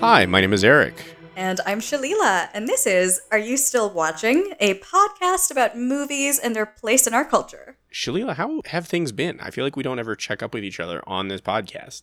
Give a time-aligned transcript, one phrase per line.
[0.00, 0.94] Hi, my name is Eric.
[1.36, 4.54] And I'm Shalila, and this is Are You Still Watching?
[4.58, 7.76] A podcast about movies and their place in our culture.
[7.92, 9.38] Shalila, how have things been?
[9.40, 12.00] I feel like we don't ever check up with each other on this podcast.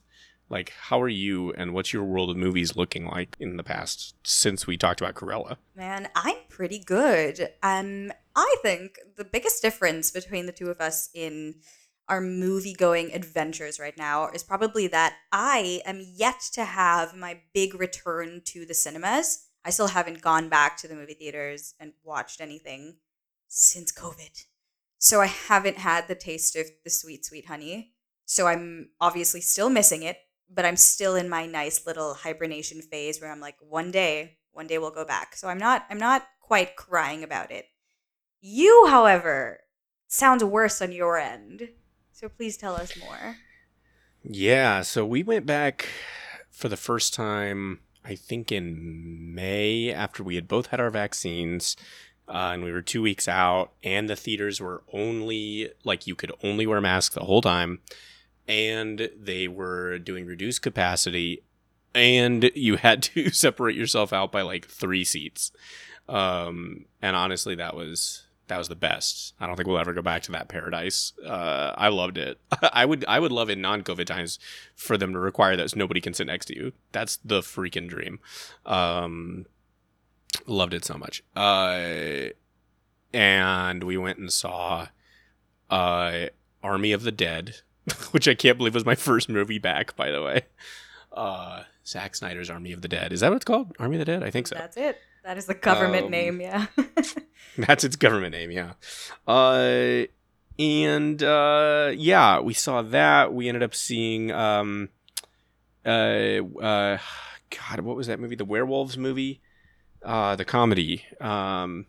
[0.48, 4.14] Like, how are you and what's your world of movies looking like in the past
[4.24, 5.58] since we talked about Cruella?
[5.76, 7.50] Man, I'm pretty good.
[7.64, 11.56] Um, I think the biggest difference between the two of us in
[12.10, 17.42] our movie going adventures right now is probably that I am yet to have my
[17.54, 19.46] big return to the cinemas.
[19.66, 22.98] I still haven't gone back to the movie theaters and watched anything
[23.48, 24.46] since COVID.
[24.98, 27.94] So I haven't had the taste of the sweet, sweet honey.
[28.26, 30.18] So I'm obviously still missing it,
[30.50, 34.68] but I'm still in my nice little hibernation phase where I'm like, one day, one
[34.68, 35.36] day we'll go back.
[35.36, 37.66] So I'm not I'm not quite crying about it.
[38.40, 39.60] You, however,
[40.08, 41.70] sounds worse on your end.
[42.18, 43.38] So please tell us more.
[44.24, 45.88] Yeah, so we went back
[46.50, 51.78] for the first time, I think in May, after we had both had our vaccines.
[52.28, 56.32] Uh, and we were two weeks out, and the theaters were only like you could
[56.44, 57.82] only wear masks the whole time,
[58.48, 61.44] and they were doing reduced capacity,
[61.94, 65.52] and you had to separate yourself out by like three seats.
[66.10, 69.34] Um, and honestly, that was that was the best.
[69.40, 71.14] I don't think we'll ever go back to that paradise.
[71.26, 72.40] Uh, I loved it.
[72.74, 74.40] I would I would love in non-COVID times
[74.76, 76.74] for them to require that nobody can sit next to you.
[76.92, 78.20] That's the freaking dream.
[78.66, 79.46] Um,
[80.46, 81.24] loved it so much.
[81.36, 82.30] Uh,
[83.14, 84.88] and we went and saw
[85.70, 86.28] uh,
[86.64, 87.58] Army of the Dead,
[88.12, 89.96] which I can't believe was my first movie back.
[89.96, 90.44] By the way,
[91.12, 93.12] uh, Zack Snyder's Army of the Dead.
[93.12, 93.74] Is that what it's called?
[93.80, 94.24] Army of the Dead?
[94.24, 94.56] I think so.
[94.56, 95.00] That's it.
[95.28, 96.68] That is the government Um, name, yeah.
[97.58, 98.74] That's its government name, yeah.
[99.28, 100.04] Uh,
[100.58, 103.34] and uh, yeah, we saw that.
[103.34, 104.88] We ended up seeing um,
[105.86, 105.90] uh,
[106.62, 106.98] uh,
[107.50, 108.38] God, what was that movie?
[108.38, 109.42] The werewolves movie,
[110.02, 111.04] uh, the comedy.
[111.20, 111.88] Um,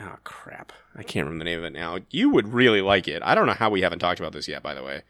[0.00, 1.98] oh crap, I can't remember the name of it now.
[2.10, 3.20] You would really like it.
[3.22, 4.62] I don't know how we haven't talked about this yet.
[4.62, 5.02] By the way,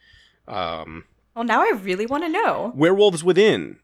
[0.48, 1.04] um,
[1.36, 2.72] well, now I really want to know.
[2.74, 3.78] werewolves within.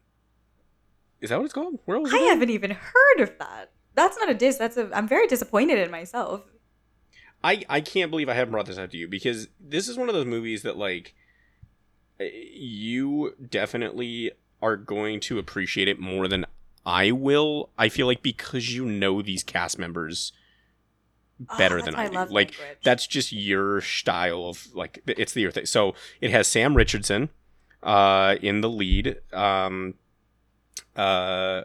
[1.21, 1.79] Is that what it's called?
[1.85, 3.71] Werewolves I haven't even heard of that.
[3.95, 4.57] That's not a diss.
[4.57, 4.89] That's a.
[4.93, 6.41] I'm very disappointed in myself.
[7.43, 10.09] I I can't believe I haven't brought this up to you because this is one
[10.09, 11.13] of those movies that like
[12.19, 14.31] eh, you definitely
[14.61, 16.45] are going to appreciate it more than
[16.85, 17.69] I will.
[17.77, 20.31] I feel like because you know these cast members
[21.49, 22.15] Oh, better that's than I do.
[22.15, 22.77] love Like language.
[22.85, 25.65] that's just your style of like it's the your thing.
[25.65, 27.29] So it has Sam Richardson
[27.83, 29.17] uh in the lead.
[29.33, 29.95] Um
[30.95, 31.63] uh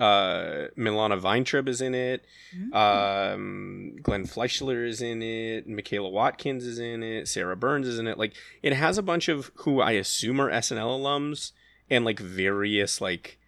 [0.00, 2.24] uh Milana Vayntrub is in it.
[2.56, 2.74] Mm.
[2.74, 5.68] Um Glenn Fleshler is in it.
[5.68, 7.28] Michaela Watkins is in it.
[7.28, 8.18] Sarah Burns is in it.
[8.18, 11.52] Like it has a bunch of who I assume are SNL alums
[11.90, 13.38] and like various like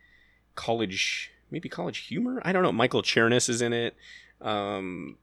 [0.54, 2.42] college maybe college humor.
[2.44, 2.72] I don't know.
[2.72, 3.96] Michael Chernus is in it.
[4.40, 5.18] Um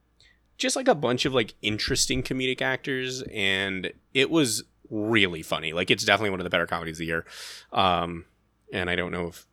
[0.58, 5.90] just like a bunch of like interesting comedic actors and it was really funny like
[5.90, 7.26] it's definitely one of the better comedies of the year
[7.72, 8.26] um
[8.72, 9.48] and i don't know if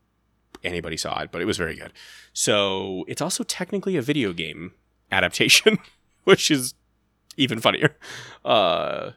[0.65, 1.93] anybody saw it but it was very good
[2.33, 4.73] so it's also technically a video game
[5.11, 5.79] adaptation
[6.25, 6.75] which is
[7.37, 7.97] even funnier
[8.45, 9.11] uh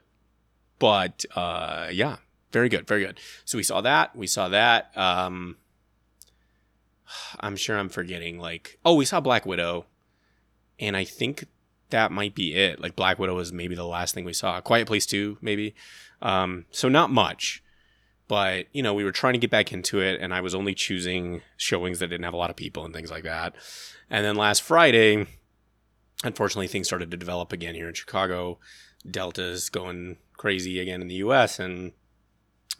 [0.79, 2.17] but uh yeah
[2.51, 5.57] very good very good so we saw that we saw that um
[7.39, 9.85] i'm sure i'm forgetting like oh we saw black widow
[10.79, 11.45] and i think
[11.93, 12.81] that might be it.
[12.81, 14.59] Like Black Widow was maybe the last thing we saw.
[14.59, 15.75] Quiet Place 2, maybe.
[16.23, 17.62] Um, so not much.
[18.33, 20.73] But, you know, we were trying to get back into it and I was only
[20.73, 23.53] choosing showings that didn't have a lot of people and things like that.
[24.09, 25.27] And then last Friday,
[26.23, 28.57] unfortunately things started to develop again here in Chicago.
[29.07, 31.91] Delta's going crazy again in the US and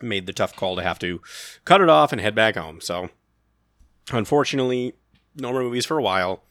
[0.02, 1.22] made the tough call to have to
[1.66, 2.81] cut it off and head back home.
[2.81, 3.12] So
[4.12, 4.94] unfortunately,
[5.36, 6.42] no more movies for a while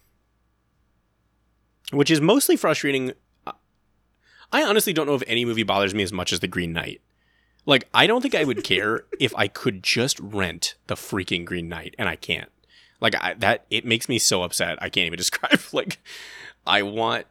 [1.91, 3.14] which is mostly frustrating.
[4.52, 7.00] I honestly don't know if any movie bothers me as much as The Green Knight.
[7.64, 11.68] Like, I don't think I would care if I could just rent the freaking Green
[11.68, 12.50] Knight, and I can't.
[13.00, 14.78] Like, I, that it makes me so upset.
[14.82, 15.60] I can't even describe.
[15.72, 15.98] Like,
[16.66, 17.26] I want,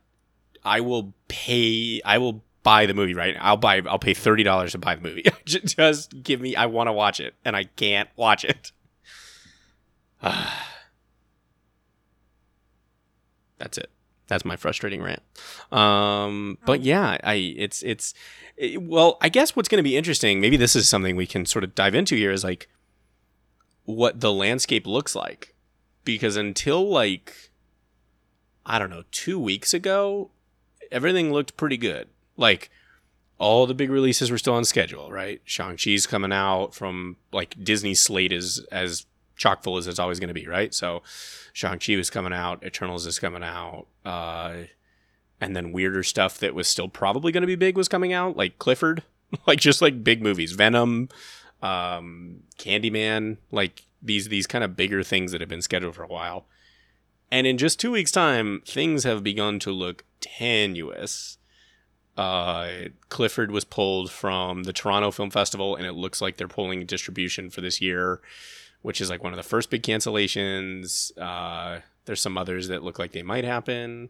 [0.64, 2.02] I will pay.
[2.04, 3.36] I will buy the movie right.
[3.36, 3.42] now.
[3.44, 3.82] I'll buy.
[3.88, 5.26] I'll pay thirty dollars to buy the movie.
[5.46, 6.56] just give me.
[6.56, 8.72] I want to watch it, and I can't watch it.
[13.58, 13.90] That's it
[14.32, 15.22] that's my frustrating rant.
[15.74, 18.14] Um, but yeah, I it's it's
[18.56, 21.46] it- well, I guess what's going to be interesting, maybe this is something we can
[21.46, 22.70] sort of dive into here is like
[23.84, 25.54] what the landscape looks like
[26.06, 27.52] because until like
[28.66, 30.32] I don't know, 2 weeks ago,
[30.92, 32.08] everything looked pretty good.
[32.38, 32.70] Like
[33.38, 35.42] all the big releases were still on schedule, right?
[35.44, 39.06] Shang-Chi's coming out from like Disney slate is as
[39.42, 40.74] chock full as it's always going to be, right?
[40.74, 41.02] So
[41.52, 44.54] Shang Chi was coming out, Eternals is coming out, uh,
[45.42, 48.38] and then weirder stuff that was still probably going to be big was coming out,
[48.38, 49.04] like Clifford,
[49.48, 51.10] like just like big movies, Venom,
[51.62, 56.08] um, Candyman, like these these kind of bigger things that have been scheduled for a
[56.08, 56.46] while.
[57.32, 61.38] And in just two weeks' time, things have begun to look tenuous.
[62.18, 66.86] Uh, Clifford was pulled from the Toronto Film Festival, and it looks like they're pulling
[66.86, 68.20] distribution for this year,
[68.82, 71.12] which is like one of the first big cancellations.
[71.18, 74.10] Uh, there's some others that look like they might happen.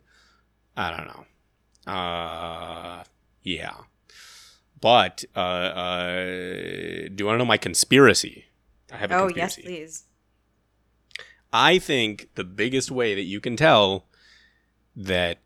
[0.78, 1.92] I don't know.
[1.92, 3.04] Uh,
[3.42, 3.74] yeah.
[4.80, 8.46] But uh, uh, do you want to know my conspiracy?
[8.92, 9.62] I have a Oh conspiracy.
[9.62, 10.04] yes, please.
[11.54, 14.06] I think the biggest way that you can tell
[14.96, 15.40] that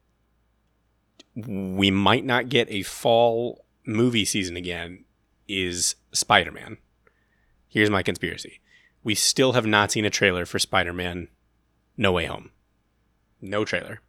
[1.35, 5.03] we might not get a fall movie season again
[5.47, 6.77] is Spider Man.
[7.67, 8.59] Here's my conspiracy
[9.05, 11.29] we still have not seen a trailer for Spider Man
[11.95, 12.49] No Way Home.
[13.39, 14.01] No trailer.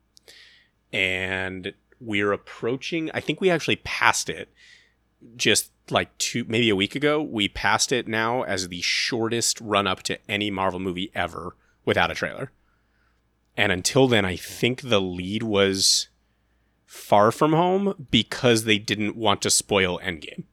[0.90, 4.48] And we're approaching, I think we actually passed it
[5.36, 7.20] just like two, maybe a week ago.
[7.20, 11.54] We passed it now as the shortest run up to any Marvel movie ever
[11.84, 12.50] without a trailer.
[13.54, 16.08] And until then, I think the lead was
[16.86, 20.44] Far From Home because they didn't want to spoil Endgame.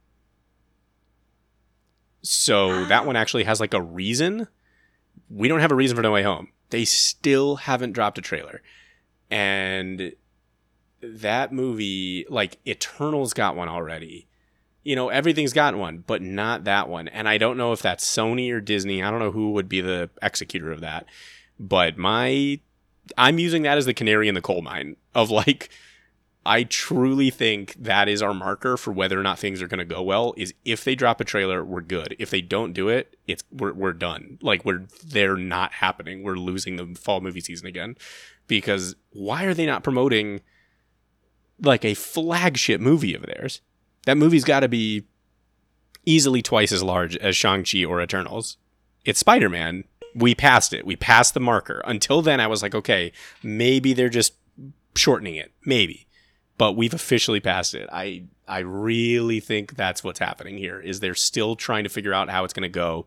[2.24, 2.86] So ah.
[2.86, 4.48] that one actually has like a reason.
[5.30, 6.50] We don't have a reason for No Way Home.
[6.70, 8.64] They still haven't dropped a trailer.
[9.30, 10.14] And
[11.02, 14.28] that movie, like Eternals got one already.
[14.84, 17.08] You know, everything's got one, but not that one.
[17.08, 19.02] And I don't know if that's Sony or Disney.
[19.02, 21.06] I don't know who would be the executor of that.
[21.60, 22.60] But my
[23.18, 25.69] I'm using that as the canary in the coal mine of like
[26.45, 29.86] I truly think that is our marker for whether or not things are going to
[29.86, 32.16] go well is if they drop a trailer, we're good.
[32.19, 34.40] If they don't do it, it's we're we're done.
[34.42, 36.22] Like we're they're not happening.
[36.22, 37.95] We're losing the fall movie season again
[38.48, 40.42] because why are they not promoting
[41.62, 43.62] like a flagship movie of theirs?
[44.06, 45.06] That movie's got to be
[46.06, 48.57] easily twice as large as Shang-Chi or Eternals.
[49.06, 49.86] It's Spider-Man.
[50.13, 50.86] We passed it.
[50.86, 51.81] We passed the marker.
[51.86, 54.34] Until then I was like, okay, maybe they're just
[54.95, 55.54] shortening it.
[55.66, 56.06] Maybe
[56.58, 57.90] but we've officially passed it.
[57.92, 62.30] I I really think that's what's happening here is they're still trying to figure out
[62.30, 63.06] how it's going to go.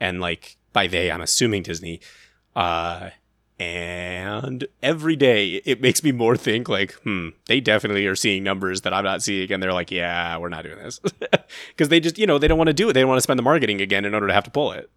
[0.00, 2.00] And like by they I'm assuming Disney.
[2.54, 3.10] Uh
[3.60, 8.82] and every day it makes me more think like hmm they definitely are seeing numbers
[8.82, 9.52] that I'm not seeing.
[9.52, 11.00] And they're like yeah we're not doing this.
[11.76, 12.92] Cuz they just you know they don't want to do it.
[12.92, 14.90] They don't want to spend the marketing again in order to have to pull it.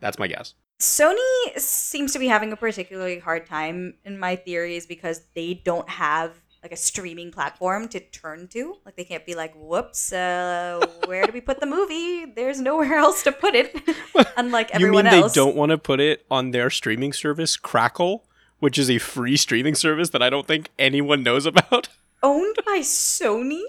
[0.00, 0.54] That's my guess.
[0.80, 5.88] Sony seems to be having a particularly hard time in my theories because they don't
[5.88, 8.76] have like a streaming platform to turn to.
[8.84, 12.26] Like they can't be like, "Whoops, uh, where do we put the movie?
[12.26, 13.76] There's nowhere else to put it."
[14.36, 15.34] Unlike everyone you mean else.
[15.34, 18.24] they don't want to put it on their streaming service Crackle
[18.62, 21.88] which is a free streaming service that I don't think anyone knows about
[22.22, 23.64] Owned by Sony?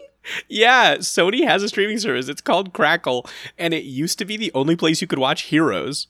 [0.47, 2.29] Yeah, Sony has a streaming service.
[2.29, 6.05] It's called Crackle, and it used to be the only place you could watch Heroes.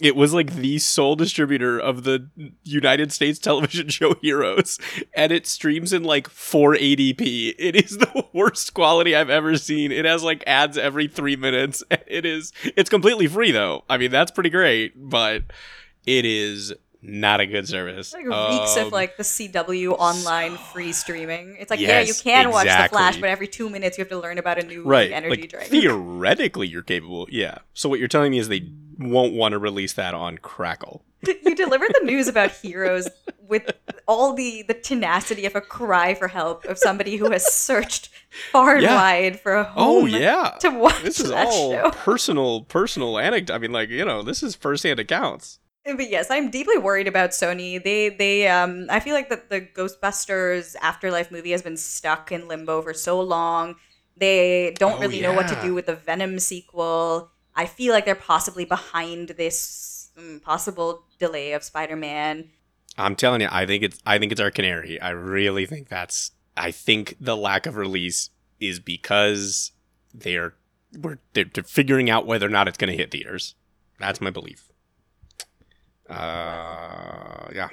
[0.00, 2.28] It was like the sole distributor of the
[2.64, 4.78] United States television show Heroes,
[5.14, 7.54] and it streams in like 480p.
[7.58, 9.92] It is the worst quality I've ever seen.
[9.92, 11.82] It has like ads every three minutes.
[12.06, 12.52] It is.
[12.76, 13.84] It's completely free though.
[13.88, 15.42] I mean, that's pretty great, but
[16.06, 16.72] it is
[17.06, 18.14] not a good service.
[18.14, 21.56] It like reeks Um, of like the CW online free streaming.
[21.60, 24.08] It's like, yeah, you Yes, can watch The Flash, but every two minutes you have
[24.10, 25.68] to learn about a new right energy like, drink.
[25.70, 28.68] theoretically you're capable yeah so what you're telling me is they
[28.98, 33.08] won't want to release that on crackle you delivered the news about heroes
[33.48, 33.70] with
[34.06, 38.08] all the the tenacity of a cry for help of somebody who has searched
[38.52, 38.94] far and Yeah.
[38.96, 40.04] wide for a home.
[40.04, 41.90] oh yeah to watch this is all show.
[41.90, 46.50] personal personal anecdote i mean like you know this is firsthand accounts But yes, I'm
[46.50, 47.82] deeply worried about Sony.
[47.82, 52.48] They they um I feel like that the Ghostbusters Afterlife movie has been stuck in
[52.48, 53.76] limbo for so long.
[54.16, 57.30] They don't Oh, really know what to do with the Venom sequel.
[57.54, 62.50] I feel like they're possibly behind this mm, possible delay of Spider-Man.
[62.98, 66.30] i'm telling you i think it's i think it's our canary i really think that's
[66.56, 69.72] i think the lack of release is because
[70.12, 70.54] they're
[70.96, 73.54] we're they're, they're figuring out whether or not it's going to hit theaters
[73.98, 74.68] that's my belief
[76.10, 77.68] uh yeah.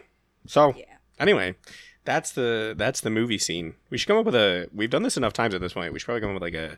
[0.47, 0.85] So Yeah.
[1.19, 1.55] anyway
[2.03, 3.75] that's the that's the movie scene.
[3.89, 5.93] We should come up with a we've done this enough times at this point.
[5.93, 6.77] We should probably come up with like a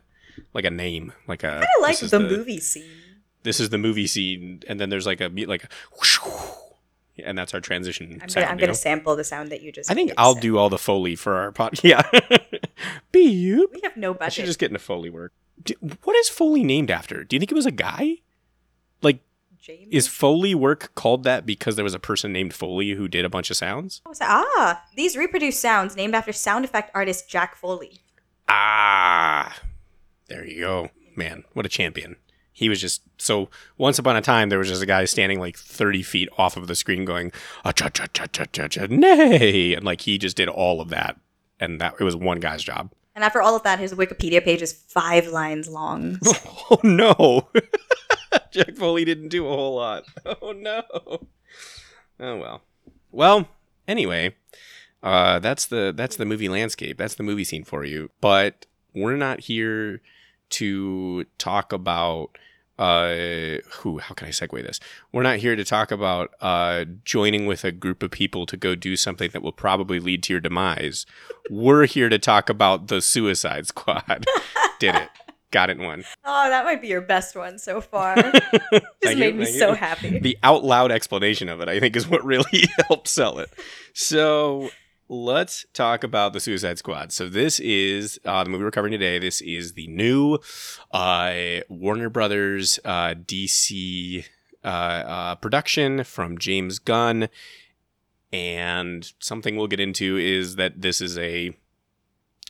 [0.54, 2.90] like a name like a I like this is the, movie scene.
[3.44, 5.68] this is the movie scene and then there's like a mu- like a
[5.98, 6.20] whoosh,
[7.24, 9.92] and that's our transition I'm sound, gonna, I'm gonna sample the sound that you just
[9.92, 12.02] i think made, i'll so- do all the foley for our pod yeah.
[13.12, 13.70] Beep.
[13.74, 14.46] We have no i should budget.
[14.46, 15.32] just get into foley work.
[15.64, 17.24] D- what is foley named after?
[17.24, 18.04] Do you think it was a guy?
[18.04, 18.20] like
[19.64, 19.88] James.
[19.92, 23.30] Is Foley work called that because there was a person named Foley who did a
[23.30, 24.02] bunch of sounds?
[24.06, 28.02] Oh, so- ah, these reproduce sounds named after sound effect artist Jack Foley.
[28.50, 29.56] Ah,
[30.28, 31.46] there you go, man.
[31.54, 32.18] What a champion.
[32.52, 33.50] He was just so.
[33.78, 36.68] Once upon a time, there was just a guy standing like thirty feet off of
[36.68, 37.32] the screen, going
[37.66, 40.90] "Ah, cha cha cha cha cha cha nay," and like he just did all of
[40.90, 41.18] that,
[41.60, 42.92] and that it was one guy's job.
[43.16, 46.20] And after all of that, his Wikipedia page is five lines long.
[46.70, 47.50] Oh no,
[48.54, 50.06] Jack Foley didn't do a whole lot.
[50.42, 50.84] Oh no.
[52.20, 52.62] Oh well.
[53.12, 53.48] Well,
[53.88, 54.36] anyway,
[55.02, 56.98] uh, that's the that's the movie landscape.
[56.98, 58.10] That's the movie scene for you.
[58.22, 60.02] But we're not here
[60.52, 62.38] to talk about
[62.80, 64.80] uh who how can i segue this
[65.12, 68.74] we're not here to talk about uh joining with a group of people to go
[68.74, 71.06] do something that will probably lead to your demise
[71.52, 74.26] we're here to talk about the suicide squad
[74.80, 75.10] did it
[75.54, 78.16] got it in one Oh, that might be your best one so far.
[79.04, 79.76] Just made you, me so you.
[79.76, 80.20] happy.
[80.20, 83.50] the out loud explanation of it, I think, is what really helped sell it.
[83.94, 84.70] So
[85.08, 87.12] let's talk about the Suicide Squad.
[87.12, 89.20] So this is uh, the movie we're covering today.
[89.20, 90.40] This is the new
[90.92, 94.26] uh, Warner Brothers uh, DC
[94.64, 97.30] uh, uh, production from James Gunn.
[98.32, 101.56] And something we'll get into is that this is a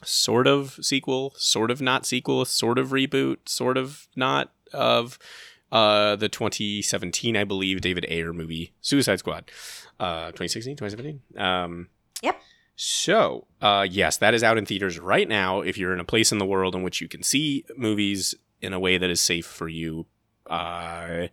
[0.05, 5.17] sort of sequel, sort of not sequel, sort of reboot, sort of not of
[5.71, 9.51] uh, the 2017, I believe, David Ayer movie, Suicide Squad.
[9.99, 11.21] Uh, 2016, 2017.
[11.43, 11.87] Um,
[12.23, 12.41] Yep.
[12.75, 15.61] So, uh, yes, that is out in theaters right now.
[15.61, 18.73] If you're in a place in the world in which you can see movies in
[18.73, 20.07] a way that is safe for you,
[20.49, 21.27] uh,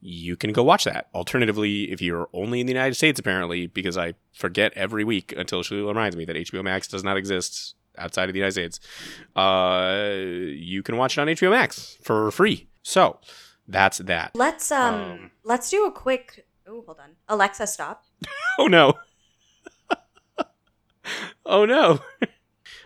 [0.00, 1.08] you can go watch that.
[1.14, 5.62] Alternatively, if you're only in the United States, apparently, because I forget every week until
[5.62, 8.80] Shalila reminds me that HBO Max does not exist outside of the United States,
[9.36, 12.68] uh, you can watch it on HBO Max for free.
[12.82, 13.18] So,
[13.68, 14.32] that's that.
[14.34, 16.46] Let's um, Um, let's do a quick.
[16.66, 17.10] Oh, hold on.
[17.28, 18.04] Alexa, stop.
[18.58, 18.92] Oh no.
[21.46, 22.00] oh no.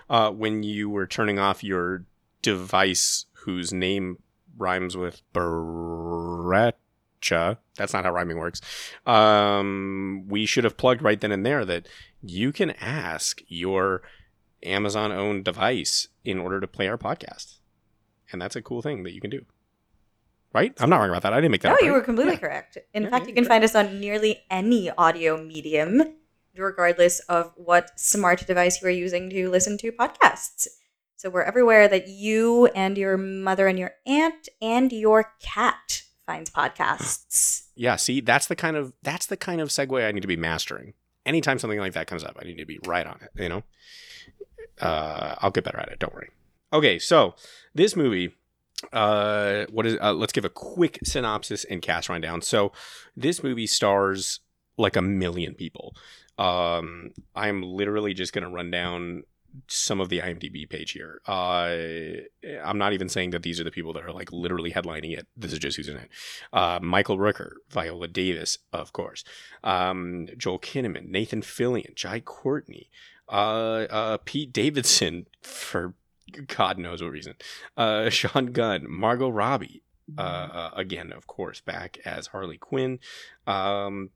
[0.08, 2.04] Uh, when you were turning off your
[2.40, 4.16] device whose name
[4.56, 6.74] rhymes with Breccia,
[7.76, 8.60] that's not how rhyming works.
[9.04, 11.88] Um, we should have plugged right then and there that
[12.22, 14.02] you can ask your
[14.66, 17.56] Amazon owned device in order to play our podcast.
[18.32, 19.44] And that's a cool thing that you can do.
[20.52, 20.72] Right?
[20.78, 21.32] I'm not wrong about that.
[21.32, 21.80] I didn't make that No, up.
[21.82, 21.94] you right?
[21.98, 22.38] were completely Yeah.
[22.38, 22.78] correct.
[22.94, 23.48] In Yeah, fact, you can correct.
[23.48, 26.14] find us on nearly any audio medium,
[26.56, 30.66] regardless of what smart device you are using to listen to podcasts.
[31.16, 36.50] So we're everywhere that you and your mother and your aunt and your cat finds
[36.50, 37.62] podcasts.
[37.78, 40.34] Yeah, see, that's the kind of that's the kind of segue I need to be
[40.38, 40.94] mastering.
[41.26, 43.28] Anytime something like that comes up, I need to be right on it.
[43.42, 43.64] You know,
[44.80, 45.98] uh, I'll get better at it.
[45.98, 46.30] Don't worry.
[46.72, 47.34] Okay, so
[47.74, 48.34] this movie,
[48.92, 49.96] uh, what is?
[50.00, 52.42] Uh, let's give a quick synopsis and cast rundown.
[52.42, 52.72] So,
[53.16, 54.40] this movie stars
[54.76, 55.94] like a million people.
[56.38, 59.22] Um, I'm literally just gonna run down
[59.68, 61.20] some of the IMDb page here.
[61.26, 61.76] Uh,
[62.64, 65.26] I'm not even saying that these are the people that are like literally headlining it.
[65.36, 66.10] This is just who's in it.
[66.52, 69.24] Uh, Michael Rooker, Viola Davis, of course.
[69.64, 72.90] Um, Joel Kinnaman, Nathan Fillion, Jai Courtney,
[73.28, 75.94] uh, uh, Pete Davidson for
[76.46, 77.34] God knows what reason.
[77.76, 79.82] Uh, Sean Gunn, Margot Robbie,
[80.16, 82.98] uh, uh, again, of course, back as Harley Quinn.
[83.46, 84.10] Um,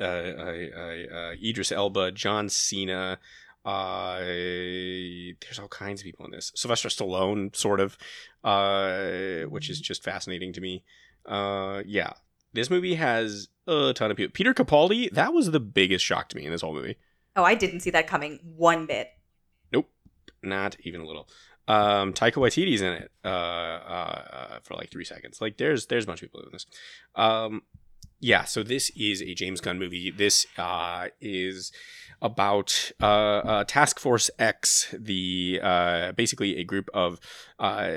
[0.00, 3.18] uh, uh, Idris Elba, John Cena.
[3.64, 6.52] Uh, there's all kinds of people in this.
[6.54, 7.98] Sylvester Stallone, sort of,
[8.44, 10.84] uh, which is just fascinating to me.
[11.26, 12.12] Uh, yeah,
[12.52, 14.32] this movie has a ton of people.
[14.32, 16.96] Peter Capaldi, that was the biggest shock to me in this whole movie.
[17.38, 19.10] Oh, I didn't see that coming one bit.
[19.72, 19.88] Nope,
[20.42, 21.28] not even a little.
[21.68, 25.40] Um, Taika Waititi's in it uh, uh, for like three seconds.
[25.40, 26.66] Like there's there's a bunch of people in this.
[27.14, 27.62] Um,
[28.18, 30.10] yeah, so this is a James Gunn movie.
[30.10, 31.70] This uh, is
[32.20, 37.20] about uh, uh, Task Force X, the uh, basically a group of
[37.60, 37.90] uh,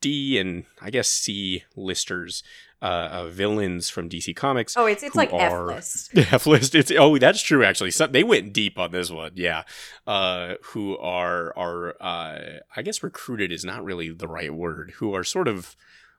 [0.00, 2.44] D and I guess C listers,
[2.82, 4.76] uh, uh, villains from DC Comics.
[4.76, 6.10] Oh, it's it's like F list.
[6.16, 6.74] F list.
[6.74, 7.64] It's oh, that's true.
[7.64, 9.32] Actually, so, they went deep on this one.
[9.34, 9.62] Yeah,
[10.06, 14.94] uh, who are are uh, I guess recruited is not really the right word.
[14.96, 15.76] Who are sort of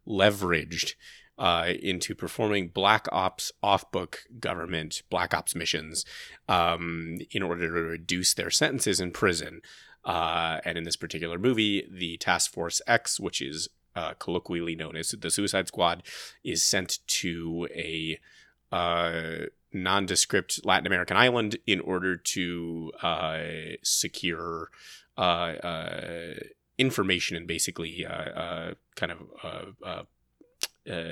[0.07, 0.93] leveraged
[1.37, 6.05] uh, into performing black ops off book government black ops missions
[6.47, 9.61] um, in order to reduce their sentences in prison.
[10.03, 14.95] Uh, and in this particular movie, the Task Force X, which is uh, colloquially known
[14.95, 16.03] as the Suicide Squad,
[16.43, 18.19] is sent to a
[18.71, 23.39] uh, nondescript Latin American island in order to uh,
[23.83, 24.69] secure
[25.17, 26.33] uh, uh,
[26.77, 30.07] information and basically uh, kind of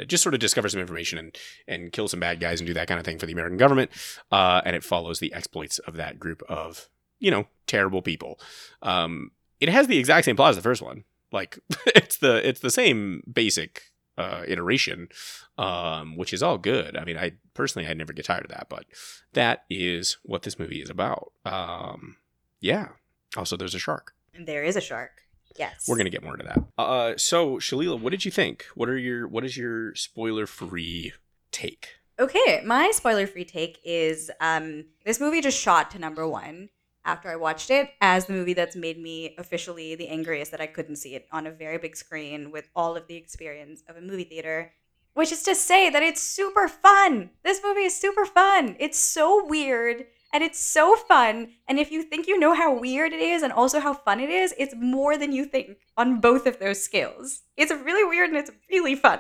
[0.08, 1.38] just sort of discover some information and
[1.68, 3.92] and kill some bad guys and do that kind of thing for the American government.
[4.32, 8.40] And it follows the exploits of that group of you know terrible people.
[8.82, 11.06] Um, it has the exact same plot as the first one.
[11.34, 15.10] Like it's the it's the same basic uh, iteration,
[15.58, 16.96] um, which is all good.
[16.96, 18.86] I mean, I personally I never get tired of that, but
[19.34, 21.34] that is what this movie is about.
[21.46, 22.18] Um,
[22.62, 22.90] yeah.
[23.36, 24.14] Also, there's a shark.
[24.36, 25.24] And there is a shark.
[25.58, 25.88] Yes.
[25.88, 26.64] We're gonna get more into that.
[26.78, 28.66] Uh, so Shalila, what did you think?
[28.76, 31.14] What are your what is your spoiler free
[31.52, 31.90] take?
[32.20, 36.70] Okay, my spoiler free take is um this movie just shot to number one
[37.06, 40.68] after I watched it as the movie that's made me officially the angriest that I
[40.68, 44.02] couldn't see it on a very big screen with all of the experience of a
[44.02, 44.74] movie theater.
[45.14, 47.30] Which is to say that it's super fun.
[47.44, 48.76] This movie is super fun.
[48.80, 51.50] It's so weird and it's so fun.
[51.68, 54.32] And if you think you know how weird it is and also how fun it
[54.32, 57.44] is, it's more than you think on both of those scales.
[57.56, 59.20] It's really weird and it's really fun.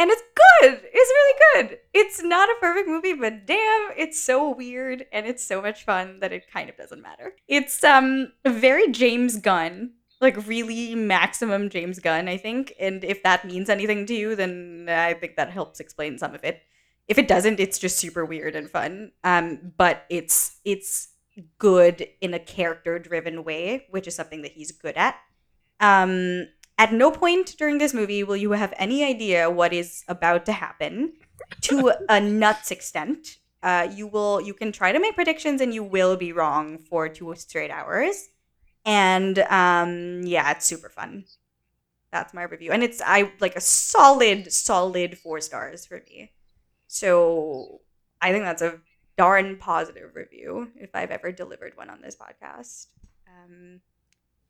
[0.00, 0.80] And it's good.
[0.82, 1.78] It's really good.
[1.92, 6.20] It's not a perfect movie, but damn, it's so weird and it's so much fun
[6.20, 7.34] that it kind of doesn't matter.
[7.48, 9.90] It's um very James Gunn,
[10.22, 12.72] like really maximum James Gunn, I think.
[12.80, 16.44] And if that means anything to you, then I think that helps explain some of
[16.44, 16.62] it
[17.10, 21.08] if it doesn't it's just super weird and fun um but it's it's
[21.58, 25.16] good in a character driven way which is something that he's good at
[25.80, 26.46] um
[26.80, 30.52] at no point during this movie will you have any idea what is about to
[30.52, 31.12] happen.
[31.62, 35.84] To a nuts extent uh you will you can try to make predictions and you
[35.84, 38.28] will be wrong for two straight hours.
[38.86, 41.24] And um yeah it's super fun.
[42.12, 42.72] That's my review.
[42.72, 46.32] And it's i like a solid solid four stars for me.
[46.86, 47.80] So
[48.22, 48.80] I think that's a
[49.18, 52.86] darn positive review if I've ever delivered one on this podcast.
[53.28, 53.80] Um,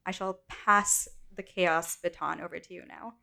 [0.07, 1.09] I shall pass
[1.41, 3.15] the chaos baton over to you now.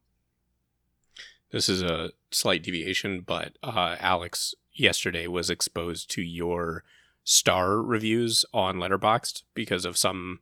[1.52, 6.84] This is a slight deviation, but uh, Alex yesterday was exposed to your
[7.24, 10.40] star reviews on Letterboxd because of some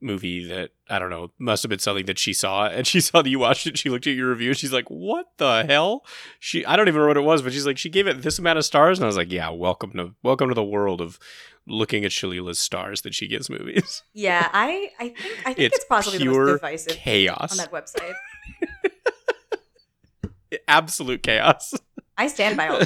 [0.00, 3.22] movie that I don't know must have been something that she saw and she saw
[3.22, 3.78] that you watched it.
[3.78, 4.54] She looked at your review.
[4.54, 6.04] She's like, "What the hell?"
[6.38, 8.38] She I don't even know what it was, but she's like, she gave it this
[8.38, 11.18] amount of stars, and I was like, "Yeah, welcome to welcome to the world of
[11.66, 15.76] looking at Shalila's stars that she gives movies." Yeah, I I think I think it's,
[15.76, 18.14] it's possibly pure the most divisive chaos on that website.
[20.68, 21.74] Absolute chaos.
[22.16, 22.80] I stand by all.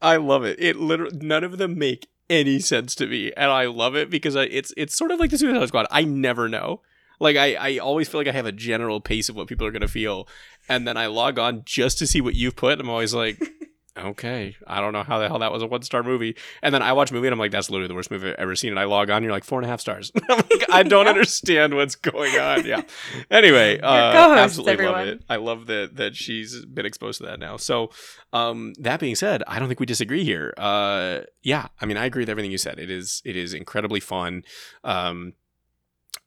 [0.00, 0.58] I love it.
[0.58, 4.34] It literally none of them make any sense to me, and I love it because
[4.36, 5.86] I, it's it's sort of like the Suicide Squad.
[5.90, 6.80] I never know.
[7.20, 9.70] Like I, I always feel like I have a general pace of what people are
[9.70, 10.26] gonna feel,
[10.68, 12.80] and then I log on just to see what you've put.
[12.80, 13.38] I'm always like,
[13.96, 16.36] okay, I don't know how the hell that was a one star movie.
[16.62, 18.34] And then I watch a movie and I'm like, that's literally the worst movie I've
[18.36, 18.70] ever seen.
[18.70, 20.10] And I log on, and you're like four and a half stars.
[20.28, 22.64] Like, I don't understand what's going on.
[22.64, 22.82] Yeah.
[23.30, 24.94] Anyway, uh, absolutely everyone.
[24.94, 25.22] love it.
[25.28, 27.58] I love that that she's been exposed to that now.
[27.58, 27.90] So,
[28.32, 30.54] um, that being said, I don't think we disagree here.
[30.56, 32.78] Uh, yeah, I mean, I agree with everything you said.
[32.78, 34.44] It is it is incredibly fun.
[34.84, 35.34] Um,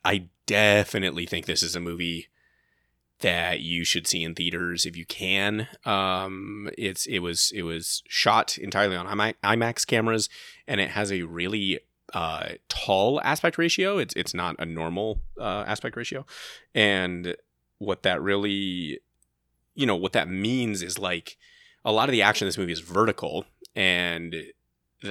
[0.04, 2.28] I definitely think this is a movie
[3.22, 5.68] that you should see in theaters if you can.
[5.86, 10.30] Um, it's it was it was shot entirely on IMAX cameras,
[10.68, 11.80] and it has a really
[12.14, 13.98] uh, tall aspect ratio.
[13.98, 16.26] It's it's not a normal uh, aspect ratio,
[16.74, 17.36] and
[17.78, 19.00] what that really,
[19.76, 21.38] you know, what that means is like
[21.84, 24.36] a lot of the action in this movie is vertical, and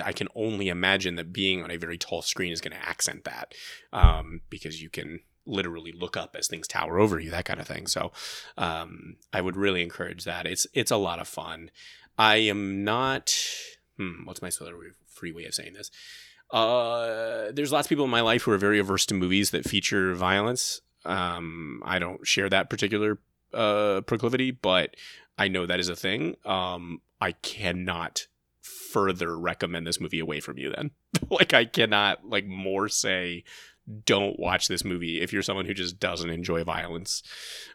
[0.05, 3.25] I can only imagine that being on a very tall screen is going to accent
[3.25, 3.55] that
[3.93, 7.67] um, because you can literally look up as things tower over you, that kind of
[7.67, 7.87] thing.
[7.87, 8.13] So
[8.57, 10.47] um, I would really encourage that.
[10.47, 11.71] It's it's a lot of fun.
[12.19, 13.35] I am not.
[13.97, 14.51] Hmm, what's my
[15.07, 15.91] free way of saying this?
[16.51, 19.65] Uh, there's lots of people in my life who are very averse to movies that
[19.65, 20.81] feature violence.
[21.05, 23.19] Um, I don't share that particular
[23.53, 24.95] uh, proclivity, but
[25.39, 26.37] I know that is a thing.
[26.45, 28.27] Um, I cannot
[28.95, 30.91] further recommend this movie away from you then
[31.31, 33.45] like i cannot like more say
[34.05, 37.23] don't watch this movie if you're someone who just doesn't enjoy violence.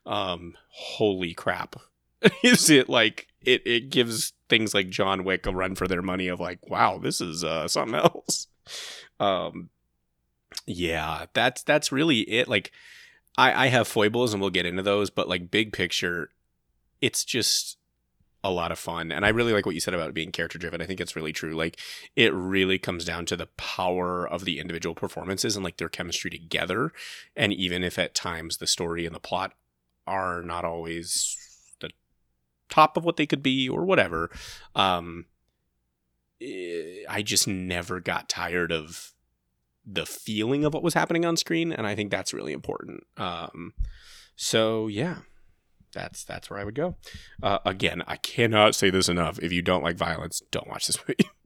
[0.05, 1.75] Um, holy crap.
[2.43, 6.27] is it like it, it gives things like John Wick a run for their money
[6.27, 8.47] of like, wow, this is uh, something else.
[9.19, 9.69] Um,
[10.65, 12.47] yeah, that's that's really it.
[12.47, 12.71] Like,
[13.37, 16.29] I I have foibles and we'll get into those, but like big picture,
[17.01, 17.77] it's just
[18.43, 19.11] a lot of fun.
[19.11, 20.81] And I really like what you said about being character driven.
[20.81, 21.55] I think it's really true.
[21.55, 21.77] Like
[22.15, 26.31] it really comes down to the power of the individual performances and like their chemistry
[26.31, 26.93] together.
[27.35, 29.53] And even if at times the story and the plot
[30.07, 31.37] are not always
[31.81, 31.89] the
[32.69, 34.29] top of what they could be or whatever,
[34.73, 35.25] um,
[36.41, 39.11] eh, I just never got tired of
[39.85, 41.73] the feeling of what was happening on screen.
[41.73, 43.03] And I think that's really important.
[43.17, 43.73] Um,
[44.37, 45.17] so yeah,
[45.93, 46.95] that's that's where I would go.
[47.41, 49.39] Uh, again, I cannot say this enough.
[49.39, 51.29] If you don't like violence, don't watch this movie.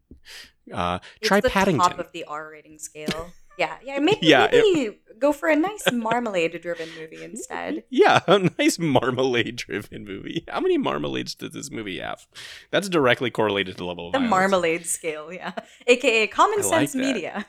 [0.72, 1.90] Uh, It's try the Paddington.
[1.90, 3.32] top of the R rating scale.
[3.60, 4.00] Yeah, yeah.
[4.00, 7.84] Maybe, Yeah, maybe go for a nice marmalade-driven movie instead.
[7.90, 10.46] Yeah, a nice marmalade driven movie.
[10.48, 12.26] How many marmalades does this movie have?
[12.72, 14.30] That's directly correlated to the level of The violence.
[14.32, 15.52] marmalade scale, yeah,
[15.86, 17.00] aka common I sense that.
[17.00, 17.46] media.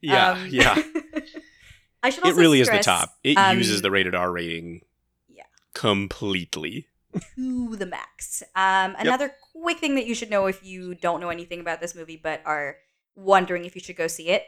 [0.00, 0.82] Yeah, Um, yeah.
[2.02, 3.10] I should It really is the top.
[3.22, 4.80] It um, uses the rated R rating.
[5.78, 6.88] Completely.
[7.36, 8.42] to the max.
[8.56, 11.94] Um, another quick thing that you should know if you don't know anything about this
[11.94, 12.76] movie but are
[13.14, 14.42] wondering if you should go see it.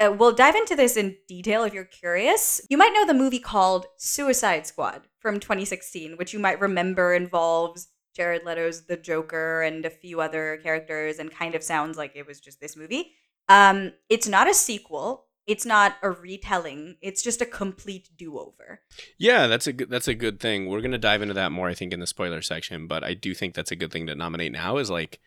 [0.00, 2.60] Uh, we'll dive into this in detail if you're curious.
[2.68, 7.86] You might know the movie called Suicide Squad from 2016, which you might remember involves
[8.16, 12.26] Jared Leto's The Joker and a few other characters and kind of sounds like it
[12.26, 13.12] was just this movie.
[13.48, 15.26] Um, it's not a sequel.
[15.46, 16.96] It's not a retelling.
[17.02, 18.80] It's just a complete do-over.
[19.18, 20.68] Yeah, that's a good that's a good thing.
[20.68, 22.86] We're gonna dive into that more, I think, in the spoiler section.
[22.86, 24.78] But I do think that's a good thing to nominate now.
[24.78, 25.20] Is like,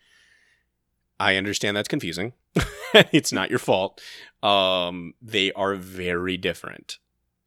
[1.20, 2.32] I understand that's confusing.
[3.12, 4.00] it's not your fault.
[4.42, 6.98] Um, they are very different,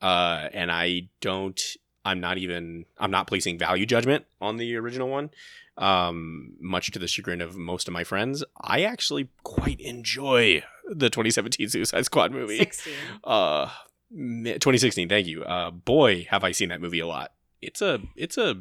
[0.02, 1.62] uh, and I don't.
[2.06, 2.86] I'm not even.
[2.98, 5.30] I'm not placing value judgment on the original one.
[5.78, 11.10] Um, much to the chagrin of most of my friends, I actually quite enjoy the
[11.10, 12.58] 2017 Suicide Squad movie.
[12.58, 12.94] 16.
[13.24, 13.70] Uh,
[14.12, 15.08] 2016.
[15.10, 15.44] Thank you.
[15.44, 17.32] Uh, boy, have I seen that movie a lot.
[17.62, 18.56] It's a it's a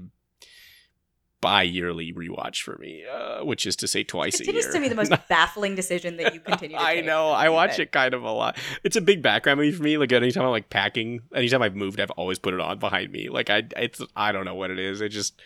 [1.40, 4.74] bi-yearly rewatch for me, uh, which is to say twice a continues year.
[4.74, 7.30] to be the most baffling decision that you continue to I know.
[7.30, 8.58] I watch But- it kind of a lot.
[8.84, 9.96] It's a big background movie for me.
[9.96, 13.30] Like anytime I'm like packing, anytime I've moved, I've always put it on behind me.
[13.30, 15.00] Like I, it's I don't know what it is.
[15.00, 15.40] It just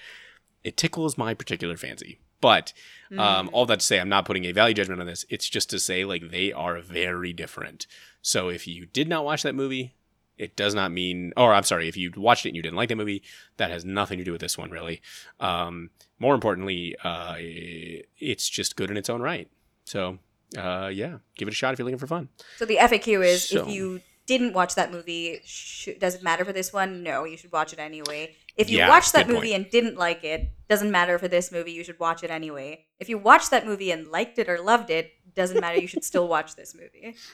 [0.64, 2.18] it tickles my particular fancy.
[2.40, 2.72] But
[3.12, 3.50] um, Mm.
[3.52, 5.24] all that to say, I'm not putting a value judgment on this.
[5.30, 7.86] It's just to say like they are very different.
[8.22, 9.94] So if you did not watch that movie,
[10.36, 11.32] it does not mean.
[11.36, 13.22] Or I'm sorry, if you watched it and you didn't like that movie,
[13.56, 15.00] that has nothing to do with this one really.
[15.40, 19.48] Um, more importantly, uh, it's just good in its own right.
[19.84, 20.18] So
[20.58, 22.28] uh, yeah, give it a shot if you're looking for fun.
[22.58, 26.44] So the FAQ is So- if you didn't watch that movie, sh- does it matter
[26.44, 27.02] for this one?
[27.02, 28.34] No, you should watch it anyway.
[28.56, 31.50] If you Yeah, watched that good movie and didn't like it, doesn't matter for this
[31.50, 32.84] movie, you should watch it anyway.
[33.00, 36.04] If you watched that movie and liked it or loved it, doesn't matter, you should
[36.04, 37.16] still watch this movie.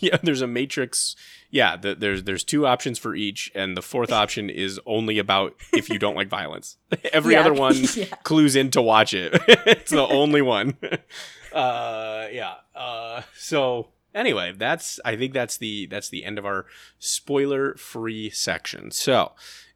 [0.00, 1.16] Yeah, there's a matrix.
[1.48, 5.54] Yeah, the, there's there's two options for each, and the fourth option is only about
[5.72, 6.76] if you don't like violence.
[7.12, 7.40] Every Yeah.
[7.40, 8.04] other one Yeah.
[8.22, 9.32] clues in to watch it.
[9.48, 10.76] it's the only one.
[11.52, 12.54] uh, yeah.
[12.74, 16.66] Uh, so anyway, that's I think that's the that's the end of our
[16.98, 18.90] spoiler free section.
[18.90, 19.32] So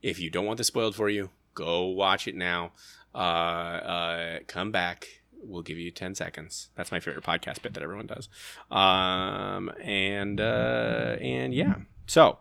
[0.06, 2.70] if you don't want this spoiled for you, go watch it now.
[3.12, 5.08] Uh, uh, come back.
[5.42, 6.68] We'll give you 10 seconds.
[6.76, 8.28] That's my favorite podcast bit that everyone does.
[8.70, 11.74] Um, and, uh, and yeah.
[12.06, 12.38] So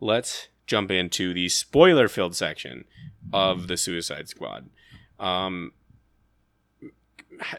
[0.00, 2.86] let's jump into the spoiler filled section
[3.30, 4.70] of the Suicide Squad.
[5.20, 5.72] Um,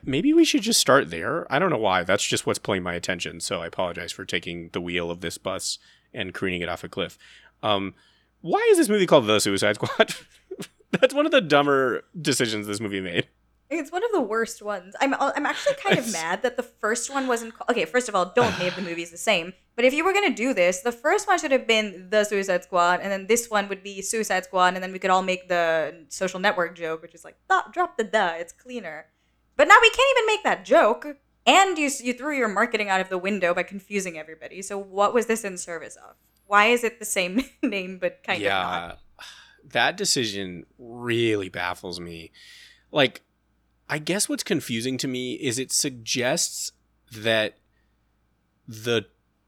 [0.03, 1.51] maybe we should just start there.
[1.53, 2.03] I don't know why.
[2.03, 3.39] That's just what's pulling my attention.
[3.39, 5.77] So I apologize for taking the wheel of this bus
[6.11, 7.19] and careening it off a cliff.
[7.61, 7.93] Um,
[8.43, 10.15] why is this movie called The Suicide Squad?
[10.91, 13.27] That's one of the dumber decisions this movie made.
[13.69, 14.95] It's one of the worst ones.
[14.99, 17.71] I'm I'm actually kind of mad that the first one wasn't called.
[17.71, 19.53] Okay, first of all, don't name the movies the same.
[19.77, 22.65] But if you were gonna do this, the first one should have been the Suicide
[22.65, 25.47] Squad, and then this one would be Suicide Squad, and then we could all make
[25.47, 27.37] the social network joke, which is like,
[27.71, 29.05] drop the duh, it's cleaner.
[29.55, 31.07] But now we can't even make that joke,
[31.47, 34.61] and you you threw your marketing out of the window by confusing everybody.
[34.61, 36.15] So what was this in service of?
[36.53, 38.99] Why is it the same name but kind of not?
[39.17, 39.25] yeah,
[39.71, 42.31] that decision really baffles me.
[42.91, 43.23] Like,
[43.89, 46.73] I guess what's confusing to me is it suggests
[47.11, 47.57] that
[48.67, 49.07] the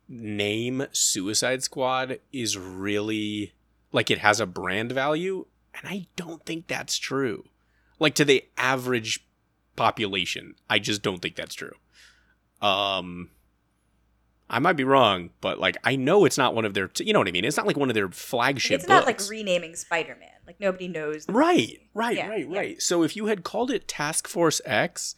[0.09, 3.53] name Suicide Squad is really
[3.91, 7.45] like it has a brand value, and I don't think that's true.
[7.99, 9.27] Like to the average
[9.75, 11.75] population, I just don't think that's true.
[12.63, 13.29] Um,
[14.49, 16.89] I might be wrong, but like I know it's not one of their.
[16.99, 17.45] You know what I mean?
[17.45, 18.79] It's not like one of their flagship.
[18.79, 20.29] It's not like renaming Spider Man.
[20.45, 21.27] Like nobody knows.
[21.27, 22.57] Right, right, Yeah, right, yeah.
[22.57, 22.81] right.
[22.81, 25.15] So if you had called it Task Force X,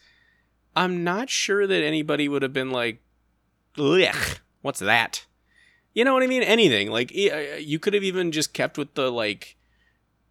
[0.75, 3.01] I'm not sure that anybody would have been like,
[3.77, 5.25] "Ugh, what's that?"
[5.93, 6.43] You know what I mean?
[6.43, 9.55] Anything like uh, you could have even just kept with the like.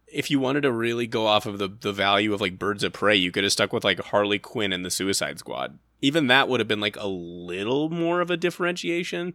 [0.07, 2.93] If you wanted to really go off of the the value of like Birds of
[2.93, 5.77] Prey, you could have stuck with like Harley Quinn and the Suicide Squad.
[6.01, 9.33] Even that would have been like a little more of a differentiation.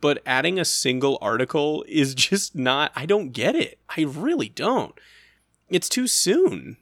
[0.00, 2.92] But adding a single article is just not.
[2.94, 3.78] I don't get it.
[3.96, 4.98] I really don't
[5.68, 6.76] it's too soon.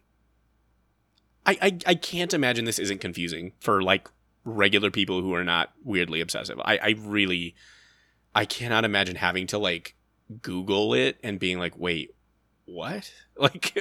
[1.45, 4.09] I, I I can't imagine this isn't confusing for like
[4.45, 6.61] regular people who are not weirdly obsessive.
[6.65, 7.55] I, I really
[8.35, 9.97] I cannot imagine having to like
[10.41, 12.15] Google it and being like, wait,
[12.65, 13.13] what?
[13.35, 13.75] Like,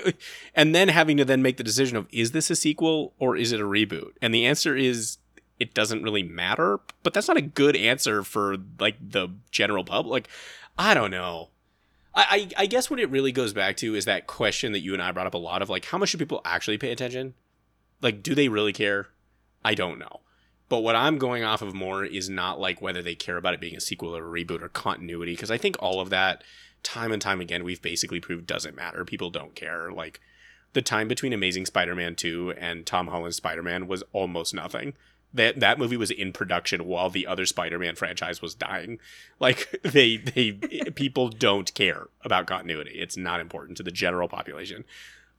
[0.56, 3.52] and then having to then make the decision of is this a sequel or is
[3.52, 4.12] it a reboot?
[4.22, 5.18] And the answer is
[5.62, 6.80] it doesn't really matter.
[7.04, 10.12] But that's not a good answer for like the general public.
[10.12, 10.30] Like,
[10.76, 11.50] I don't know.
[12.16, 14.94] I, I, I guess what it really goes back to is that question that you
[14.94, 17.36] and I brought up a lot of like how much should people actually pay attention?
[18.02, 19.10] Like, do they really care?
[19.64, 20.22] I don't know.
[20.68, 23.62] But what I'm going off of more is not like whether they care about it
[23.62, 26.44] being a sequel or a reboot or continuity, because I think all of that,
[26.82, 29.06] time and time again, we've basically proved doesn't matter.
[29.06, 29.92] People don't care.
[29.92, 30.20] Like
[30.74, 34.94] the time between Amazing Spider-Man 2 and Tom Holland's Spider-Man was almost nothing.
[35.34, 39.00] That that movie was in production while the other Spider-Man franchise was dying.
[39.40, 40.52] Like they they
[40.96, 43.00] people don't care about continuity.
[43.00, 44.84] It's not important to the general population.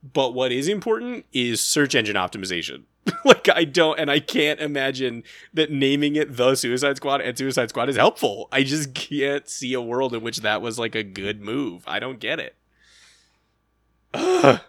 [0.03, 2.85] But what is important is search engine optimization.
[3.25, 7.69] like I don't and I can't imagine that naming it the Suicide Squad and Suicide
[7.69, 8.49] Squad is helpful.
[8.53, 11.85] I just can't see a world in which that was like a good move.
[11.87, 12.57] I don't get it.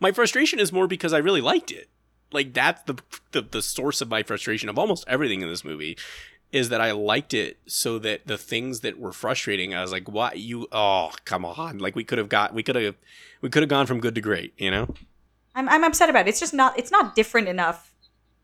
[0.00, 1.88] my frustration is more because I really liked it.
[2.32, 2.96] Like that's the,
[3.32, 5.96] the the source of my frustration of almost everything in this movie
[6.50, 10.08] is that I liked it so that the things that were frustrating, I was like,
[10.08, 10.66] "What you?
[10.72, 11.78] Oh, come on!
[11.78, 12.96] Like we could have got, we could have,
[13.40, 14.94] we could have gone from good to great." You know?
[15.54, 16.30] I'm I'm upset about it.
[16.30, 17.94] It's just not it's not different enough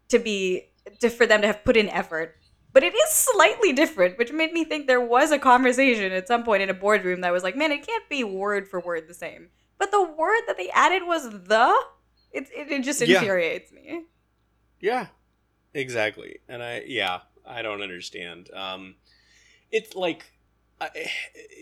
[0.08, 0.68] to be
[1.00, 2.36] to, for them to have put in effort.
[2.72, 6.42] But it is slightly different, which made me think there was a conversation at some
[6.42, 9.14] point in a boardroom that was like, "Man, it can't be word for word the
[9.14, 11.74] same." But the word that they added was the.
[12.34, 13.18] It it, it just Yeah.
[13.20, 14.02] infuriates me.
[14.80, 15.06] Yeah,
[15.72, 16.40] exactly.
[16.48, 18.50] And I, yeah, I don't understand.
[18.52, 18.96] Um,
[19.70, 20.32] it's like
[20.80, 20.90] I,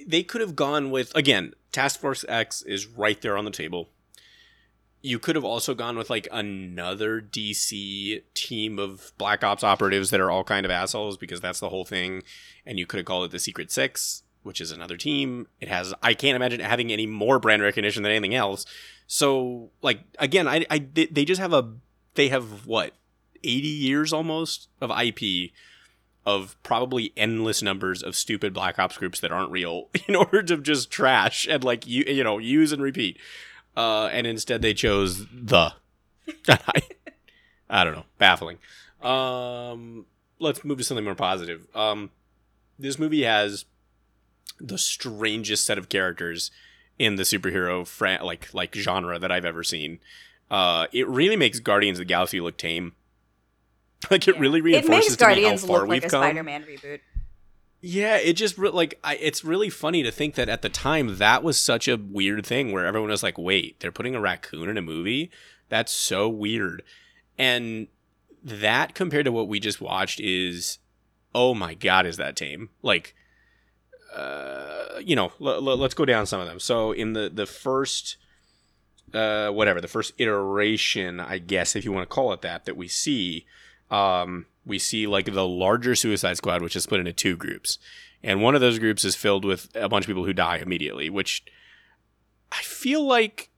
[0.06, 1.54] they could have gone with again.
[1.70, 3.90] Task Force X is right there on the table.
[5.04, 10.20] You could have also gone with like another DC team of Black Ops operatives that
[10.20, 12.22] are all kind of assholes because that's the whole thing.
[12.64, 15.48] And you could have called it the Secret Six, which is another team.
[15.60, 18.64] It has I can't imagine it having any more brand recognition than anything else.
[19.14, 21.74] So like again, I, I they just have a
[22.14, 22.94] they have what
[23.44, 25.50] 80 years almost of IP
[26.24, 30.56] of probably endless numbers of stupid black ops groups that aren't real in order to
[30.56, 33.18] just trash and like you you know use and repeat.
[33.76, 35.74] Uh and instead they chose the.
[36.48, 36.80] I,
[37.68, 38.06] I don't know.
[38.18, 38.56] Baffling.
[39.02, 40.06] Um
[40.38, 41.66] let's move to something more positive.
[41.74, 42.12] Um
[42.78, 43.66] this movie has
[44.58, 46.50] the strangest set of characters
[47.02, 49.98] in the superhero fran- like like genre that I've ever seen
[50.50, 52.92] uh it really makes Guardians of the Galaxy look tame
[54.10, 54.40] like it Yeah.
[54.40, 56.22] really reinforces to me how Guardians far look we've like a come.
[56.22, 57.00] Spider-Man reboot.
[57.84, 61.16] Yeah, it just re- like I, it's really funny to think that at the time
[61.18, 64.68] that was such a weird thing where everyone was like, "Wait, they're putting a raccoon
[64.68, 65.32] in a movie?
[65.68, 66.84] That's so weird."
[67.36, 67.88] And
[68.44, 70.78] that compared to what we just watched is,
[71.34, 72.68] oh my god, is that tame?
[72.82, 73.16] Like,
[74.14, 76.60] uh, you know, l- l- let's go down some of them.
[76.60, 78.16] So in the the first,
[79.14, 82.76] uh, whatever the first iteration, I guess if you want to call it that, that
[82.76, 83.46] we see,
[83.90, 87.78] um, we see like the larger Suicide Squad, which is split into two groups,
[88.22, 91.08] and one of those groups is filled with a bunch of people who die immediately,
[91.10, 91.44] which
[92.50, 93.50] I feel like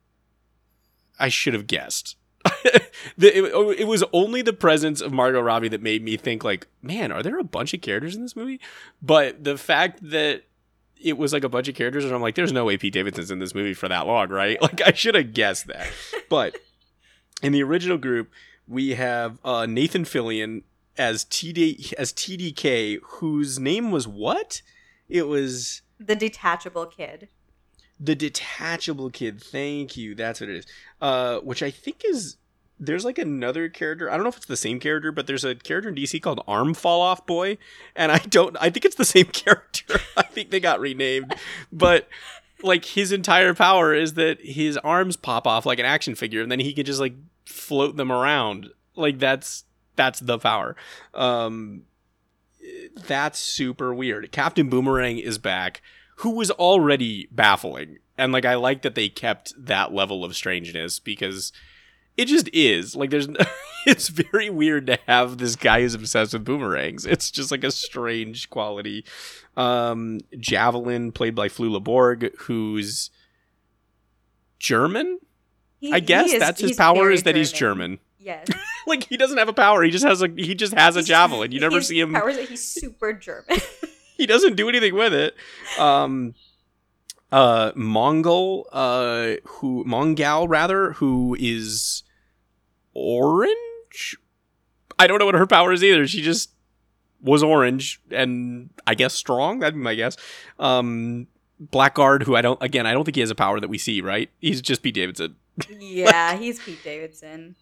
[1.19, 2.17] I should have guessed.
[3.19, 7.13] it, it was only the presence of Margot Robbie that made me think like, man,
[7.13, 8.61] are there a bunch of characters in this movie?
[9.01, 10.45] But the fact that
[11.01, 13.31] it was like a bunch of characters, and I'm like, there's no way Pete Davidson's
[13.31, 14.59] in this movie for that long, right?
[14.63, 15.87] Like I should have guessed that.
[16.29, 16.57] But
[17.43, 18.31] in the original group,
[18.67, 20.63] we have uh, Nathan Fillion
[20.97, 24.63] as TD as TDK, whose name was what?
[25.09, 27.29] It was The detachable kid.
[28.05, 29.41] The detachable kid.
[29.41, 30.15] Thank you.
[30.15, 30.67] That's what it is.
[31.01, 32.37] Uh, which I think is
[32.79, 34.11] there's like another character.
[34.11, 36.43] I don't know if it's the same character, but there's a character in DC called
[36.47, 37.59] Arm Fall Off Boy,
[37.95, 38.57] and I don't.
[38.61, 40.01] I think it's the same character.
[40.17, 41.35] I think they got renamed,
[41.73, 42.09] but
[42.63, 46.51] like his entire power is that his arms pop off like an action figure, and
[46.51, 47.15] then he can just like
[47.47, 48.71] float them around.
[48.97, 49.65] Like that's
[49.97, 50.77] that's the power.
[51.15, 51.83] Um,
[53.07, 54.33] that's super weird.
[54.33, 55.81] Captain Boomerang is back,
[56.17, 57.99] who was already baffling.
[58.17, 61.53] And like I like that they kept that level of strangeness because
[62.17, 62.95] it just is.
[62.95, 63.29] Like there's
[63.87, 67.05] it's very weird to have this guy who's obsessed with boomerangs.
[67.07, 69.05] It's just like a strange quality.
[69.57, 73.11] Um Javelin played by Flula Borg, who's
[74.59, 75.19] German?
[75.81, 77.99] He- I guess is- that's his power is that he's German.
[78.19, 78.47] Yes.
[78.87, 79.83] like he doesn't have a power.
[79.83, 81.53] He just has a he just has a He's- javelin.
[81.53, 83.59] You never see him Power is that he's super German.
[84.17, 85.35] he doesn't do anything with it.
[85.79, 86.35] Um,
[87.33, 92.05] uh, Mongol, uh, who Mongal rather, who is
[92.95, 94.17] orange.
[94.99, 96.07] I don't know what her power is either.
[96.07, 96.51] She just
[97.21, 99.59] was orange and I guess strong.
[99.59, 100.17] That'd be my guess.
[100.59, 101.27] Um,
[101.61, 104.01] Blackguard, who I don't again, I don't think he has a power that we see,
[104.01, 104.31] right?
[104.41, 105.37] He's just Pete Davidson.
[105.81, 107.55] Yeah, he's Pete Davidson.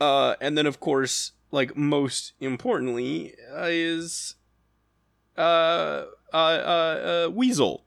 [0.00, 4.34] Uh, and then of course, like most importantly, uh, is
[5.36, 7.84] uh, uh, uh, uh, Weasel,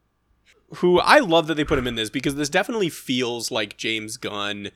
[0.75, 4.17] who I love that they put him in this because this definitely feels like James
[4.17, 4.69] Gunn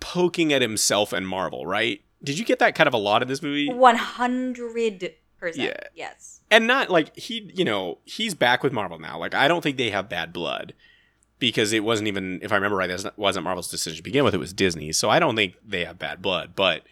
[0.00, 2.02] poking at himself and Marvel, right?
[2.22, 3.70] Did you get that kind of a lot in this movie?
[3.72, 5.66] One hundred percent.
[5.66, 5.76] Yeah.
[5.94, 6.40] Yes.
[6.50, 9.76] and not like he you know he's back with marvel now like i don't think
[9.76, 10.72] they have bad blood
[11.38, 14.32] because it wasn't even if i remember right that wasn't marvel's decision to begin with
[14.34, 16.82] it was disney so i don't think they have bad blood but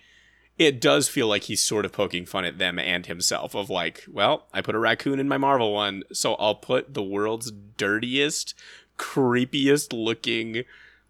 [0.66, 4.04] it does feel like he's sort of poking fun at them and himself of like
[4.10, 8.54] well i put a raccoon in my marvel one so i'll put the world's dirtiest
[8.98, 10.64] creepiest looking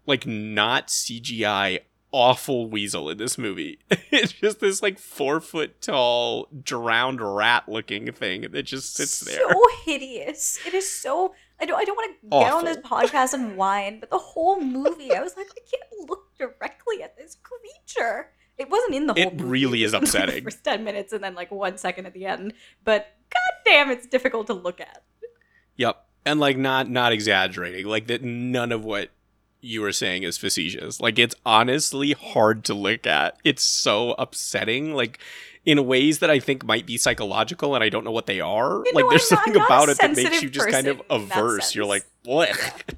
[0.05, 1.79] like not cgi
[2.13, 3.79] awful weasel in this movie.
[4.11, 9.39] it's just this like four foot tall drowned rat looking thing that just sits there.
[9.51, 10.59] So hideous.
[10.65, 11.33] It is so.
[11.59, 11.79] I don't.
[11.79, 15.21] I don't want to get on this podcast and whine, but the whole movie, I
[15.21, 18.29] was like, I can't look directly at this creature.
[18.57, 19.21] It wasn't in the whole.
[19.21, 19.43] It movie.
[19.49, 20.43] really is upsetting.
[20.43, 23.15] First ten minutes and then like one second at the end, but
[23.65, 25.03] goddamn, it's difficult to look at.
[25.77, 26.05] Yep.
[26.25, 27.87] And like not not exaggerating.
[27.87, 29.09] Like that none of what
[29.59, 30.99] you were saying is facetious.
[31.01, 33.37] Like it's honestly hard to look at.
[33.43, 34.93] It's so upsetting.
[34.93, 35.19] Like
[35.65, 38.83] in ways that I think might be psychological and I don't know what they are.
[38.85, 40.97] You like know, there's I'm something not about it that makes you just kind of
[41.07, 41.75] person in that averse.
[41.75, 42.51] You're like, what?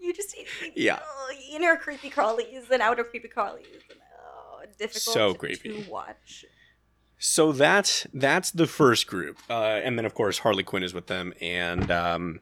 [0.00, 0.34] You just
[0.74, 0.98] Yeah.
[1.04, 3.64] oh, inner creepy crawlies and outer creepy crawlies.
[4.80, 5.86] Difficult So to creepy.
[5.88, 6.46] watch.
[7.18, 11.06] So that's that's the first group, uh, and then of course Harley Quinn is with
[11.06, 12.40] them, and um,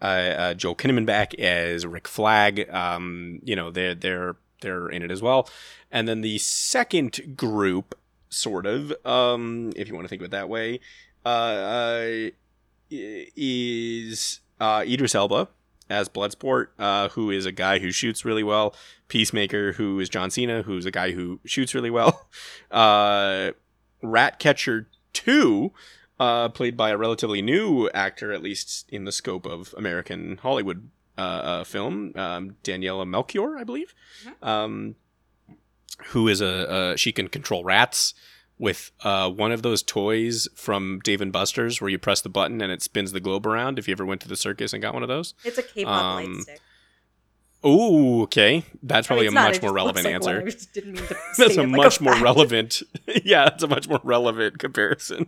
[0.00, 2.70] uh, uh, Joel Kinnaman back as Rick Flag.
[2.70, 5.50] Um, you know they're they're they're in it as well,
[5.90, 10.30] and then the second group, sort of, um, if you want to think of it
[10.30, 10.78] that way,
[11.26, 12.30] uh, uh,
[12.90, 15.48] is uh, Idris Elba
[15.90, 18.74] as Bloodsport, uh, who is a guy who shoots really well.
[19.08, 22.28] Peacemaker, who is John Cena, who's a guy who shoots really well.
[22.70, 23.52] Uh,
[24.02, 25.72] Ratcatcher 2,
[26.20, 30.90] uh, played by a relatively new actor, at least in the scope of American Hollywood
[31.16, 33.94] uh, uh, film, um, Daniela Melchior, I believe,
[34.42, 34.96] um,
[36.08, 38.12] who is a, a she can control rats
[38.58, 42.60] with uh, one of those toys from Dave and Buster's where you press the button
[42.60, 43.78] and it spins the globe around.
[43.78, 46.02] If you ever went to the circus and got one of those, It's a K-pop
[46.02, 46.60] Um, light stick.
[47.64, 50.34] oh, okay, that's I mean, probably a not, much more relevant like answer.
[50.38, 50.42] one.
[50.48, 52.24] I just didn't mean to that's a like much more fact.
[52.24, 52.82] relevant
[53.24, 55.26] yeah that's a much more relevant comparison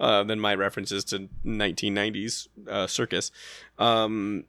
[0.00, 3.30] uh, than my references to 1990s uh, circus
[3.78, 4.44] um,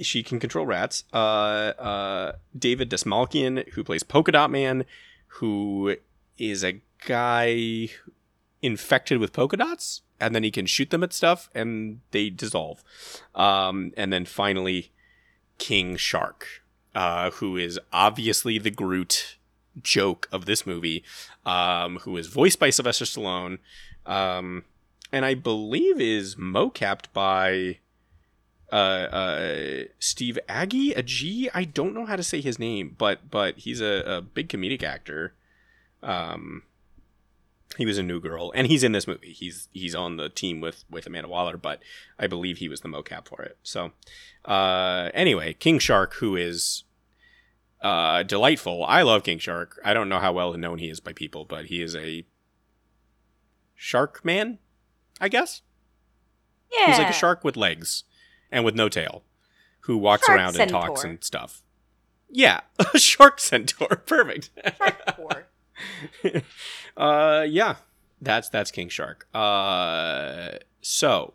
[0.00, 4.84] she can control rats uh, uh, david Dastmalchian who plays polka dot man
[5.38, 5.96] who
[6.38, 7.88] is a guy
[8.62, 12.82] infected with polka dots and then he can shoot them at stuff and they dissolve
[13.34, 14.92] um, and then finally
[15.58, 16.62] king shark
[16.94, 19.36] uh, who is obviously the groot
[19.82, 21.04] joke of this movie,
[21.44, 23.58] um, who is voiced by Sylvester Stallone,
[24.06, 24.64] um,
[25.12, 27.78] and I believe is mocapped by
[28.72, 31.50] uh, uh, Steve Agee, a G.
[31.54, 34.82] I don't know how to say his name, but but he's a, a big comedic
[34.82, 35.34] actor.
[36.04, 36.62] Um,
[37.76, 39.32] he was a new girl, and he's in this movie.
[39.32, 41.82] He's he's on the team with with Amanda Waller, but
[42.18, 43.58] I believe he was the mocap for it.
[43.62, 43.92] So,
[44.44, 46.84] uh, anyway, King Shark, who is
[47.80, 48.84] uh, delightful.
[48.84, 49.80] I love King Shark.
[49.84, 52.24] I don't know how well known he is by people, but he is a
[53.74, 54.58] shark man,
[55.20, 55.62] I guess.
[56.72, 56.86] Yeah.
[56.86, 58.04] He's like a shark with legs
[58.50, 59.22] and with no tail,
[59.80, 61.62] who walks Shark around and talks and stuff.
[62.30, 64.02] Yeah, a shark centaur.
[64.06, 64.50] Perfect.
[64.78, 65.50] Shark.
[66.96, 67.76] uh, yeah,
[68.20, 69.26] that's that's King Shark.
[69.34, 71.34] Uh, so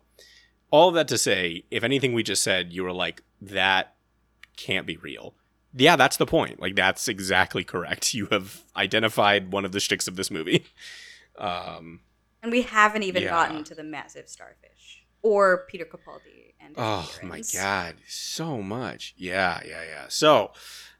[0.70, 3.94] all of that to say, if anything we just said, you were like that
[4.56, 5.34] can't be real.
[5.74, 6.60] Yeah, that's the point.
[6.60, 8.12] Like that's exactly correct.
[8.14, 10.66] You have identified one of the shticks of this movie.
[11.38, 12.00] Um,
[12.42, 13.30] And we haven't even Yeah.
[13.30, 19.14] gotten to the massive starfish or Peter Capaldi and Oh my god, so much.
[19.16, 20.04] Yeah, yeah, yeah.
[20.08, 20.50] So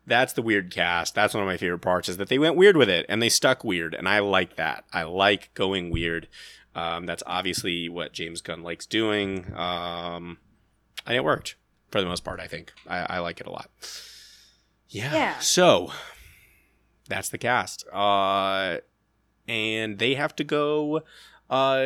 [0.07, 1.15] that's the weird cast.
[1.15, 3.29] That's one of my favorite parts is that they went weird with it and they
[3.29, 4.85] stuck weird, and I like that.
[4.93, 6.29] I like going weird.
[6.75, 10.39] Um, that's obviously what James Gunn likes doing, um,
[11.07, 11.57] and it worked
[11.91, 12.41] for the most part.
[12.41, 13.71] I think I, I like it a lot.
[14.89, 15.13] Yeah.
[15.13, 15.39] Yeah.
[15.39, 15.93] So
[17.09, 18.79] that's the cast, uh,
[19.49, 21.03] and they have to go.
[21.49, 21.79] Uh,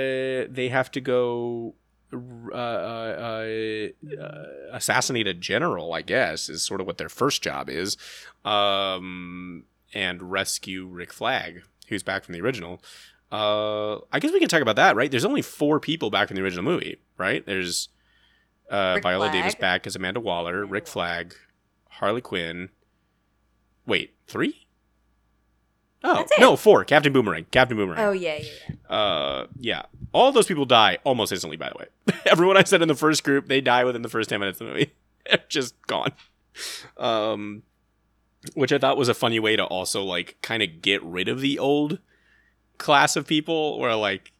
[0.50, 1.74] they have to go
[2.14, 3.88] uh, uh,
[4.22, 7.96] uh, assassinate a general, I guess, is sort of what their first job is,
[8.44, 12.82] um, and rescue Rick Flag, who's back from the original.
[13.32, 15.10] Uh, I guess we can talk about that, right?
[15.10, 17.44] There's only four people back from the original movie, right?
[17.44, 17.88] There's
[18.70, 19.32] Uh, Viola Flag.
[19.32, 20.86] Davis back as Amanda Waller, Rick.
[20.86, 21.34] Flag,
[21.90, 22.70] Harley Quinn.
[23.86, 24.63] Wait, three?
[26.06, 26.84] Oh no, four.
[26.84, 27.46] Captain Boomerang.
[27.50, 27.98] Captain Boomerang.
[27.98, 28.94] Oh yeah, yeah, yeah.
[28.94, 29.82] Uh, yeah.
[30.12, 31.56] All those people die almost instantly.
[31.56, 34.28] By the way, everyone I said in the first group, they die within the first
[34.28, 34.92] ten minutes of the movie.
[35.26, 36.12] They're just gone.
[36.98, 37.62] Um,
[38.52, 41.40] which I thought was a funny way to also like kind of get rid of
[41.40, 41.98] the old
[42.76, 43.78] class of people.
[43.78, 44.32] Where like,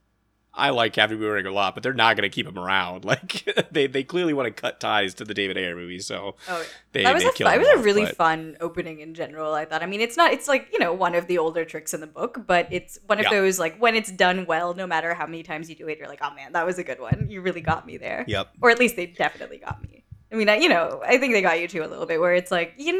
[0.56, 3.04] I like Captain Boomerang a lot, but they're not going to keep him around.
[3.14, 6.58] Like, they they clearly want to cut ties to the David Ayer movies, so Oh,
[6.58, 6.64] yeah.
[6.92, 9.52] they that was a that was a really but- fun opening in general.
[9.54, 9.82] I thought.
[9.82, 10.32] I mean, it's not.
[10.32, 13.18] It's like you know one of the older tricks in the book, but it's one
[13.18, 13.30] of Yeah.
[13.30, 16.08] those like when it's done well, no matter how many times you do it, you're
[16.08, 17.26] like, oh man, that was a good one.
[17.28, 18.24] You really got me there.
[18.28, 18.50] Yep.
[18.62, 20.04] Or at least they definitely got me.
[20.32, 22.34] I mean, I, you know, I think they got you too a little bit, where
[22.34, 22.92] it's like, you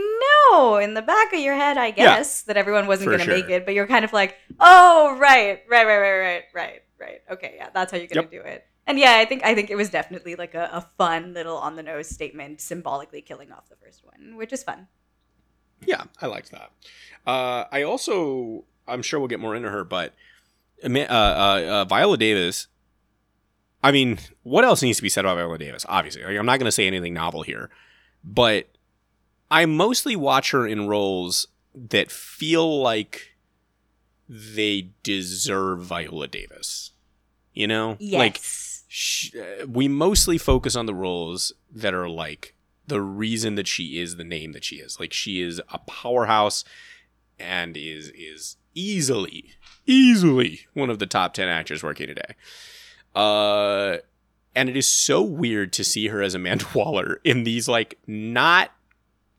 [0.53, 3.49] know, in the back of your head, I guess that everyone wasn't going to make
[3.51, 7.21] it, but you're kind of like, oh, right, right, right, right, right, right, right.
[7.31, 8.67] Okay, yeah, that's how you're going to do it.
[8.87, 11.77] And yeah, I think I think it was definitely like a, a fun little on
[11.77, 14.89] the nose statement, symbolically killing off the first one, which is fun.
[15.87, 16.71] Yeah, I liked that.
[17.27, 20.15] Uh, I also, I'm sure we'll get more into her, but
[20.85, 22.69] uh, uh, uh, Viola Davis.
[23.83, 25.85] I mean, what else needs to be said about Viola Davis?
[25.89, 27.69] Obviously, like, I'm not going to say anything novel here,
[28.23, 28.69] but
[29.51, 33.35] I mostly watch her in roles that feel like
[34.29, 36.93] they deserve Viola Davis.
[37.55, 38.19] You know, Yes.
[38.19, 38.41] like
[38.89, 42.55] sh- uh, we mostly focus on the roles that are like
[42.87, 44.99] the reason that she is the name that she is.
[45.01, 46.65] Like she is a powerhouse
[47.39, 49.53] and is is easily
[49.87, 52.35] easily one of the top 10 actors working today.
[53.15, 53.99] Uh
[54.57, 58.71] and it is so weird to see her as Amanda Waller in these like not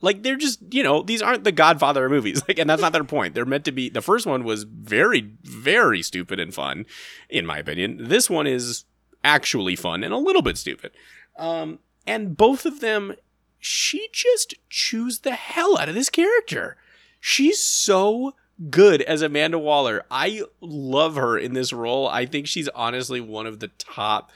[0.05, 3.03] like they're just you know these aren't the Godfather movies like and that's not their
[3.03, 3.33] point.
[3.33, 3.89] They're meant to be.
[3.89, 6.85] The first one was very very stupid and fun,
[7.29, 7.97] in my opinion.
[7.99, 8.85] This one is
[9.23, 10.91] actually fun and a little bit stupid.
[11.37, 13.15] Um, and both of them,
[13.59, 16.77] she just chews the hell out of this character.
[17.19, 18.35] She's so
[18.69, 20.03] good as Amanda Waller.
[20.11, 22.07] I love her in this role.
[22.07, 24.31] I think she's honestly one of the top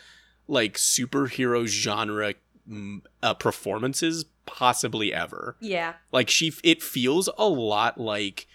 [0.47, 2.34] like superhero genre
[2.67, 5.55] mm, uh, performances possibly ever.
[5.59, 5.93] Yeah.
[6.11, 8.47] Like she, it feels a lot like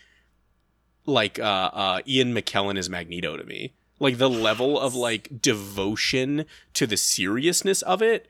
[1.07, 3.75] like uh, uh, Ian McKellen is Magneto to me.
[4.01, 8.27] Like the level of like devotion to the seriousness of it,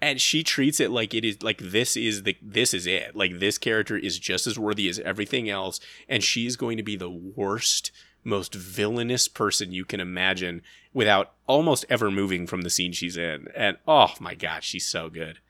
[0.00, 3.16] and she treats it like it is like this is the this is it.
[3.16, 6.96] Like this character is just as worthy as everything else, and she's going to be
[6.96, 7.90] the worst,
[8.22, 13.48] most villainous person you can imagine without almost ever moving from the scene she's in.
[13.54, 15.40] And oh my god, she's so good.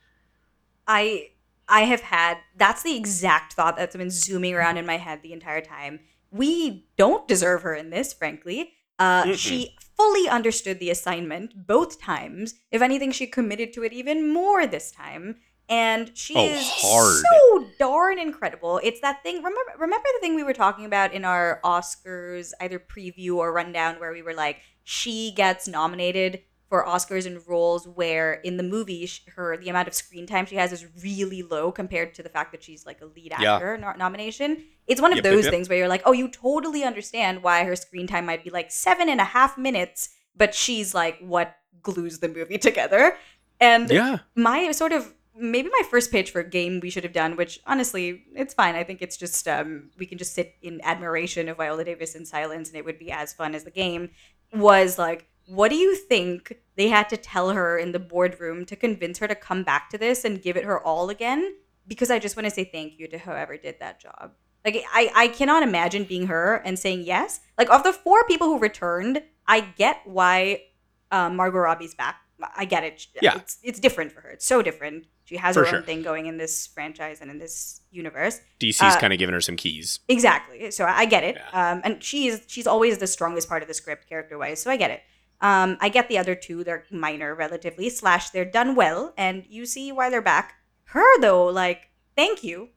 [0.88, 1.30] I
[1.70, 5.32] I have had that's the exact thought that's been zooming around in my head the
[5.32, 6.00] entire time.
[6.30, 8.72] We don't deserve her in this, frankly.
[8.98, 12.54] Uh, she fully understood the assignment both times.
[12.70, 15.36] If anything, she committed to it even more this time.
[15.70, 17.22] And she Oh, is hard.
[17.30, 18.80] so darn incredible.
[18.82, 19.36] It's that thing.
[19.36, 24.00] Remember, remember the thing we were talking about in our Oscars either preview or rundown,
[24.00, 29.04] where we were like, she gets nominated for Oscars in roles where in the movie
[29.04, 32.28] sh- her the amount of screen time she has is really low compared to the
[32.30, 33.56] fact that she's like a lead Yeah.
[33.56, 34.64] actor no- nomination.
[34.86, 35.52] It's one of Yep, yep, those yep.
[35.52, 38.70] things where you're like, oh, you totally understand why her screen time might be like
[38.70, 43.16] seven and a half minutes, but she's like what glues the movie together.
[43.60, 44.18] And Yeah.
[44.34, 47.58] my sort of maybe my first pitch for a game we should have done, which
[47.66, 48.74] honestly, it's fine.
[48.74, 52.26] I think it's just um, we can just sit in admiration of Viola Davis in
[52.26, 54.10] silence, and it would be as fun as the game.
[54.52, 58.76] Was like, what do you think they had to tell her in the boardroom to
[58.76, 61.54] convince her to come back to this and give it her all again?
[61.86, 64.32] Because I just want to say thank you to whoever did that job.
[64.64, 67.40] Like, I I cannot imagine being her and saying yes.
[67.58, 70.62] Like, of the four people who returned, I get why
[71.10, 72.16] uh, Margot Robbie's back.
[72.56, 73.06] I get it.
[73.20, 73.36] Yeah.
[73.36, 74.30] It's, it's different for her.
[74.30, 75.06] It's so different.
[75.24, 75.78] She has For her sure.
[75.80, 78.40] own thing going in this franchise and in this universe.
[78.58, 79.98] DC's Uh, kind of given her some keys.
[80.08, 80.70] Exactly.
[80.70, 81.36] So I get it.
[81.36, 81.72] Yeah.
[81.72, 84.60] Um, and she is she's always the strongest part of the script character wise.
[84.62, 85.02] So I get it.
[85.40, 86.64] Um, I get the other two.
[86.64, 87.88] They're minor relatively.
[87.88, 90.54] Slash, they're done well, and you see why they're back.
[90.84, 92.70] Her though, like, thank you.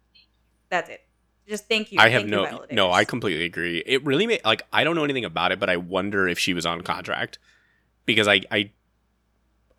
[0.69, 1.01] That's it.
[1.47, 1.99] Just thank you.
[1.99, 2.91] I have Thank no no.
[2.91, 3.83] I completely agree.
[3.85, 6.53] It really made like I don't know anything about it, but I wonder if she
[6.53, 7.37] was on contract
[8.05, 8.71] because I I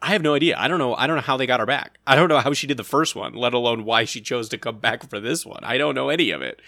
[0.03, 0.57] I have no idea.
[0.59, 0.95] I don't know.
[0.95, 1.99] I don't know how they got her back.
[2.07, 4.59] I don't know how she did the first one, let alone why she chose to
[4.59, 5.65] come back for this one.
[5.65, 6.61] I don't know any of it.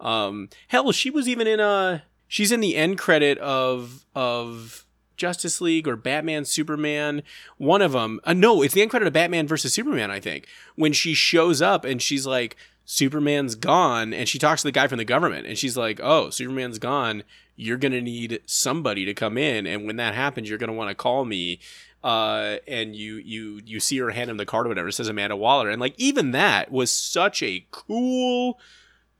[0.00, 2.02] Um, hell, she was even in a.
[2.26, 4.84] She's in the end credit of of
[5.20, 7.22] Justice League or Batman Superman.
[7.58, 8.20] One of them.
[8.24, 10.10] Uh, no, it's the end credit of Batman versus Superman.
[10.10, 10.46] I think
[10.76, 12.56] when she shows up and she's like,
[12.86, 16.28] Superman's gone, and she talks to the guy from the government, and she's like, "Oh,
[16.30, 17.22] Superman's gone.
[17.54, 20.96] You're gonna need somebody to come in, and when that happens, you're gonna want to
[20.96, 21.60] call me."
[22.02, 24.88] uh, and you you you see her hand him the card or whatever.
[24.88, 28.58] It says Amanda Waller, and like even that was such a cool,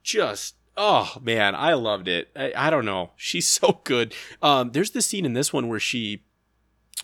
[0.02, 2.30] just oh man, I loved it.
[2.34, 4.14] I, I don't know, she's so good.
[4.42, 6.22] Um, there's this scene in this one where she,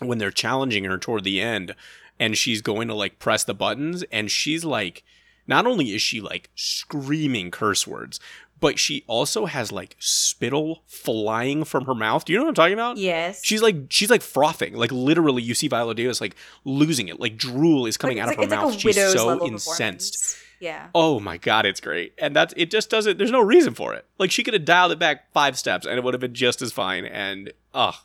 [0.01, 1.75] when they're challenging her toward the end,
[2.19, 5.03] and she's going to like press the buttons, and she's like.
[5.49, 8.19] Not only is she like screaming curse words,
[8.59, 12.25] but she also has like spittle flying from her mouth.
[12.25, 12.97] Do you know what I'm talking about?
[12.97, 13.39] Yes.
[13.45, 14.73] She's like she's like frothing.
[14.73, 17.21] Like literally, you see Viola Davis like losing it.
[17.21, 18.75] Like drool is coming Like, out of her like- like mouth.
[18.75, 20.35] a she's so incensed.
[20.59, 20.87] Yeah.
[20.95, 22.13] Oh my god, it's great.
[22.17, 22.71] And that's it.
[22.71, 23.17] Just doesn't.
[23.17, 24.05] There's no reason for it.
[24.17, 26.61] Like she could have dialed it back five steps, and it would have been just
[26.61, 27.05] as fine.
[27.05, 27.99] And oh,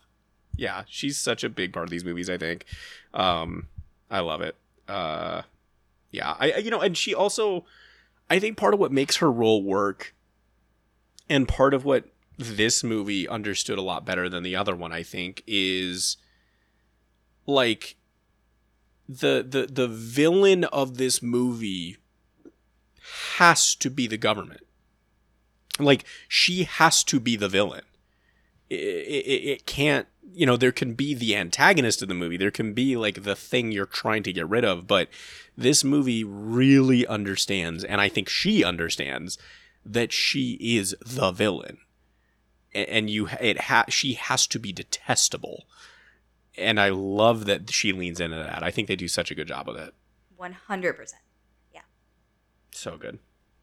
[0.57, 2.29] yeah, she's such a big part of these movies.
[2.29, 2.65] I think.
[3.15, 3.69] Um,
[4.11, 4.55] I love it.
[4.89, 5.43] Uh,
[6.11, 7.65] yeah, I- you know, and she also,
[8.29, 10.15] I think part of what makes her role work,
[11.31, 12.05] and part of what
[12.37, 16.19] this movie understood a lot better than the other one, I think, is
[17.47, 17.97] like
[19.09, 21.97] the the the villain of this movie
[23.39, 24.67] has to be the government.
[25.79, 27.85] Like she has to be the villain.
[28.69, 32.37] It, it, it can't, you know, there can be the antagonist of the movie.
[32.37, 35.09] There can be like the thing you're trying to get rid of, but
[35.57, 39.39] this movie really understands, and I think she understands
[39.85, 41.79] that she is the villain,
[42.75, 45.65] and you, it ha- she has to be detestable,
[46.57, 48.63] and I love that she leans into that.
[48.63, 49.93] I think they do such a good job of it.
[50.41, 51.13] 100%.
[52.73, 53.19] So good.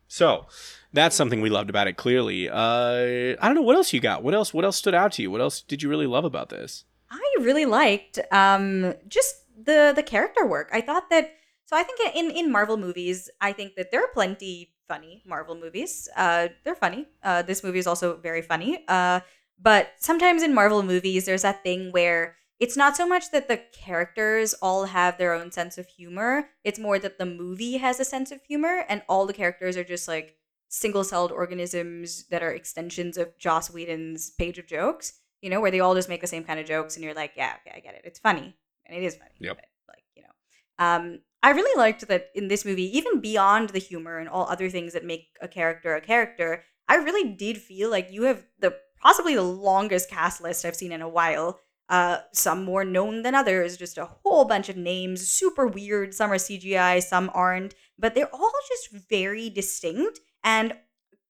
[0.08, 0.48] So
[0.92, 1.98] that's something we loved about it.
[1.98, 4.24] Clearly, uh, I don't know what else you got.
[4.24, 4.54] What else?
[4.54, 5.30] What else stood out to you?
[5.30, 6.86] What else did you really love about this?
[7.12, 10.70] I really liked um, just the the character work.
[10.74, 11.32] I thought that
[11.66, 15.56] so I think in in Marvel movies, I think that there are plenty funny Marvel
[15.56, 16.10] movies.
[16.18, 17.06] Uh, they're funny.
[17.24, 18.84] Uh, this movie is also very funny.
[18.88, 19.20] Uh,
[19.62, 23.62] but sometimes in Marvel movies, there's that thing where it's not so much that the
[23.72, 26.50] characters all have their own sense of humor.
[26.64, 29.84] It's more that the movie has a sense of humor, and all the characters are
[29.84, 30.36] just like
[30.68, 35.80] single-celled organisms that are extensions of Joss Whedon's page of jokes you know, where they
[35.80, 37.96] all just make the same kind of jokes, and you're like, yeah, okay, I get
[37.96, 38.02] it.
[38.04, 38.56] It's funny,
[38.86, 39.32] and it is funny.
[39.40, 39.56] Yep.
[39.56, 43.80] But, like, you know, um, I really liked that in this movie, even beyond the
[43.80, 47.90] humor and all other things that make a character a character, I really did feel
[47.90, 51.62] like you have the possibly the longest cast list I've seen in a while.
[51.90, 56.14] Uh, some more known than others, just a whole bunch of names, super weird.
[56.14, 60.20] Some are CGI, some aren't, but they're all just very distinct.
[60.44, 60.76] And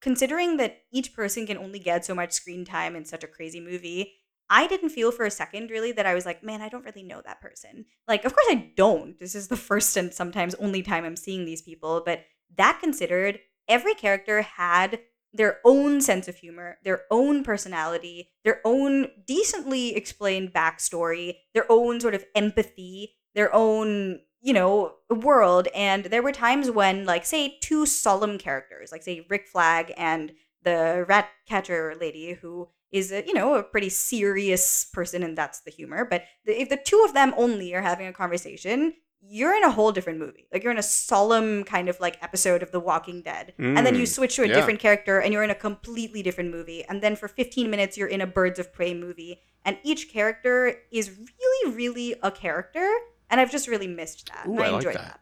[0.02, 3.62] considering that each person can only get so much screen time in such a crazy
[3.62, 4.16] movie,
[4.50, 7.04] I didn't feel for a second really that I was like, man, I don't really
[7.04, 7.86] know that person.
[8.08, 9.18] Like, of course I don't.
[9.20, 12.26] This is the first and sometimes only time I'm seeing these people, but
[12.58, 15.00] that considered, every character had
[15.34, 22.00] their own sense of humor, their own personality, their own decently explained backstory, their own
[22.00, 25.68] sort of empathy, their own, you know, world.
[25.76, 30.32] And there were times when, like, say, two solemn characters, like, say, Rick Flag and
[30.64, 35.62] the rat catcher lady, who is a, you know, a pretty serious person, and that's
[35.62, 36.06] the humor.
[36.10, 39.72] But the, if the two of them only are having a conversation, you're in a
[39.72, 40.48] whole different movie.
[40.52, 43.54] Like you're in a solemn kind of like episode of The Walking Dead.
[43.58, 44.54] and then you Mm, switch to a yeah.
[44.56, 46.84] different character and you're in a completely different movie.
[46.86, 49.42] And then for 15 minutes you're in a Birds of Prey movie.
[49.66, 52.90] And each character is really, really a character.
[53.30, 54.48] And I've just really missed that.
[54.48, 55.02] Ooh, I, I like enjoyed that.
[55.04, 55.20] that.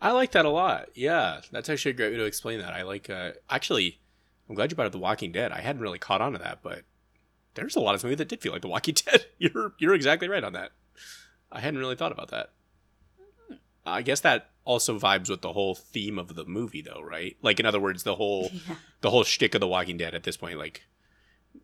[0.00, 0.88] I like that a lot.
[0.94, 2.74] Yeah, that's actually a great way to explain that.
[2.74, 3.08] I like.
[3.08, 3.98] Uh, actually,
[4.48, 5.50] I'm glad you brought up The Walking Dead.
[5.50, 6.82] I hadn't really caught on to that, but
[7.54, 9.24] there's a lot of this movie that did feel like The Walking Dead.
[9.38, 10.72] You're you're exactly right on that.
[11.50, 12.50] I hadn't really thought about that.
[13.86, 17.36] I guess that also vibes with the whole theme of the movie, though, right?
[17.42, 18.76] Like, in other words, the whole Yeah.
[19.02, 20.82] the whole shtick of The Walking Dead at this point, like,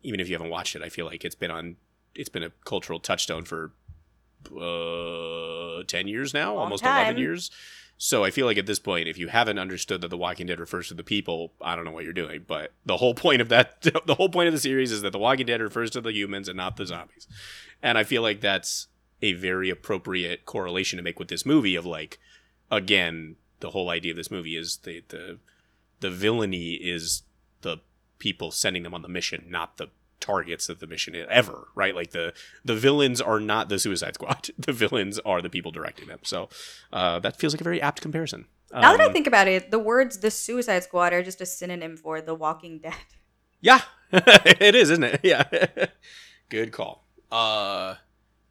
[0.03, 1.77] even if you haven't watched it, I feel like it's been on,
[2.15, 3.71] it's been a cultural touchstone for
[4.55, 6.95] uh, ten years now, Long almost time.
[7.05, 7.51] eleven years.
[7.97, 10.59] So I feel like at this point, if you haven't understood that The Walking Dead
[10.59, 12.43] refers to the people, I don't know what you're doing.
[12.47, 15.19] But the whole point of that, the whole point of the series is that The
[15.19, 17.27] Walking Dead refers to the humans and not the zombies.
[17.83, 18.87] And I feel like that's
[19.21, 21.75] a very appropriate correlation to make with this movie.
[21.75, 22.19] Of like,
[22.69, 25.37] again, the whole idea of this movie is the the
[25.99, 27.23] the villainy is
[27.61, 27.77] the
[28.19, 29.87] people sending them on the mission, not the
[30.19, 31.95] targets of the mission ever, right?
[31.95, 34.49] Like the the villains are not the Suicide Squad.
[34.57, 36.19] The villains are the people directing them.
[36.23, 36.49] So
[36.93, 38.45] uh, that feels like a very apt comparison.
[38.73, 41.45] Now that I Um, think about it, the words "the Suicide Squad" are just a
[41.45, 42.93] synonym for "The Walking Dead."
[43.59, 45.19] Yeah, it is, isn't it?
[45.23, 45.43] Yeah.
[46.49, 47.05] Good call.
[47.31, 47.95] Uh,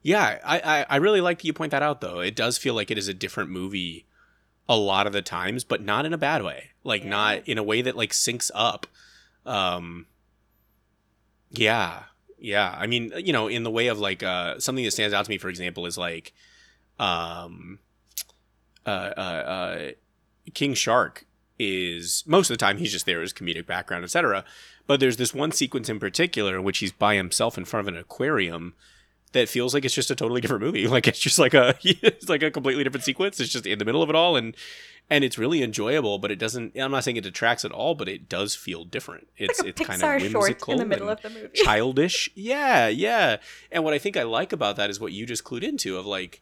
[0.01, 2.19] yeah, I, I, I really like that you point that out, though.
[2.19, 4.05] It does feel like it is a different movie
[4.69, 6.71] a lot of the times, but not in a bad way.
[6.83, 7.09] Like, Yeah.
[7.09, 8.87] not in a way that, like, syncs up.
[9.45, 10.05] Um,
[11.49, 12.03] yeah.
[12.39, 15.25] Yeah, I mean, you know, in the way of like uh, something that stands out
[15.25, 16.33] to me, for example, is like,
[16.99, 17.77] um,
[18.83, 19.91] uh, uh, uh,
[20.55, 21.25] King Shark
[21.59, 24.43] is most of the time he's just there as comedic background, etc.
[24.87, 27.93] But there's this one sequence in particular in which he's by himself in front of
[27.93, 28.73] an aquarium
[29.33, 30.87] that feels like it's just a totally different movie.
[30.91, 33.39] Like it's just like a it's like a completely different sequence.
[33.39, 34.55] It's just in the middle of it all, and
[35.09, 36.19] and it's really enjoyable.
[36.19, 36.77] But it doesn't.
[36.77, 39.27] I'm not saying it detracts at all, but it does feel different.
[39.37, 41.49] It's like a it's Pixar kind of short whimsical in the middle of the movie.
[41.53, 42.29] childish.
[42.35, 43.37] Yeah, yeah.
[43.71, 46.05] And what I think I like about that is what you just clued into of
[46.05, 46.41] like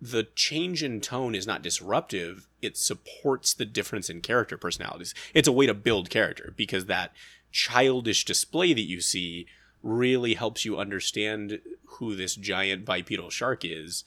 [0.00, 2.46] the change in tone is not disruptive.
[2.62, 5.14] It supports the difference in character personalities.
[5.32, 7.12] It's a way to build character because that
[7.50, 9.46] childish display that you see
[9.84, 14.02] really helps you understand who this giant bipedal shark is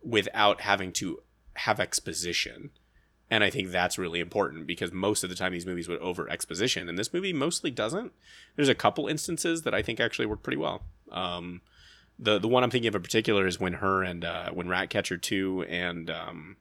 [0.00, 1.20] without having to
[1.54, 2.70] have exposition.
[3.28, 6.30] And I think that's really important because most of the time these movies would over
[6.30, 8.12] exposition, and this movie mostly doesn't.
[8.54, 10.82] There's a couple instances that I think actually work pretty well.
[11.10, 11.62] Um,
[12.18, 15.16] the the one I'm thinking of in particular is when her and uh, when Ratcatcher
[15.16, 16.56] two and um,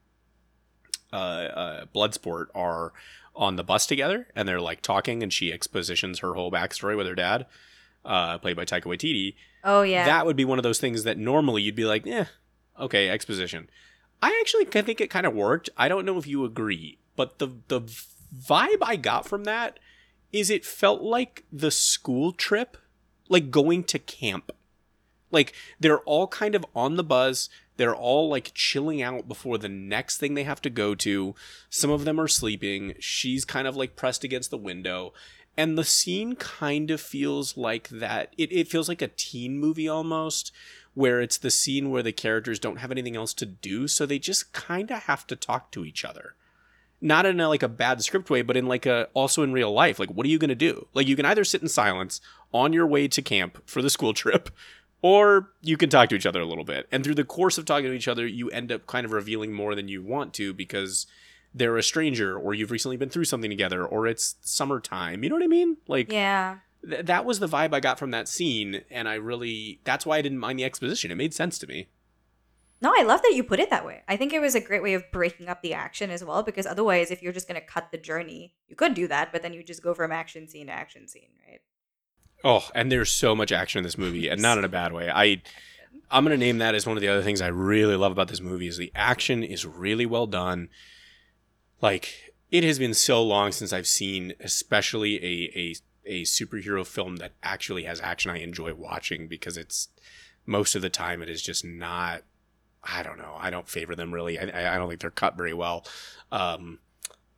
[1.13, 2.93] uh, uh, Bloodsport are
[3.35, 7.07] on the bus together, and they're like talking, and she expositions her whole backstory with
[7.07, 7.45] her dad,
[8.05, 9.35] uh, played by Taika Waititi.
[9.63, 10.05] Oh yeah.
[10.05, 12.25] That would be one of those things that normally you'd be like, yeah,
[12.79, 13.69] okay, exposition.
[14.21, 15.69] I actually think it kind of worked.
[15.77, 19.79] I don't know if you agree, but the the vibe I got from that
[20.31, 22.77] is it felt like the school trip,
[23.29, 24.51] like going to camp.
[25.31, 27.49] Like they're all kind of on the buzz.
[27.77, 31.33] They're all like chilling out before the next thing they have to go to.
[31.69, 32.93] Some of them are sleeping.
[32.99, 35.13] She's kind of like pressed against the window.
[35.57, 38.33] And the scene kind of feels like that.
[38.37, 40.51] It, it feels like a teen movie almost,
[40.93, 43.87] where it's the scene where the characters don't have anything else to do.
[43.87, 46.35] So they just kind of have to talk to each other
[47.01, 49.73] not in a, like a bad script way, but in like a also in real
[49.73, 49.99] life.
[49.99, 50.87] Like, what are you going to do?
[50.93, 52.21] Like, you can either sit in silence
[52.53, 54.51] on your way to camp for the school trip,
[55.01, 56.87] or you can talk to each other a little bit.
[56.91, 59.51] And through the course of talking to each other, you end up kind of revealing
[59.51, 61.07] more than you want to because
[61.53, 65.23] they're a stranger, or you've recently been through something together, or it's summertime.
[65.23, 65.77] You know what I mean?
[65.87, 66.57] Like, yeah.
[66.87, 70.17] th- that was the vibe I got from that scene, and I really that's why
[70.17, 71.11] I didn't mind the exposition.
[71.11, 71.89] It made sense to me.
[72.83, 74.01] No, I love that you put it that way.
[74.07, 76.65] I think it was a great way of breaking up the action as well, because
[76.65, 79.53] otherwise, if you're just going to cut the journey, you could do that, but then
[79.53, 81.61] you just go from action scene to action scene, right?
[82.43, 85.11] Oh, and there's so much action in this movie, and not in a bad way.
[85.11, 85.43] I
[86.09, 88.41] I'm gonna name that as one of the other things I really love about this
[88.41, 90.69] movie is the action is really well done.
[91.81, 95.75] Like it has been so long since I've seen, especially a a
[96.05, 99.89] a superhero film that actually has action I enjoy watching because it's
[100.45, 102.23] most of the time it is just not.
[102.83, 103.35] I don't know.
[103.37, 104.39] I don't favor them really.
[104.39, 105.85] I, I don't think they're cut very well.
[106.31, 106.79] Um,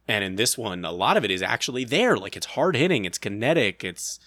[0.08, 2.18] and in this one, a lot of it is actually there.
[2.18, 4.20] Like it's hard hitting, it's kinetic, it's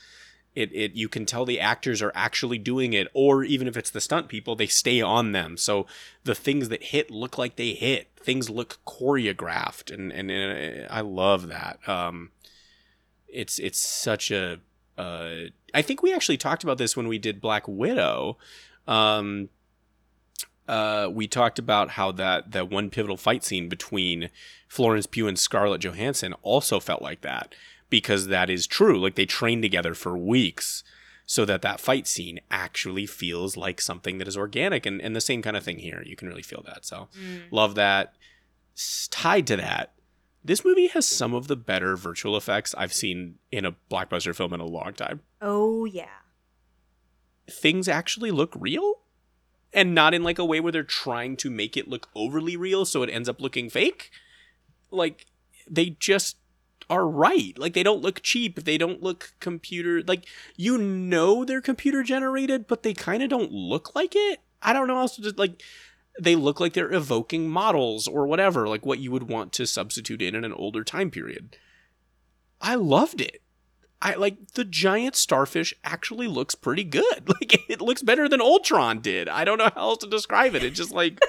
[0.57, 3.91] it, it you can tell the actors are actually doing it or even if it's
[3.91, 5.57] the stunt people they stay on them.
[5.57, 5.87] So
[6.25, 8.09] the things that hit look like they hit.
[8.17, 11.87] Things look choreographed and and, and i love that.
[11.87, 12.31] Um
[13.29, 14.59] it's it's such a
[14.97, 15.35] uh
[15.75, 18.39] i think we actually talked about this when we did black widow.
[18.89, 19.51] Um
[20.69, 24.31] uh, we talked about how that that one pivotal fight scene between
[24.67, 27.55] Florence Pugh and Scarlett Johansson also felt like that
[27.91, 29.01] because that is true.
[29.01, 30.83] Like they trained together for weeks
[31.27, 35.21] so that that fight scene actually feels like something that is organic and, and the
[35.21, 36.03] same kind of thing here.
[36.07, 36.87] You can really feel that.
[36.87, 37.43] So mm.
[37.51, 38.15] love that.
[39.11, 39.93] Tied to that,
[40.45, 44.53] this movie has some of the better virtual effects I've seen in a blockbuster film
[44.53, 45.23] in a long time.
[45.43, 46.07] Oh, yeah.
[47.51, 49.01] Things actually look real
[49.73, 52.85] and not in like a way where they're trying to make it look overly real
[52.85, 54.11] so it ends up looking fake.
[54.91, 55.27] Like
[55.69, 56.37] they just
[56.89, 57.59] are right.
[57.59, 58.65] Like they don't look cheap.
[58.65, 60.27] They don't look computer like
[60.57, 64.41] you know they're computer generated, but they kind of don't look like it.
[64.63, 65.63] I don't know to just like
[66.21, 70.23] they look like they're evoking models or whatever, like what you would want to substitute
[70.23, 71.57] in in an older time period.
[72.61, 73.43] I loved it.
[74.01, 77.03] I like the giant starfish actually looks pretty good.
[77.29, 79.29] Like it looks better than Ultron did.
[79.29, 80.65] I don't know how else to describe it.
[80.65, 81.21] It's just like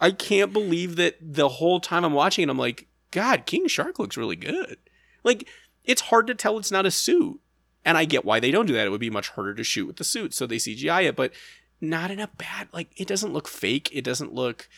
[0.00, 3.98] I can't believe that the whole time I'm watching it, I'm like, God, King Shark
[3.98, 4.78] looks really good.
[5.24, 5.48] Like
[5.84, 7.40] it's hard to tell it's not a suit.
[7.84, 8.86] And I get why they don't do that.
[8.86, 11.32] It would be much harder to shoot with the suit, so they CGI it, but
[11.80, 13.88] not in a bad like it doesn't look fake.
[13.92, 14.68] It doesn't look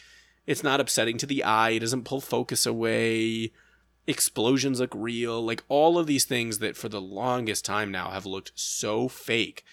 [0.46, 1.70] it's not upsetting to the eye.
[1.70, 3.52] It doesn't pull focus away.
[4.06, 5.44] Explosions look real.
[5.44, 9.64] Like all of these things that for the longest time now have looked so fake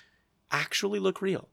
[0.52, 1.50] actually look real.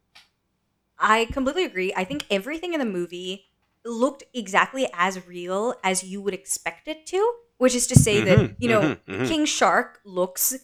[0.99, 1.93] I completely agree.
[1.95, 3.51] I think everything in the movie
[3.85, 8.39] looked exactly as real as you would expect it to, which is to say that,
[8.39, 9.29] Mhm, you know, mhm, mhm.
[9.29, 10.55] King Shark looks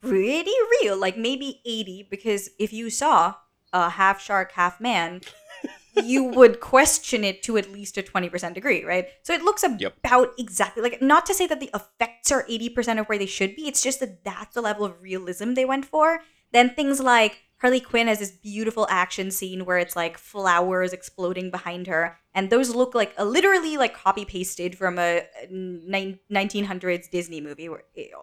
[0.00, 3.34] pretty real, like maybe 80, because if you saw
[3.72, 5.20] a half shark, half man,
[5.94, 9.08] you would question it to at least a 20% degree, right?
[9.22, 9.94] So it looks about Yep.
[10.38, 13.68] exactly like, not to say that the effects are 80% of where they should be,
[13.68, 16.20] it's just that that's the level of realism they went for.
[16.52, 21.50] Then things like Harley Quinn has this beautiful action scene where it's like flowers exploding
[21.50, 27.10] behind her, and those look like uh, literally like copy pasted from a nine- 1900s
[27.10, 27.68] Disney movie,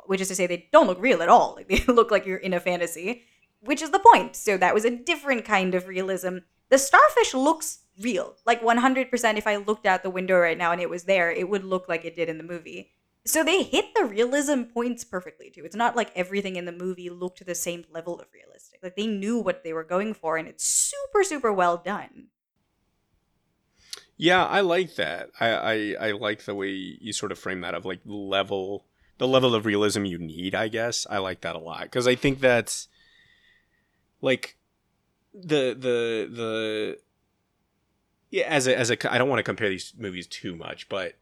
[0.05, 1.53] which is to say they don't look real at all.
[1.55, 3.23] Like they look like you're in a fantasy,
[3.61, 4.35] which is the point.
[4.35, 6.37] So that was a different kind of realism.
[6.69, 9.37] The starfish looks real, like 100%.
[9.37, 11.87] If I looked out the window right now and it was there, it would look
[11.87, 12.91] like it did in the movie.
[13.27, 15.65] So they hit the realism points perfectly too.
[15.65, 18.79] It's not like everything in the movie looked the same level of realistic.
[18.81, 22.27] Like they knew what they were going for, and it's super, super well done.
[24.15, 25.29] Yeah, I like that.
[25.41, 28.85] I, I I like the way you sort of frame that of like level
[29.17, 31.05] the level of realism you need, I guess.
[31.09, 32.87] I like that a lot because I think that's
[34.21, 34.57] like
[35.33, 36.99] the the the
[38.31, 41.15] yeah as a as a I don't want to compare these movies too much, but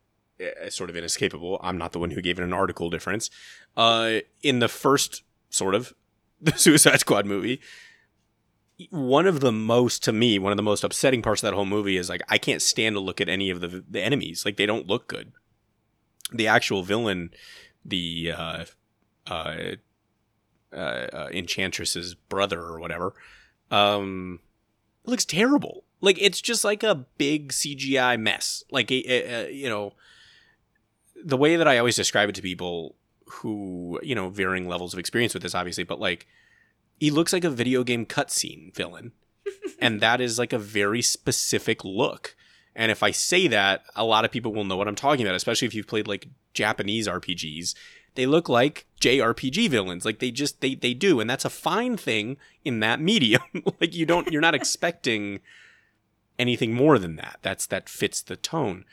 [0.70, 1.60] sort of inescapable.
[1.64, 3.30] I'm not the one who gave it an article difference.
[3.78, 5.94] Uh, in the first sort of
[6.42, 7.62] the Suicide Squad movie,
[8.90, 11.66] one of the most to me one of the most upsetting parts of that whole
[11.66, 14.58] movie is like i can't stand to look at any of the the enemies like
[14.58, 15.32] they don't look good
[16.34, 17.30] the actual villain
[17.86, 18.66] the uh
[19.28, 19.76] uh,
[20.74, 23.14] uh, uh enchantress's brother or whatever
[23.72, 24.40] um
[25.06, 29.70] looks terrible like it's just like a big cgi mess like a, a, a, you
[29.70, 29.94] know
[31.26, 32.96] the way that i always describe it to people
[33.28, 36.26] who you know varying levels of experience with this obviously but like
[36.98, 39.12] he looks like a video game cutscene villain.
[39.80, 42.36] and that is like a very specific look.
[42.76, 45.36] And if I say that, a lot of people will know what I'm talking about,
[45.36, 47.74] especially if you've played like Japanese RPGs.
[48.16, 50.06] They look like JRPG villains.
[50.06, 53.42] Like they just they they do, and that's a fine thing in that medium.
[53.82, 55.42] like you don't you're not expecting
[56.40, 57.40] anything more than that.
[57.42, 58.86] That's that fits the tone.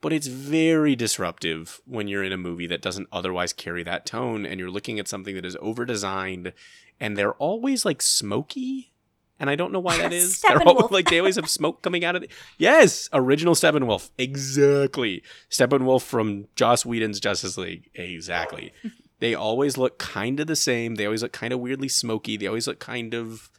[0.00, 4.46] But it's very disruptive when you're in a movie that doesn't otherwise carry that tone
[4.46, 6.52] and you're looking at something that is over designed
[6.98, 8.92] and they're always like smoky.
[9.38, 10.40] And I don't know why that is.
[10.40, 12.30] They're all, like they always have smoke coming out of it.
[12.58, 14.10] Yes, original Steppenwolf.
[14.16, 15.22] Exactly.
[15.50, 17.90] Steppenwolf from Joss Whedon's Justice League.
[17.94, 18.72] Exactly.
[19.18, 20.94] they always look kind of the same.
[20.94, 22.38] They always look kind of weirdly smoky.
[22.38, 23.50] They always look kind of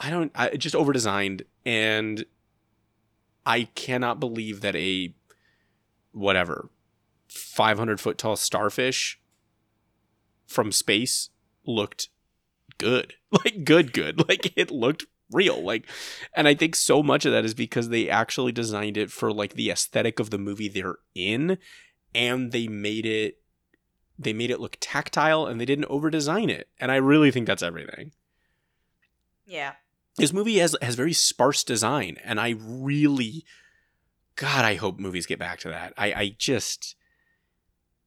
[0.00, 2.24] I don't I just over designed and
[3.46, 5.14] I cannot believe that a
[6.18, 6.70] whatever
[7.28, 9.20] 500 foot tall starfish
[10.46, 11.30] from space
[11.66, 12.08] looked
[12.78, 13.14] good.
[13.30, 14.24] Like good good.
[14.28, 15.62] Like it looked real.
[15.62, 15.86] Like
[16.34, 19.54] and i think so much of that is because they actually designed it for like
[19.54, 21.58] the aesthetic of the movie they're in
[22.14, 23.38] and they made it
[24.18, 26.68] they made it look tactile and they didn't over design it.
[26.80, 28.12] And i really think that's everything.
[29.46, 29.74] Yeah.
[30.16, 33.44] this movie has has very sparse design and i really
[34.38, 35.92] god i hope movies get back to that.
[35.98, 36.94] I i just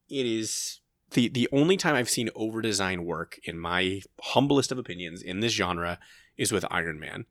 [0.08, 0.80] it is
[1.12, 5.40] the the only time i've seen over design work in my humblest of opinions in
[5.40, 5.98] this genre
[6.36, 7.26] is with iron man.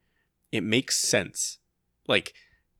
[0.51, 1.57] It makes sense.
[2.07, 2.33] Like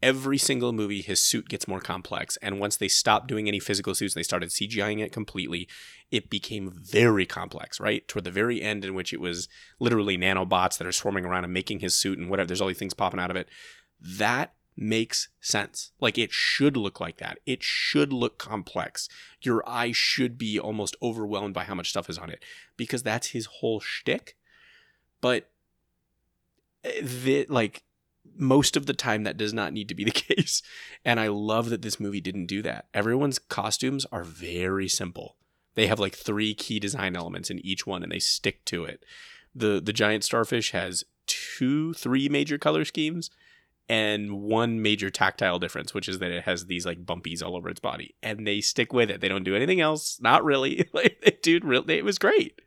[0.03, 3.93] every single movie his suit gets more complex and once they stopped doing any physical
[3.93, 5.67] suits and they started cgiing it completely
[6.09, 8.07] it became very complex right?
[8.07, 9.47] Toward the very end in which it was
[9.79, 12.79] literally nanobots that are swarming around and making his suit and whatever there's all these
[12.79, 13.47] things popping out of it.
[13.99, 15.91] That makes sense.
[15.99, 17.39] Like it should look like that.
[17.45, 19.09] It should look complex.
[19.41, 22.43] Your eye should be almost overwhelmed by how much stuff is on it
[22.77, 24.37] because that's his whole shtick.
[25.19, 25.49] But
[26.83, 27.83] eh, the, like
[28.37, 30.61] most of the time that does not need to be the case.
[31.03, 32.85] And i love that this movie didn't do that.
[32.93, 35.35] Everyone's costumes are very simple.
[35.75, 39.03] They have like three key design elements in each one and they stick to it.
[39.53, 43.29] The the giant starfish has two three major color schemes
[43.91, 47.67] and one major tactile difference which is that it has these like bumpies all over
[47.67, 49.19] its body and they stick with it.
[49.19, 50.17] They don't do anything else.
[50.21, 50.89] Not really.
[50.93, 52.61] Like dude really it was great.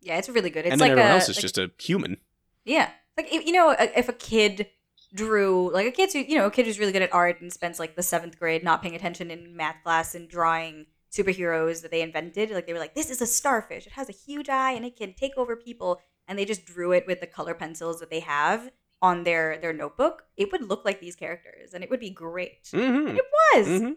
[0.00, 0.64] Yeah, it's really good.
[0.64, 2.16] It's and then like everyone a, else is like- just a human.
[2.64, 4.66] Yeah, like you know, if a kid
[5.14, 7.52] drew like a kid who you know a kid who's really good at art and
[7.52, 11.90] spends like the seventh grade not paying attention in math class and drawing superheroes that
[11.90, 13.86] they invented, like they were like, this is a starfish.
[13.86, 16.92] It has a huge eye and it can take over people, and they just drew
[16.92, 18.70] it with the color pencils that they have
[19.02, 20.24] on their their notebook.
[20.36, 22.64] It would look like these characters, and it would be great.
[22.72, 23.16] mm-hmm.
[23.16, 23.24] It
[23.54, 23.80] was.
[23.80, 23.92] hmm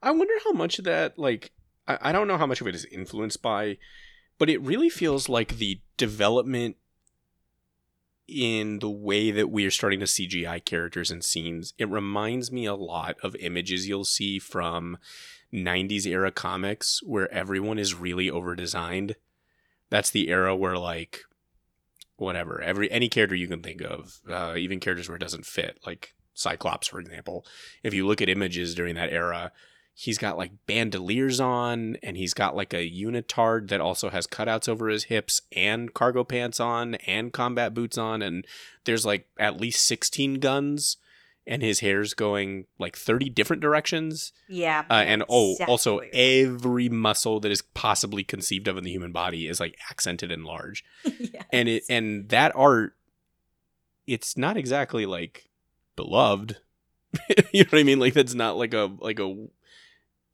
[0.00, 1.50] I wonder how much of that, like,
[1.88, 3.78] I, I don't know how much of it is influenced by,
[4.38, 6.76] but it really feels like the development
[8.28, 11.74] in the way that we are starting to CGI characters and scenes.
[11.78, 14.98] It reminds me a lot of images you'll see from
[15.52, 19.16] 90s era comics where everyone is really over designed.
[19.90, 21.22] That's the era where like
[22.18, 25.78] whatever every any character you can think of, uh, even characters where it doesn't fit,
[25.86, 27.44] like Cyclops, for example.
[27.82, 29.50] If you look at images during that era,
[29.94, 34.68] he's got like bandoliers on, and he's got like a unitard that also has cutouts
[34.68, 38.46] over his hips, and cargo pants on, and combat boots on, and
[38.84, 40.98] there's like at least sixteen guns
[41.48, 44.32] and his hair's going like 30 different directions.
[44.48, 44.84] Yeah.
[44.88, 49.12] Uh, and oh, exactly also every muscle that is possibly conceived of in the human
[49.12, 50.84] body is like accented and large.
[51.18, 51.44] Yes.
[51.52, 52.94] And it and that art
[54.06, 55.48] it's not exactly like
[55.96, 56.58] beloved.
[57.52, 57.98] you know what I mean?
[57.98, 59.48] Like that's not like a like a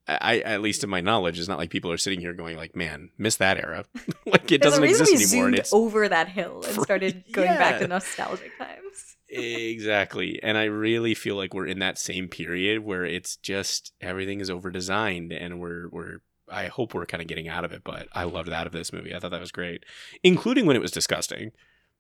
[0.07, 2.77] I at least to my knowledge, it's not like people are sitting here going like,
[2.77, 3.85] "Man, miss that era."
[4.27, 5.47] like it doesn't exist anymore.
[5.47, 9.14] And it's over that hill and started going back to nostalgic times.
[9.35, 14.41] Exactly and i really feel like we're in that same period where it's just everything
[14.41, 16.19] is over designed and we're we're
[16.51, 18.93] i hope we're kind of getting out of it but i loved that of this
[18.93, 19.15] movie.
[19.15, 19.85] I thought that was great
[20.23, 21.53] including when it was disgusting.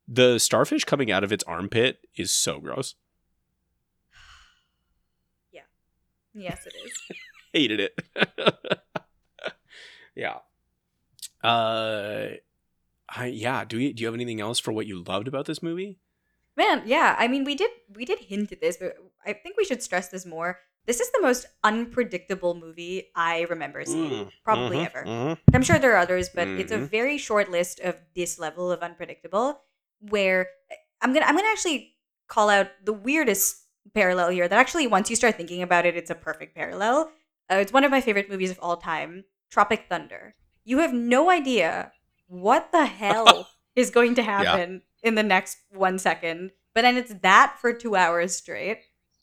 [0.06, 2.94] The starfish coming out of its armpit is so gross.
[5.50, 5.62] Yeah.
[6.34, 6.92] Yes, it is.
[7.54, 8.00] hated it.
[10.14, 10.38] Yeah.
[11.42, 12.28] Uh
[13.08, 15.62] I, yeah do you do you have anything else for what you loved about this
[15.62, 15.98] movie
[16.56, 17.16] Man, yeah.
[17.18, 18.96] I mean, we did we did hint at this, but
[19.26, 20.60] I think we should stress this more.
[20.86, 25.04] This is the most unpredictable movie I remember seeing, Mm, probably mhm, ever.
[25.04, 25.38] mhm.
[25.54, 26.90] I'm sure there are others, but it's a Mhm.
[26.90, 29.62] very short list of this level of unpredictable.
[30.00, 30.48] Where
[31.00, 31.96] I'm gonna I'm gonna actually
[32.28, 34.46] call out the weirdest parallel here.
[34.48, 37.10] That actually, once you start thinking about it, it's a perfect parallel.
[37.50, 40.34] Uh, it's one of my favorite movies of all time, Tropic Thunder.
[40.64, 41.92] You have no idea
[42.26, 47.14] what the hell is going to happen in the next one second, but then it's
[47.22, 48.80] that for two hours straight.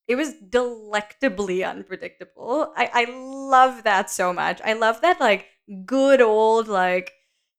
[0.07, 2.73] It was delectably unpredictable.
[2.75, 4.61] I, I love that so much.
[4.63, 5.47] I love that like
[5.85, 7.13] good old like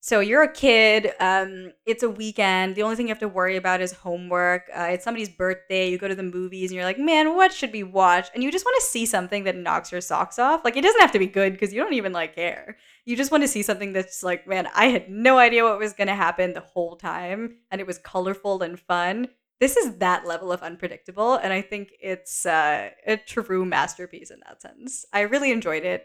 [0.05, 3.57] so you're a kid, um, it's a weekend, the only thing you have to worry
[3.57, 4.65] about is homework.
[4.77, 7.73] Uh, it's somebody's birthday, you go to the movies and you're like, man, what should
[7.73, 8.29] we watch?
[8.35, 10.65] And you just want to see something that knocks your socks off.
[10.65, 12.79] Like it doesn't have to be good because you don't even like care.
[13.05, 15.93] You just want to see something that's like, man, I had no idea what was
[15.93, 19.29] gonna happen the whole time, and it was colorful and fun.
[19.63, 24.41] This is that level of unpredictable and i think it's uh, a true masterpiece in
[24.41, 25.07] that sense.
[25.13, 26.05] I really enjoyed it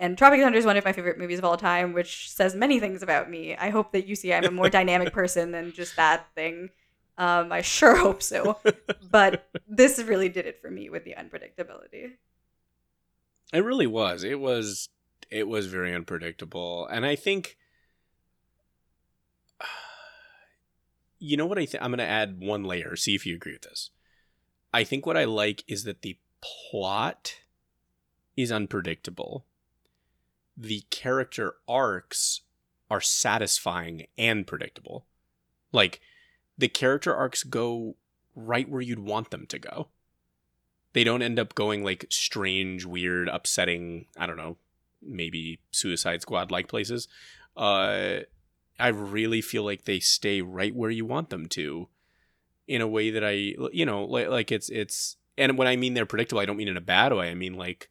[0.00, 2.80] and tropic thunder is one of my favorite movies of all time which says many
[2.80, 3.54] things about me.
[3.54, 6.70] I hope that you see i'm a more dynamic person than just that thing.
[7.16, 8.58] Um, i sure hope so
[9.08, 12.14] but this really did it for me with the unpredictability.
[13.52, 14.24] It really was.
[14.24, 14.88] It was
[15.30, 16.86] it was very unpredictable.
[16.86, 17.56] And I think
[21.18, 23.52] you know what I think I'm going to add one layer, see if you agree
[23.52, 23.90] with this.
[24.72, 27.36] I think what I like is that the plot
[28.36, 29.46] is unpredictable.
[30.56, 32.42] The character arcs
[32.90, 35.06] are satisfying and predictable.
[35.72, 36.00] Like
[36.58, 37.96] the character arcs go
[38.34, 39.88] right where you'd want them to go
[40.96, 44.56] they don't end up going like strange, weird, upsetting, I don't know,
[45.06, 47.08] maybe Suicide Squad like places.
[47.56, 48.20] Uh
[48.78, 51.88] I really feel like they stay right where you want them to
[52.68, 55.94] in a way that I you know, like like it's it's and when I mean
[55.94, 57.30] they're predictable, I don't mean in a bad way.
[57.30, 57.88] I mean like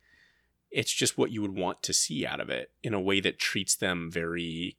[0.72, 3.40] it's just what you would want to see out of it in a way that
[3.40, 4.78] treats them very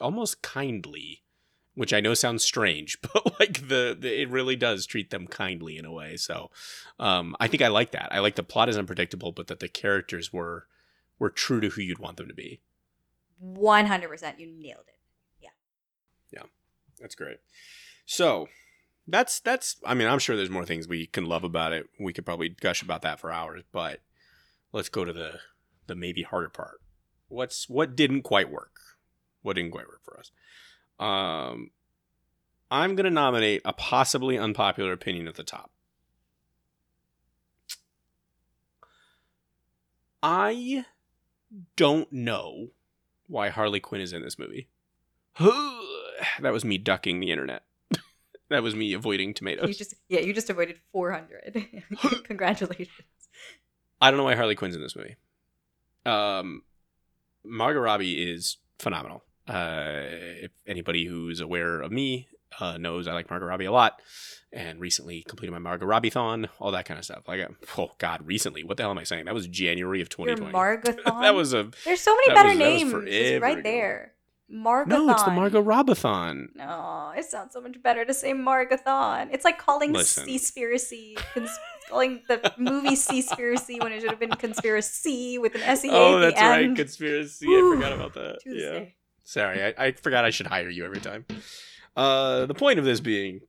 [0.00, 1.24] almost kindly
[1.74, 5.76] which I know sounds strange, but like the, the it really does treat them kindly
[5.76, 6.16] in a way.
[6.16, 6.50] So
[6.98, 8.08] um, I think I like that.
[8.12, 10.66] I like the plot is unpredictable, but that the characters were
[11.18, 12.60] were true to who you'd want them to be.
[13.42, 14.98] 100% you nailed it
[15.40, 15.48] Yeah.
[16.32, 16.42] Yeah.
[17.00, 17.38] That's great.
[18.06, 18.48] So
[19.06, 19.76] that's that's.
[19.84, 21.88] I mean, I'm sure there's more things we can love about it.
[22.00, 24.00] We could probably gush about that for hours, but
[24.72, 25.40] let's go to the
[25.86, 26.80] the maybe harder part.
[27.28, 28.76] What's what didn't quite work?
[29.42, 30.30] What didn't quite work for us?
[30.98, 31.70] Um,
[32.70, 35.70] I'm gonna nominate a possibly unpopular opinion at the top.
[40.22, 40.86] I
[41.76, 42.68] don't know
[43.26, 44.68] why Harley Quinn is in this movie.
[45.38, 47.62] that was me ducking the internet.
[48.48, 49.68] that was me avoiding tomatoes.
[49.68, 51.66] you just yeah you just avoided 400
[52.24, 52.90] congratulations
[54.00, 55.16] I don't know why Harley Quinn's in this movie.
[56.04, 56.62] Um,
[57.42, 59.24] Margot Robbie is phenomenal.
[59.48, 60.02] Uh,
[60.42, 62.28] if anybody who's aware of me
[62.60, 64.00] uh, knows I like Margot Robbie a lot,
[64.52, 67.26] and recently completed my Margot Robbie thon, all that kind of stuff.
[67.28, 67.40] Like,
[67.78, 69.24] oh God, recently, what the hell am I saying?
[69.26, 70.52] That was January of your 2020.
[70.52, 74.12] margathon that was a there's so many better was- names it's right there
[74.52, 76.48] margathon no, it's the Margot Robathon.
[76.54, 82.22] no it sounds so much better to say margathon it's like calling seaspiracy cons- calling
[82.28, 85.92] the movie Seaspiracy when it should have been Conspiracy with an S E A.
[85.92, 87.46] Oh, that's right, conspiracy.
[87.46, 88.38] I forgot about that.
[88.46, 88.84] Yeah.
[89.22, 91.24] Sorry, I, I forgot I should hire you every time.
[91.96, 93.40] Uh, the point of this being,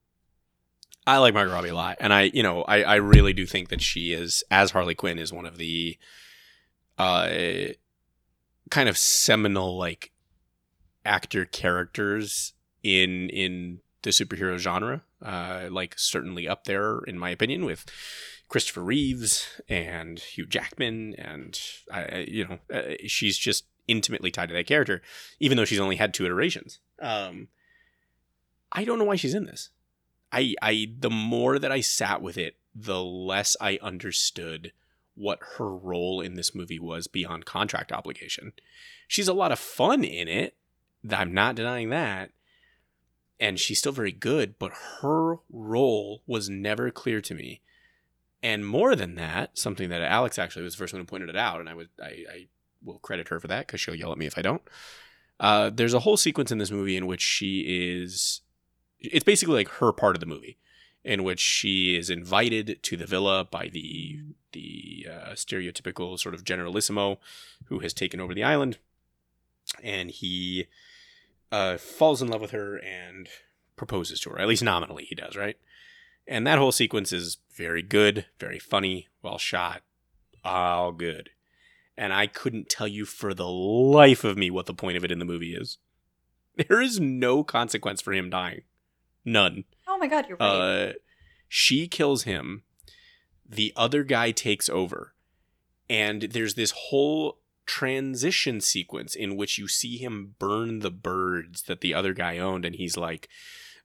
[1.08, 3.70] I like Margot Robbie a lot, and I, you know, I, I really do think
[3.70, 5.98] that she is, as Harley Quinn, is one of the,
[6.98, 7.30] uh,
[8.70, 10.12] kind of seminal like
[11.06, 15.04] actor characters in in the superhero genre.
[15.22, 17.86] Uh, like certainly up there in my opinion with
[18.48, 21.60] Christopher Reeves and Hugh Jackman, and
[21.92, 25.02] I, you know, uh, she's just intimately tied to that character,
[25.40, 26.80] even though she's only had two iterations.
[27.02, 27.48] Um,
[28.76, 29.70] I don't know why she's in this.
[30.32, 34.74] I, I, the more that I sat with it, the less I understood
[35.16, 38.52] what her role in this movie was beyond contract obligation.
[39.08, 40.56] She's a lot of fun in it.
[41.10, 42.32] I'm not denying that.
[43.40, 47.62] And she's still very good, but her role was never clear to me.
[48.44, 51.36] And more than that, something that Alex actually was the first one who pointed it
[51.36, 52.48] out, and I would I, I
[52.84, 54.62] will credit her for that because she'll yell at me if I don't.
[55.40, 58.42] Uh, there's a whole sequence in this movie in which she is
[59.12, 60.58] it's basically like her part of the movie
[61.06, 64.20] in which she is invited to the villa by the
[64.52, 67.20] the uh, stereotypical sort of generalissimo
[67.66, 68.80] who has taken over the island.
[69.84, 70.68] And he
[71.52, 73.30] uh, falls in love with her and
[73.76, 74.40] proposes to her.
[74.40, 75.58] At least nominally he does right?
[76.28, 79.84] And that whole sequence is very good very funny well shot
[80.44, 81.30] all good.
[81.98, 85.12] And i couldn't tell you for the life of me what the point of it
[85.12, 85.78] in the movie is.
[86.68, 88.62] There is no consequence for him dying
[89.26, 90.46] none Oh my god, you're right.
[90.90, 90.94] uh,
[91.48, 92.64] she kills him.
[93.48, 95.14] The other guy takes over.
[95.90, 101.82] And there's this whole transition sequence in which you see him burn the birds that
[101.82, 102.66] the other guy owned.
[102.66, 103.30] And he's like,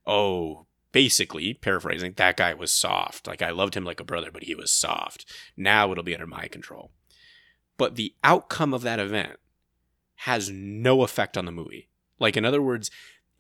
[0.07, 3.27] oh, basically, paraphrasing, that guy was soft.
[3.27, 5.27] Like, I loved him like a brother, but he was soft.
[5.57, 6.91] Now it'll be under my control.
[7.77, 9.39] But the outcome of that event
[10.17, 11.89] has no effect on the movie.
[12.19, 12.91] Like, in other words,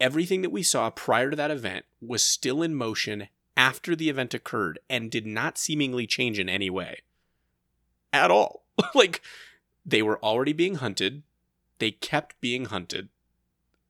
[0.00, 4.32] everything that we saw prior to that event was still in motion after the event
[4.34, 7.00] occurred and did not seemingly change in any way
[8.12, 8.64] at all.
[8.94, 9.20] like
[9.84, 11.22] they were already being hunted,
[11.78, 13.08] they kept being hunted.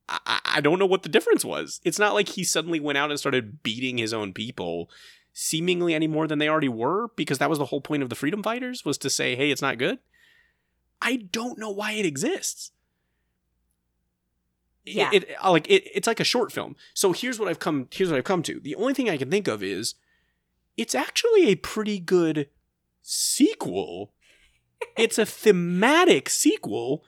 [0.09, 1.81] I, I- don't know what the difference was.
[1.85, 4.91] It's not like he suddenly went out and started beating his own people
[5.33, 8.17] seemingly any more than they already were because that was the whole point of the
[8.17, 10.01] freedom fighters was to say hey it's not good
[11.01, 12.73] i don't know why it exists
[14.85, 15.11] Yeah.
[15.13, 16.77] it, uh, like it, it's like a short film.
[16.95, 18.59] So here's what I've come here's what I've come to.
[18.61, 19.95] The only thing I can think of is
[20.77, 22.49] it's actually a pretty good
[23.03, 24.13] sequel.
[24.97, 27.05] it's a thematic sequel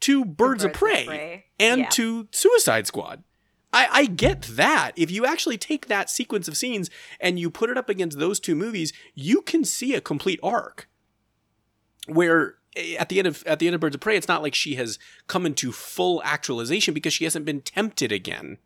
[0.00, 1.88] to Birds, of, Prey and Yeah.
[1.90, 3.24] to Suicide Squad.
[3.72, 4.92] I, I get that.
[4.96, 6.88] If you actually take that sequence of scenes
[7.20, 10.88] and you put it up against those two movies, you can see a complete arc.
[12.06, 12.56] Where
[12.98, 14.74] at the end of at the end of Birds of Prey, it's not like she
[14.74, 18.58] has come into full actualization because she hasn't been tempted again.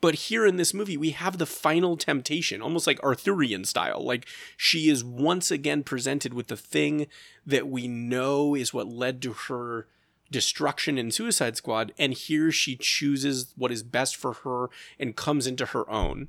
[0.00, 4.04] But here in this movie, we have the final temptation, almost like Arthurian style.
[4.04, 7.06] Like she is once again presented with the thing
[7.46, 9.86] that we know is what led to her
[10.30, 15.46] destruction in Suicide Squad, and here she chooses what is best for her and comes
[15.46, 16.28] into her own.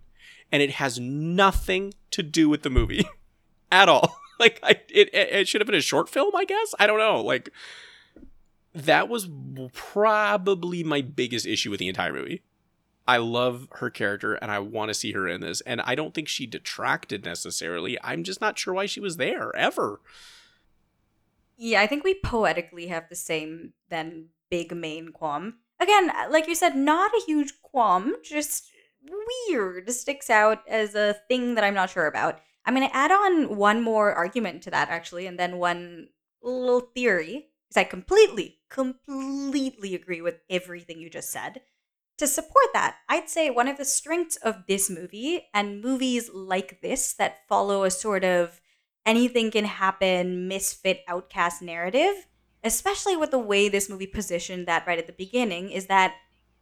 [0.52, 3.06] And it has nothing to do with the movie
[3.72, 4.18] at all.
[4.40, 6.76] Like I, it, it should have been a short film, I guess.
[6.78, 7.22] I don't know.
[7.22, 7.52] Like
[8.74, 9.30] that was
[9.72, 12.44] probably my biggest issue with the entire movie.
[13.08, 15.62] I love her character and I want to see her in this.
[15.62, 17.98] And I don't think she detracted necessarily.
[18.04, 20.02] I'm just not sure why she was there ever.
[21.58, 25.56] Yeah, I think we poetically have the same then big main qualm.
[25.80, 28.72] Again, uh, like you said, not a huge qualm, just
[29.50, 29.90] weird.
[29.92, 32.40] Sticks out as a thing that I'm not sure about.
[32.66, 36.10] I'm going to add on one more argument to that, actually, and then one
[36.42, 41.62] little theory, because I completely, completely agree with everything you just said.
[42.18, 46.82] To support that, I'd say one of the strengths of this movie and movies like
[46.82, 48.62] this that follow a sort of
[49.06, 52.26] anything can happen, misfit, outcast narrative,
[52.64, 56.16] especially with the way this movie positioned that right at the beginning, is that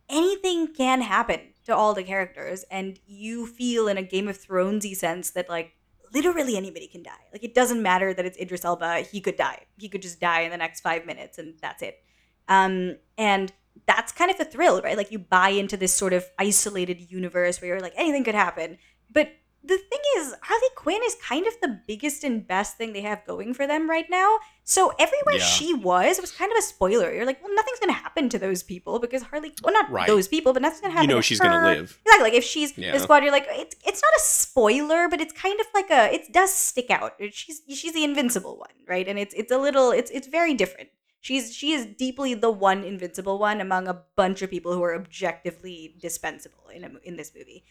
[0.10, 4.96] anything can happen to all the characters, and you feel in a Game of Thronesy
[4.96, 5.74] sense that like
[6.14, 7.12] literally anybody can die.
[7.32, 9.66] Like it doesn't matter that it's Idris Elba; he could die.
[9.78, 12.04] He could just die in the next five minutes, and that's it.
[12.48, 13.52] Um, and
[13.86, 14.98] that's kind of the thrill, right?
[14.98, 18.78] Like you buy into this sort of isolated universe where you're like anything could happen,
[19.12, 19.32] but
[19.66, 23.26] the thing is, Harley Quinn is kind of the biggest and best thing they have
[23.26, 24.40] going for them right now.
[24.66, 25.46] So everywhere Yeah.
[25.46, 27.14] she was, it was kind of a spoiler.
[27.14, 30.08] You're like, well, nothing's gonna happen to those people because Harley, well, not Right.
[30.08, 31.10] those people, but nothing's gonna happen.
[31.10, 31.46] you know she's her.
[31.46, 31.98] gonna live.
[32.06, 32.24] Exactly.
[32.24, 32.92] Like if she's Yeah.
[32.92, 36.14] the squad, you're like, it's it's not a spoiler, but it's kind of like a
[36.14, 37.14] it does stick out.
[37.32, 39.08] She's she's the invincible one, right?
[39.08, 40.90] And it's it's a little it's it's very different.
[41.22, 44.94] She's she is deeply the one invincible one among a bunch of people who are
[44.94, 47.64] objectively dispensable in a, in this movie,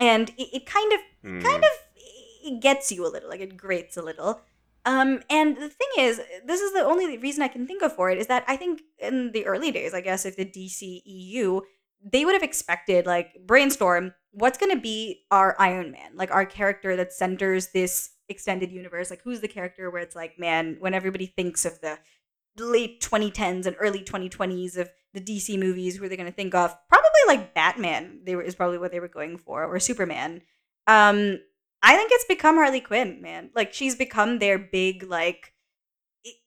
[0.00, 1.42] and it, it kind of Mm.
[1.42, 1.70] kind of
[2.44, 4.40] it gets you a little, like it grates a little.
[4.84, 8.08] Um, and the thing is, this is the only reason I can think of for
[8.08, 11.62] it is that I think in the early days, I guess, if the DCEU,
[12.02, 16.46] they would have expected like brainstorm what's going to be our Iron Man, like our
[16.46, 19.10] character that centers this extended universe.
[19.10, 21.98] Like who's the character where it's like, man, when everybody thinks of the
[22.56, 26.54] late 2010s and early 2020s of the DC movies, who are they going to think
[26.54, 26.76] of?
[26.88, 28.20] Probably like Batman.
[28.24, 30.42] They were is probably what they were going for, or Superman.
[30.86, 31.38] Um,
[31.82, 33.50] I think it's become Harley Quinn, man.
[33.54, 35.52] Like she's become their big like.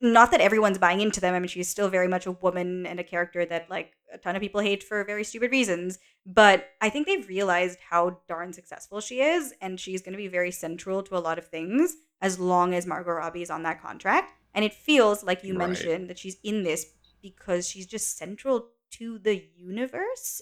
[0.02, 1.34] Not that everyone's buying into them.
[1.34, 4.36] I mean, she's still very much a woman and a character that like a ton
[4.36, 5.98] of people hate for very stupid reasons.
[6.26, 10.28] But I think they've realized how darn successful she is, and she's going to be
[10.28, 13.82] very central to a lot of things as long as Margot Robbie is on that
[13.82, 14.34] contract.
[14.54, 15.68] And it feels like you Right.
[15.70, 16.86] mentioned that she's in this
[17.22, 20.42] because she's just central to the universe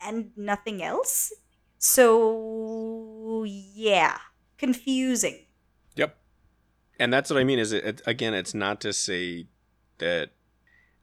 [0.00, 1.32] and nothing else.
[1.78, 4.18] So yeah,
[4.58, 5.46] confusing.
[5.96, 6.16] Yep.
[6.98, 7.58] And that's what I mean.
[7.58, 8.34] Is it, it again?
[8.34, 9.46] It's not to say
[9.98, 10.30] that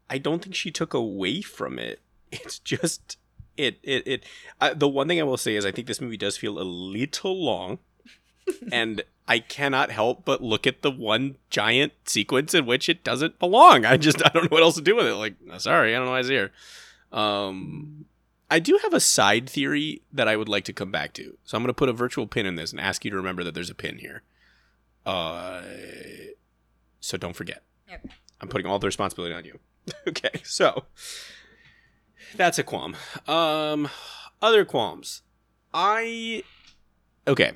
[0.09, 2.01] I don't think she took away from it.
[2.31, 3.17] It's just
[3.57, 4.23] it it it.
[4.61, 6.63] I, the one thing I will say is I think this movie does feel a
[6.63, 7.79] little long,
[8.71, 13.37] and I cannot help but look at the one giant sequence in which it doesn't
[13.37, 13.85] belong.
[13.85, 15.13] I just I don't know what else to do with it.
[15.13, 16.51] Like, sorry, I don't know why it's here.
[17.11, 18.05] Um,
[18.49, 21.37] I do have a side theory that I would like to come back to.
[21.43, 23.43] So I'm going to put a virtual pin in this and ask you to remember
[23.43, 24.23] that there's a pin here.
[25.05, 25.61] Uh,
[26.99, 27.61] so don't forget.
[28.41, 29.59] I'm putting all the responsibility on you.
[30.07, 30.85] okay, so
[32.35, 32.95] that's a qualm.
[33.27, 33.89] Um,
[34.41, 35.21] other qualms.
[35.71, 36.43] I
[37.27, 37.51] okay.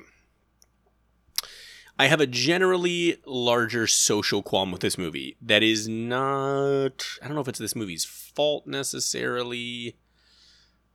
[1.98, 7.06] I have a generally larger social qualm with this movie that is not.
[7.22, 9.96] I don't know if it's this movie's fault necessarily.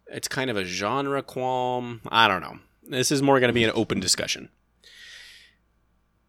[0.08, 2.02] It's kind of a genre qualm.
[2.10, 2.60] I don't know.
[2.84, 4.50] This is more going to be an open discussion.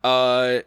[0.04, 0.60] Uh,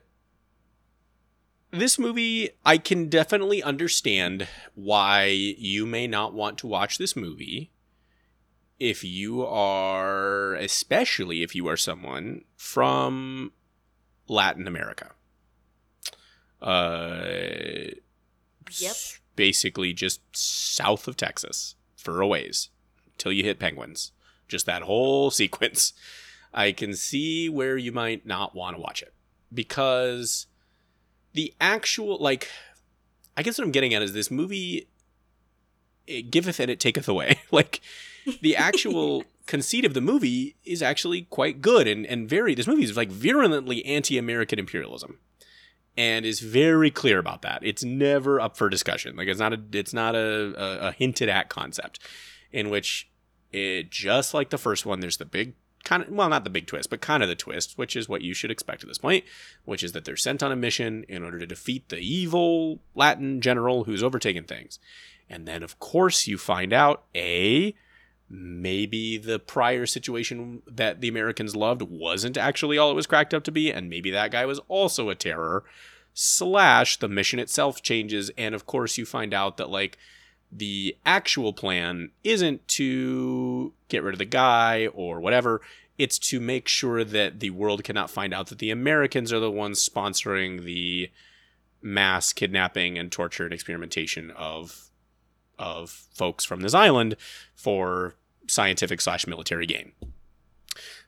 [1.72, 7.72] this movie, I can definitely understand why you may not want to watch this movie
[8.80, 13.54] if you are, especially if you are someone from
[14.28, 15.12] Latin America.
[16.62, 17.24] Uh,
[18.80, 18.96] Yep.
[19.36, 22.70] Basically, just south of Texas for a ways
[23.18, 24.12] till you hit penguins.
[24.48, 25.94] Just that whole sequence.
[26.54, 29.14] I can see where you might not want to watch it
[29.54, 30.46] because
[31.34, 32.50] the actual like
[33.36, 34.88] I guess what I'm getting at is this movie
[36.06, 37.40] it giveth and it taketh away.
[37.52, 37.82] like
[38.42, 42.84] the actual conceit of the movie is actually quite good and, and very this movie
[42.84, 45.20] is like virulently anti-American imperialism
[45.98, 47.60] and is very clear about that.
[47.62, 49.16] It's never up for discussion.
[49.16, 52.00] Like it's not a it's not a, a, a hinted at concept
[52.52, 53.10] in which
[53.52, 56.66] it just like the first one, there's the big kind of well, not the big
[56.66, 59.26] twist, but kind of the twist, which is what you should expect at this point,
[59.66, 63.42] which is that they're sent on a mission in order to defeat the evil Latin
[63.42, 64.80] general who's overtaken things.
[65.30, 67.76] And then of course you find out a
[68.30, 73.44] maybe the prior situation that the Americans loved wasn't actually all it was cracked up
[73.44, 75.64] to be, and maybe that guy was also a terror.
[76.14, 79.98] Slash, the mission itself changes, and of course, you find out that, like,
[80.52, 85.62] the actual plan isn't to get rid of the guy or whatever.
[85.98, 89.52] It's to make sure that the world cannot find out that the Americans are the
[89.52, 91.10] ones sponsoring the
[91.82, 94.90] mass kidnapping and torture and experimentation of
[95.60, 97.16] of folks from this island
[97.56, 98.16] for
[98.48, 99.94] scientific slash military game,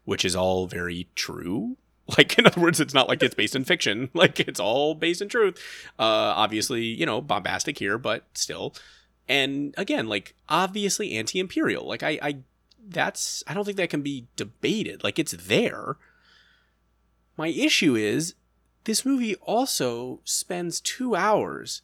[0.04, 1.78] which is all very true.
[2.20, 4.12] Like in other words, it's not like it's based in fiction.
[4.14, 5.58] Like it's all based in truth.
[5.98, 8.76] Uh, obviously, you know, bombastic here, but still.
[9.28, 11.88] And again, like obviously anti-imperial.
[11.88, 12.38] Like I, I,
[12.88, 15.04] that's I don't think that can be debated.
[15.04, 15.98] Like it's there.
[17.38, 18.36] My issue is
[18.84, 21.82] this movie also spends two hours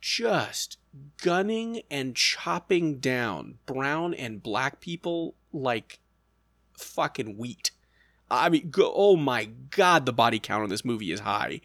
[0.00, 0.78] just
[1.22, 6.00] gunning and chopping down brown and black people like
[6.76, 7.70] fucking wheat.
[8.30, 11.60] I mean, go, oh my god, the body count on this movie is high.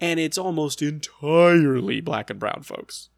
[0.00, 3.10] And it's almost entirely black and brown folks.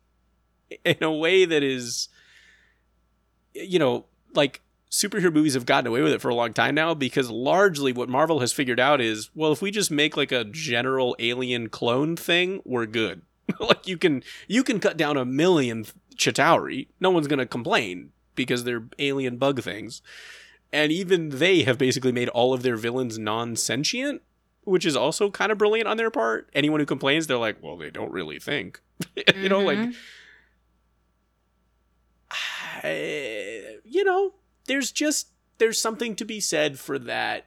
[0.85, 2.09] In a way that is,
[3.55, 6.95] you know, like superhero movies have gotten away with it for a long time now
[6.95, 10.45] because largely what Marvel has figured out is, well, if we just make like a
[10.45, 13.23] general alien clone thing, we're good.
[13.61, 15.85] like you can you can cut down a million
[16.17, 20.03] Chitauri, no one's gonna complain because they're alien bug things.
[20.73, 24.23] And even they have basically made all of their villains non-sentient,
[24.65, 26.49] which is also kind of brilliant on their part.
[26.55, 28.81] Anyone who complains, they're like, well, they don't really think.
[29.37, 29.95] you know, like Mhm.
[32.83, 34.35] I- you know,
[34.67, 35.29] there's just
[35.59, 37.47] there's something to be said for that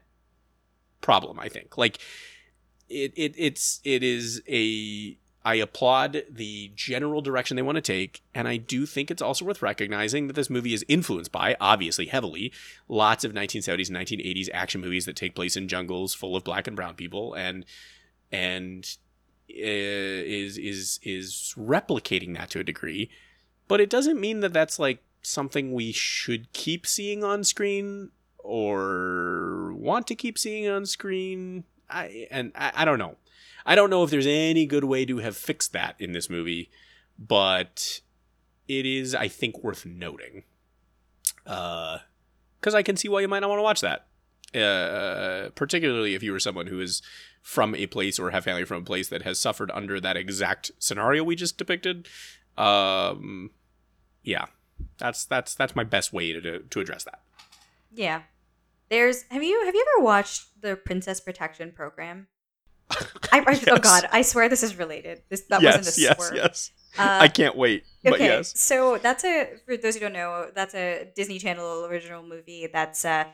[1.02, 1.40] problem.
[1.40, 2.00] I think like
[2.90, 8.24] it it it's it is a I applaud the general direction they want to take,
[8.34, 12.08] and I do think it's also worth recognizing that this movie is influenced by, obviously
[12.08, 12.52] heavily,
[12.90, 16.66] lots of 1970s and 1980s action movies that take place in jungles full of black
[16.66, 17.64] and brown people, and
[18.32, 18.98] and
[19.52, 23.12] uh, is is is replicating that to a degree.
[23.68, 28.10] But it doesn't mean that that's like something we should keep seeing on screen
[28.40, 31.66] or want to keep seeing on screen.
[31.88, 33.16] I and i, I don't know
[33.66, 36.70] i don't know if there's any good way to have fixed that in this movie
[37.18, 38.02] but
[38.68, 40.44] it is i think worth noting
[41.46, 42.00] uh
[42.60, 44.08] because i can see why you might not want to watch that
[44.56, 47.02] uh, particularly if you were someone who is
[47.42, 50.72] from a place or have family from a place that has suffered under that exact
[50.80, 52.08] scenario we just depicted.
[52.58, 53.52] Um,
[54.24, 54.46] yeah,
[54.98, 57.22] that's that's that's my best way to to address that.
[57.94, 58.24] Yeah.
[58.90, 62.28] There's have you have you ever watched the Princess Protection Program?
[63.32, 65.22] I, I oh god, I swear this is related.
[65.30, 66.36] This that yes, wasn't a yes, swerve.
[66.36, 66.72] yes.
[66.98, 67.84] Uh, I can't wait.
[68.04, 71.86] But okay, yes, so that's a for those who don't know, that's a Disney Channel
[71.86, 72.68] original movie.
[72.72, 73.26] That's uh,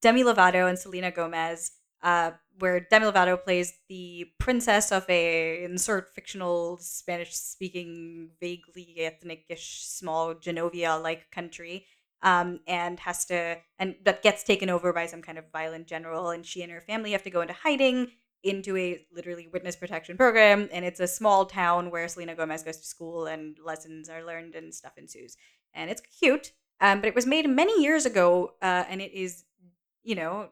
[0.00, 1.72] Demi Lovato and Selena Gomez,
[2.02, 10.34] uh, where Demi Lovato plays the princess of a insert fictional Spanish-speaking, vaguely ethnic-ish, small
[10.34, 11.86] Genovia-like country,
[12.22, 16.30] um, and has to and that gets taken over by some kind of violent general,
[16.30, 18.08] and she and her family have to go into hiding
[18.44, 22.76] into a literally witness protection program and it's a small town where selena gomez goes
[22.76, 25.36] to school and lessons are learned and stuff ensues.
[25.72, 29.44] And it's cute um, but it was made many years ago uh, and it is
[30.02, 30.50] you know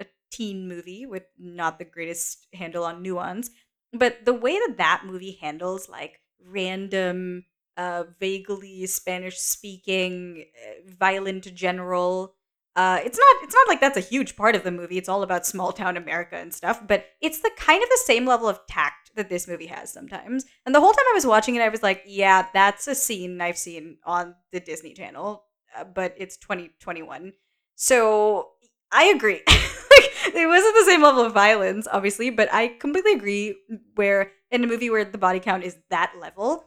[0.00, 3.50] a teen movie with not the greatest handle on nuance.
[3.92, 7.44] But the way that that movie handles like random
[7.76, 12.34] uh, vaguely spanish speaking uh, violent general
[12.76, 14.98] uh, it's not it's not like that's a huge part of the movie.
[14.98, 18.26] It's all about small town America and stuff, but it's the kind of the same
[18.26, 20.44] level of tact that this movie has sometimes.
[20.66, 23.40] And the whole time I was watching it, I was like, yeah, that's a scene
[23.40, 25.44] I've seen on the Disney Channel,
[25.78, 27.32] uh, but it's 2021.
[27.76, 28.50] So
[28.90, 29.40] I agree.
[29.48, 33.56] like, it wasn't the same level of violence, obviously, but I completely agree.
[33.94, 36.64] Where in a movie where the body count is that level,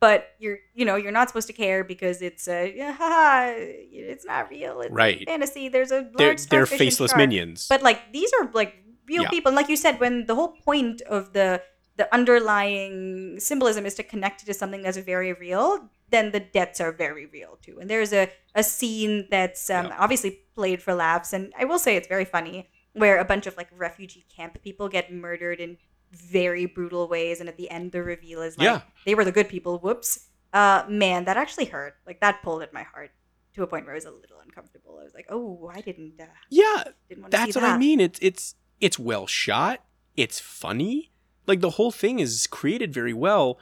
[0.00, 4.24] but you're you know you're not supposed to care because it's a yeah, haha, it's
[4.24, 4.80] not real.
[4.80, 5.24] It's Right.
[5.26, 5.68] fantasy.
[5.68, 7.18] There's a large they're they're faceless shark.
[7.18, 7.66] minions.
[7.68, 8.74] But like these are like
[9.08, 9.30] real Yeah.
[9.30, 11.62] people, and like you said, when the whole point of the
[11.96, 16.80] the underlying symbolism is to connect it to something that's very real, then the deaths
[16.80, 17.78] are very real too.
[17.80, 19.96] And there's a a scene that's um, Yeah.
[19.98, 23.56] obviously played for laughs, and I will say it's very funny, where a bunch of
[23.56, 25.76] like refugee camp people get murdered in
[26.12, 28.80] very brutal ways, and at the end the reveal is like Yeah.
[29.06, 29.78] they were the good people.
[29.78, 30.26] Whoops.
[30.52, 31.96] Uh, man, that actually hurt.
[32.06, 33.10] Like that pulled at my heart
[33.54, 34.98] to a point where I was a little uncomfortable.
[35.00, 36.14] I was like, oh, I didn't.
[36.20, 37.74] Uh, yeah, didn't want to that's what that.
[37.74, 38.00] I mean.
[38.00, 39.84] It's it's it's well shot.
[40.16, 41.10] It's funny.
[41.46, 43.58] Like the whole thing is created very well,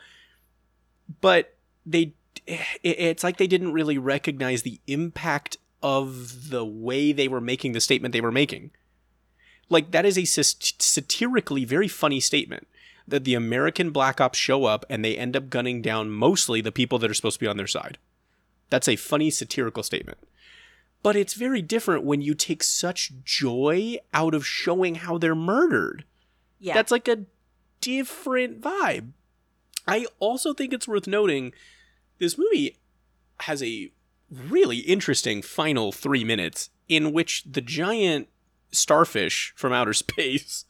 [1.20, 2.14] but they
[2.82, 7.80] it's like they didn't really recognize the impact of the way they were making the
[7.80, 8.70] statement they were making.
[9.68, 12.66] Like that is a sat- satirically very funny statement
[13.08, 16.72] that the American black ops show up and they end up gunning down mostly the
[16.72, 17.98] people that are supposed to be on their side.
[18.70, 20.18] That's a funny satirical statement.
[21.02, 26.04] But it's very different when you take such joy out of showing how they're murdered.
[26.58, 26.74] Yeah.
[26.74, 27.24] That's like a
[27.80, 29.10] different vibe.
[29.86, 31.52] I also think it's worth noting
[32.18, 32.76] this movie
[33.40, 33.92] has a
[34.30, 38.28] really interesting final three minutes in which the giant
[38.76, 40.64] starfish from outer space,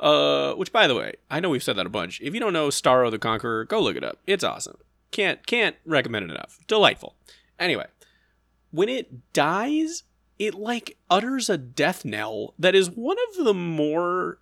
[0.00, 2.20] uh, which by the way, I know we've said that a bunch.
[2.20, 4.18] If you don't know Starro the Conqueror, go look it up.
[4.26, 4.78] It's awesome.
[5.10, 6.58] Can't can't recommend it enough.
[6.66, 7.14] Delightful.
[7.58, 7.86] Anyway,
[8.70, 10.04] when it dies,
[10.38, 14.38] it like utters a death knell that is one of the more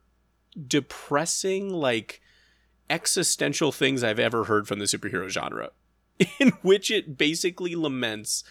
[0.66, 2.20] depressing, like
[2.88, 5.70] existential things I've ever heard from the superhero genre,
[6.38, 8.44] in which it basically laments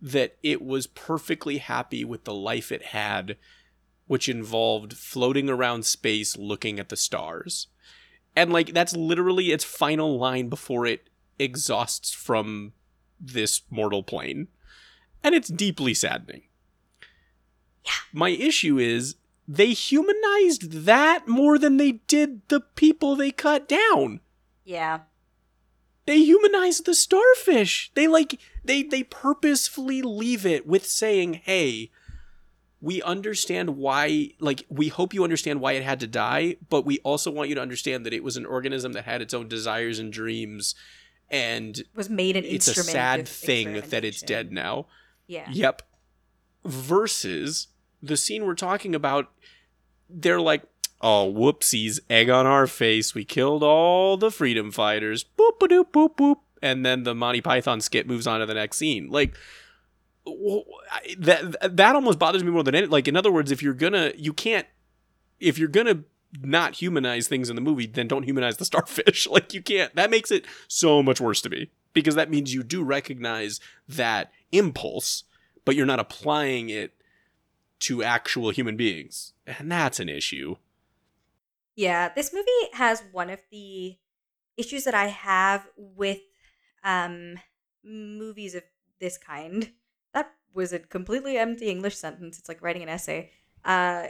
[0.00, 3.36] that it was perfectly happy with the life it had,
[4.06, 7.68] which involved floating around space looking at the stars.
[8.36, 11.08] And like that's literally its final line before it
[11.38, 12.72] exhausts from
[13.20, 14.48] this mortal plane.
[15.22, 16.42] And it's deeply saddening.
[17.84, 17.92] Yeah.
[18.12, 19.16] My issue is
[19.46, 24.20] they humanized that more than they did the people they cut down.
[24.64, 25.00] Yeah.
[26.06, 27.90] They humanized the starfish.
[27.94, 31.90] They like they they purposefully leave it with saying, "Hey,
[32.84, 36.98] we understand why like we hope you understand why it had to die, but we
[36.98, 39.98] also want you to understand that it was an organism that had its own desires
[39.98, 40.74] and dreams
[41.30, 44.86] and Was made an it's a sad thing that it's dead now."
[45.26, 45.48] Yeah.
[45.50, 45.80] Yep.
[46.66, 47.68] Versus
[48.02, 49.32] the scene we're talking about,
[50.10, 50.64] they're like,
[51.00, 53.14] oh, whoopsies, egg on our face.
[53.14, 55.24] We killed all the freedom fighters.
[55.24, 56.36] Boop, a doop, boop, boop.
[56.60, 59.08] And then the Monty Python skit moves on to the next scene.
[59.10, 59.34] Like,
[61.18, 62.86] that that almost bothers me more than any.
[62.86, 64.66] Like, in other words, if you're gonna, you can't,
[65.40, 66.04] if you're gonna
[66.42, 69.26] not humanize things in the movie, then don't humanize the starfish.
[69.30, 69.94] like, you can't.
[69.94, 74.32] That makes it so much worse to me because that means you do recognize that
[74.52, 75.24] impulse,
[75.64, 76.92] but you're not applying it
[77.80, 79.32] to actual human beings.
[79.46, 80.56] And that's an issue.
[81.76, 83.96] Yeah, this movie has one of the
[84.56, 86.20] issues that I have with
[86.84, 87.36] um
[87.82, 88.62] movies of
[89.00, 89.72] this kind.
[90.54, 92.38] Was a completely empty English sentence.
[92.38, 93.30] It's like writing an essay.
[93.64, 94.08] Uh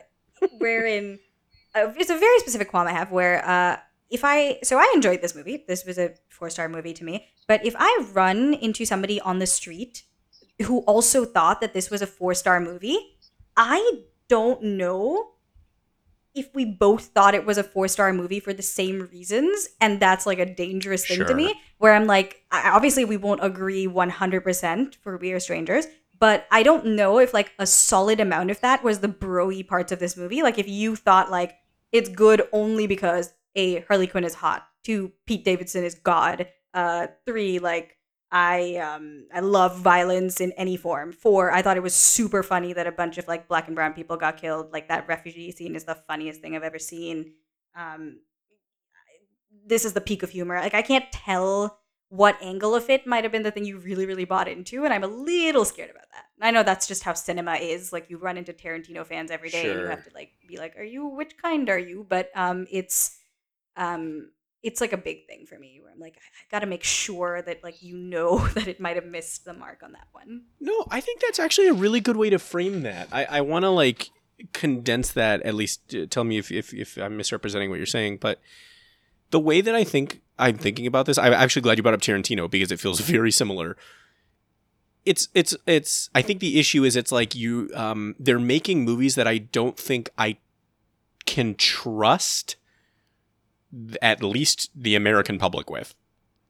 [0.58, 1.18] wherein
[1.74, 3.76] uh, it's a very specific qualm I have where uh
[4.10, 5.64] if I so I enjoyed this movie.
[5.66, 7.26] This was a four-star movie to me.
[7.46, 10.02] But if I run into somebody on the street
[10.62, 12.98] who also thought that this was a four-star movie,
[13.56, 15.30] I don't know
[16.34, 20.00] if we both thought it was a four star movie for the same reasons, and
[20.00, 21.54] that's like a dangerous thing to me.
[21.78, 25.86] Where I'm like, I- obviously we won't agree 100% for We Are Strangers,
[26.24, 29.92] but I don't know if like a solid amount of that was the broy parts
[29.92, 30.42] of this movie.
[30.42, 31.58] Like if you thought like
[31.92, 37.08] it's good only because a Harley Quinn is hot, two Pete Davidson is God, uh,
[37.26, 37.98] three like
[38.32, 41.12] I um I love violence in any form.
[41.12, 43.92] Four, I thought it was super funny that a bunch of like black and brown
[43.92, 44.72] people got killed.
[44.72, 47.34] Like that refugee scene is the funniest thing I've ever seen.
[47.76, 48.20] Um
[49.66, 50.58] this is the peak of humor.
[50.58, 54.06] Like I can't tell what angle of it might have been the thing you really,
[54.06, 56.24] really bought into, and I'm a little scared about that.
[56.40, 57.92] I know that's just how cinema is.
[57.92, 60.76] Like you run into Tarantino fans every day, and you have to like be like,
[60.78, 63.18] "Are you which kind are you?" But um, it's
[63.76, 64.30] um,
[64.62, 66.84] it's like a big thing for me where I'm like, I, I got to make
[66.84, 70.42] sure that like you know that it might have missed the mark on that one.
[70.60, 73.08] No, I think that's actually a really good way to frame that.
[73.10, 74.10] I, I want to like
[74.52, 75.94] condense that at least.
[75.94, 78.40] uh, Tell me if, if if I'm misrepresenting what you're saying, but
[79.30, 82.00] the way that I think I'm thinking about this, I'm actually glad you brought up
[82.00, 83.76] Tarantino because it feels very similar.
[85.04, 86.08] It's it's it's.
[86.14, 89.76] I think the issue is it's like you um they're making movies that I don't
[89.76, 90.38] think I
[91.26, 92.56] can trust
[94.00, 95.94] at least the American public with,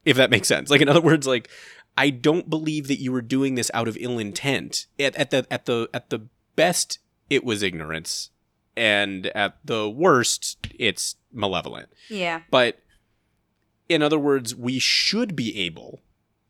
[0.05, 0.70] if that makes sense.
[0.70, 1.48] Like in other words, like
[1.97, 4.86] I don't believe that you were doing this out of ill intent.
[4.98, 6.98] At, at the at the at the best,
[7.28, 8.31] it was ignorance,
[8.77, 11.89] and at the worst, it's malevolent.
[12.09, 12.43] Yeah.
[12.51, 12.78] But
[13.89, 16.01] in other words, we should be able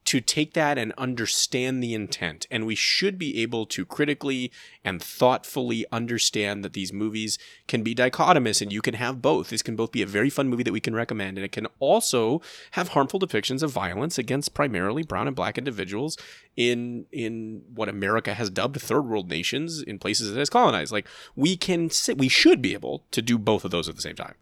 [0.05, 2.47] to take that and understand the intent.
[2.51, 4.53] And we should be able to critically
[4.85, 9.49] and thoughtfully understand that these movies can be dichotomous and you can have both.
[9.49, 11.67] This can both be a very fun movie that we can recommend, and it can
[11.79, 12.43] also
[12.73, 16.19] have harmful depictions of violence against primarily brown and black individuals
[16.55, 20.93] in in what America has dubbed third world nations in places it has colonized.
[20.93, 24.03] Like we can sit we should be able to do both of those at the
[24.03, 24.35] same time.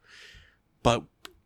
[0.83, 1.05] But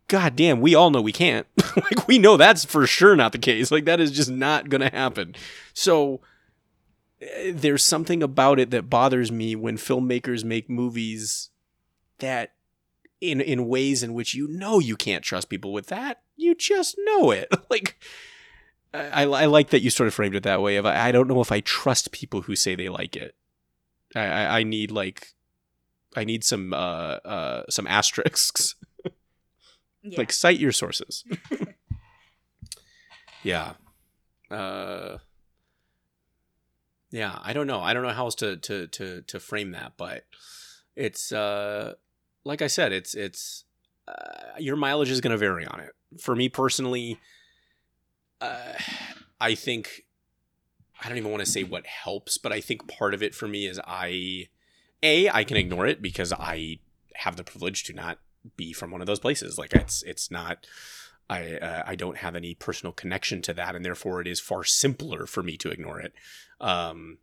[0.09, 1.47] god damn, we all know we can't.
[1.77, 3.71] like we know that's for sure not the case.
[3.71, 5.35] Like that is just not going to happen.
[5.75, 6.21] So
[7.21, 11.51] eh, there's something about it that bothers me when filmmakers make movies
[12.19, 12.53] that
[13.21, 16.23] in in ways in which you know you can't trust people with that.
[16.37, 17.49] You just know it.
[17.71, 17.99] like
[18.93, 20.77] I, I like that you sort of framed it that way.
[20.77, 23.35] Of I don't know if I trust people who say they like it.
[24.15, 25.35] I, I, I need like
[26.15, 28.75] I need some uh uh some asterisks.
[30.07, 30.19] Yeah.
[30.19, 31.25] Like cite your sources.
[33.43, 33.73] yeah.
[34.51, 35.19] Uh
[37.11, 37.81] Yeah, I don't know.
[37.81, 40.25] I don't know how else to to to to frame that, but
[40.95, 41.95] it's uh
[42.45, 43.65] like I said, it's it's
[44.09, 45.91] uh, your mileage is going to vary on it.
[46.21, 47.19] For me personally,
[48.41, 48.75] uh,
[49.41, 50.05] I think
[51.03, 53.49] I don't even want to say what helps, but I think part of it for
[53.49, 54.49] me is I
[55.03, 56.79] a I can ignore it because I
[57.17, 58.19] have the privilege to not
[58.57, 59.59] be from one of those places.
[59.59, 60.67] Like it's it's not
[61.29, 64.65] I uh, I don't have any personal connection to that, and therefore it is far
[64.65, 66.13] simpler for me to ignore it.
[66.61, 67.19] Um,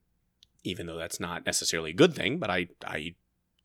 [0.64, 3.16] even though that's not necessarily a good thing, but I I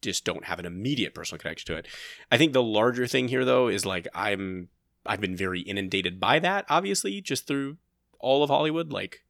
[0.00, 1.86] just don't have an immediate personal connection to it.
[2.30, 4.68] I think the larger thing here though is like I'm
[5.06, 7.78] I've been very inundated by that, obviously, just through
[8.18, 8.92] all of Hollywood.
[8.92, 9.24] Like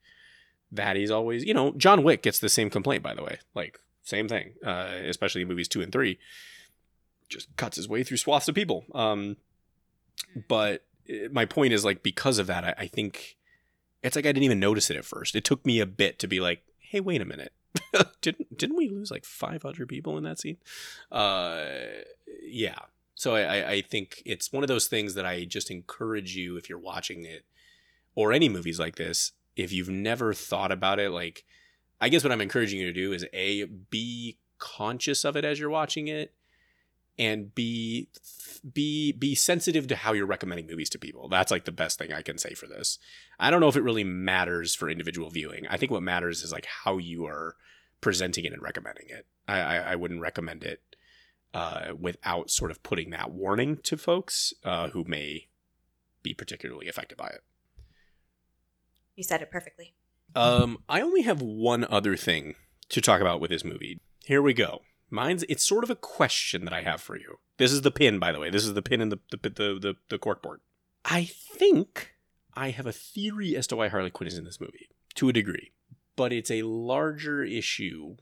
[0.71, 3.39] that is always you know, John Wick gets the same complaint, by the way.
[3.55, 6.19] Like same thing, uh, especially in movies two and three.
[7.29, 8.85] Just cuts his way through swaths of people.
[8.95, 9.37] Um,
[10.49, 13.37] but uh, my point is like because of that, I, I think
[14.03, 15.35] it's like I didn't even notice it at first.
[15.35, 17.53] It took me a bit to be like, hey, wait a minute.
[18.21, 20.57] didn't didn't we lose like 500 people in that scene?
[21.13, 21.65] Uh,
[22.43, 22.79] yeah.
[23.15, 26.69] So I, I think it's one of those things that I just encourage you if
[26.69, 27.45] you're watching it
[28.15, 31.45] or any movies like this, if you've never thought about it, like
[32.01, 35.59] I guess what I'm encouraging you to do is a be conscious of it as
[35.59, 36.33] you're watching it
[37.19, 38.09] and be
[38.73, 41.29] be be sensitive to how you're recommending movies to people.
[41.29, 42.99] That's like the best thing I can say for this.
[43.39, 45.67] I don't know if it really matters for individual viewing.
[45.69, 47.57] I think what matters is like how you are
[48.01, 49.27] presenting it and recommending it.
[49.47, 50.83] I, I, I wouldn't recommend it
[51.55, 55.49] uh, without sort of putting that warning to folks uh, who may
[56.23, 57.43] be particularly affected by it.
[59.17, 59.95] You said it perfectly.
[60.37, 62.55] Um, I only have one other thing
[62.91, 64.01] to talk about with this movie.
[64.25, 64.83] Here we go.
[65.11, 67.39] Mine's it's sort of a question that I have for you.
[67.57, 68.51] This is the pin, by the way.
[68.51, 70.59] This is the pin in the the the the, the corkboard.
[71.05, 72.15] I think
[72.55, 75.33] I have a theory as to why Harley Quinn is in this movie to a
[75.33, 75.73] degree,
[76.17, 78.17] but it's a larger issue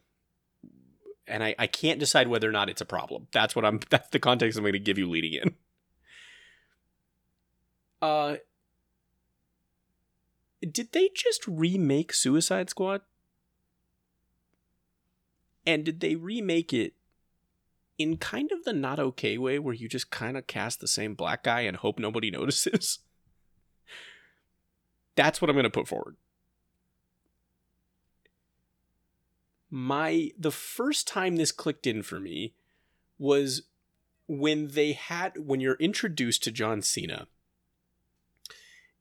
[1.29, 3.27] and I, I can't decide whether or not it's a problem.
[3.33, 5.55] That's what I'm that's the context I'm going to give you leading in.
[8.01, 8.37] Uh
[10.61, 13.03] did they just remake Suicide Squad?
[15.67, 16.95] And did they remake it
[17.99, 21.15] in kind of the not okay way where you just kind of cast the same
[21.15, 23.01] black guy and hope nobody notices?
[25.17, 26.17] That's what I'm going to put forward.
[29.71, 32.55] my the first time this clicked in for me
[33.19, 33.63] was
[34.29, 37.27] when they had when you're introduced to John Cena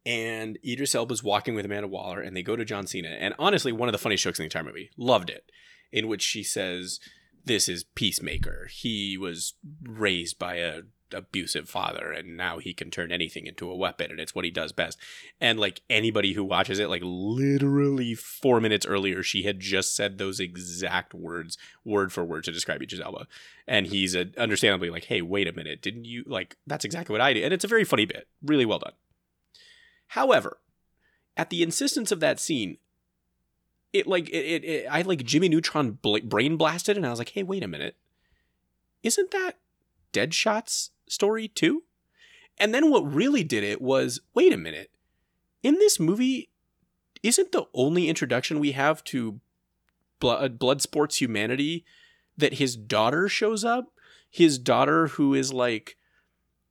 [0.05, 3.71] and Idris Elba's walking with Amanda Waller and they go to John Cena and honestly
[3.71, 5.49] one of the funniest jokes in the entire movie loved it
[5.95, 6.99] in which she says
[7.45, 8.67] this is Peacemaker.
[8.69, 10.81] He was raised by a
[11.13, 14.51] abusive father and now he can turn anything into a weapon and it's what he
[14.51, 14.97] does best.
[15.39, 20.17] And like anybody who watches it like literally four minutes earlier she had just said
[20.17, 23.27] those exact words word for word to describe Idris Elba
[23.67, 25.81] and he's a, understandably like hey wait a minute.
[25.81, 27.43] Didn't you like that's exactly what I did.
[27.45, 28.27] And it's a very funny bit.
[28.43, 28.93] Really well done.
[30.07, 30.57] However
[31.37, 32.77] at the insistence of that scene
[33.95, 37.19] it like it, it, it I like Jimmy Neutron bl- brain blasted and I was
[37.19, 37.95] like hey wait a minute
[39.05, 39.59] isn't that
[40.13, 41.83] Deadshot's story too?
[42.57, 44.89] And then what really did it was wait a minute.
[45.61, 46.49] In this movie,
[47.21, 49.39] isn't the only introduction we have to
[50.19, 51.85] blood, uh, Bloodsport's humanity
[52.37, 53.91] that his daughter shows up?
[54.29, 55.97] His daughter, who is like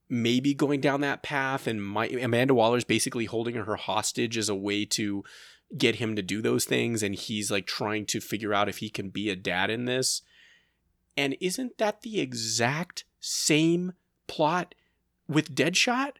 [0.08, 4.54] maybe going down that path, and my, Amanda Waller's basically holding her hostage as a
[4.54, 5.24] way to
[5.76, 8.90] get him to do those things, and he's like trying to figure out if he
[8.90, 10.22] can be a dad in this.
[11.16, 13.92] And isn't that the exact same
[14.26, 14.74] plot
[15.28, 16.12] with Deadshot.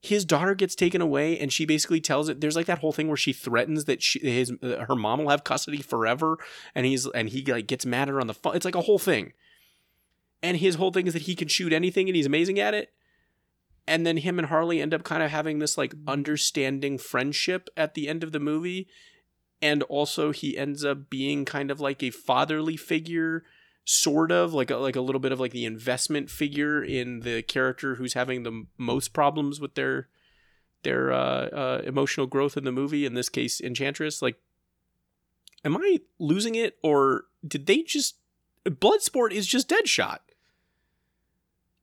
[0.00, 2.40] His daughter gets taken away, and she basically tells it.
[2.40, 5.30] There's like that whole thing where she threatens that she, his uh, her mom will
[5.30, 6.38] have custody forever,
[6.74, 8.54] and he's and he like gets mad at her on the phone.
[8.54, 9.32] It's like a whole thing.
[10.40, 12.92] And his whole thing is that he can shoot anything, and he's amazing at it.
[13.88, 17.94] And then him and Harley end up kind of having this like understanding friendship at
[17.94, 18.86] the end of the movie,
[19.62, 23.44] and also he ends up being kind of like a fatherly figure
[23.84, 27.40] sort of like a, like a little bit of like the investment figure in the
[27.40, 30.08] character who's having the most problems with their
[30.82, 33.06] their uh, uh, emotional growth in the movie.
[33.06, 34.20] In this case, Enchantress.
[34.20, 34.36] Like,
[35.64, 38.16] am I losing it, or did they just
[38.66, 40.18] Bloodsport is just Deadshot?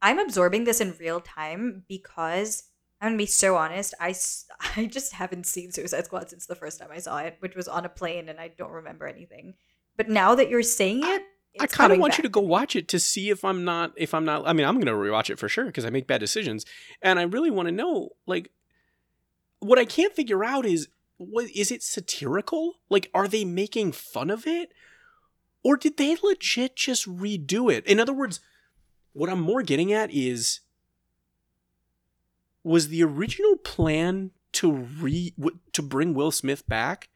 [0.06, 2.62] I'm absorbing this in real time because
[3.02, 3.96] I'm gonna be so honest.
[4.00, 4.14] I,
[4.78, 7.68] I just haven't seen Suicide Squad since the first time I saw it, which was
[7.68, 9.56] on a plane, and I don't remember anything.
[9.98, 11.24] But now that you're saying it,
[11.60, 12.20] I kind of want back.
[12.20, 14.68] you to go watch it to see if I'm not if I'm not I mean
[14.68, 16.66] I'm going to rewatch it for sure because I make bad decisions
[17.02, 18.52] and I really want to know like
[19.60, 20.88] what I can't figure out is
[21.18, 22.76] what is it satirical?
[22.90, 24.72] Like are they making fun of it?
[25.64, 27.88] Or did they legit just redo it?
[27.88, 28.40] In other words,
[29.16, 30.60] what I'm more getting at is
[32.64, 35.34] was the original plan to re
[35.72, 37.10] to bring Will Smith back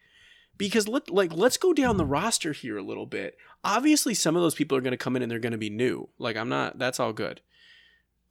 [0.57, 3.37] because let like let's go down the roster here a little bit.
[3.63, 5.69] Obviously, some of those people are going to come in and they're going to be
[5.69, 6.09] new.
[6.17, 6.79] Like I'm not.
[6.79, 7.41] That's all good.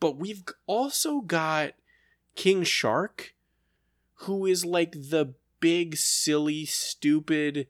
[0.01, 1.75] But we've also got
[2.37, 3.35] King Shark,
[4.23, 7.67] who is like the big, silly, stupid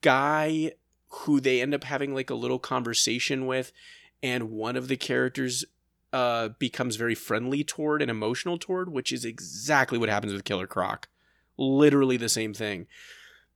[0.00, 0.72] guy
[1.08, 3.72] who they end up having like a little conversation with,
[4.22, 5.64] and one of the characters
[6.12, 10.66] uh, becomes very friendly toward and emotional toward, which is exactly what happens with Killer
[10.66, 11.08] Croc.
[11.58, 12.86] Literally the same thing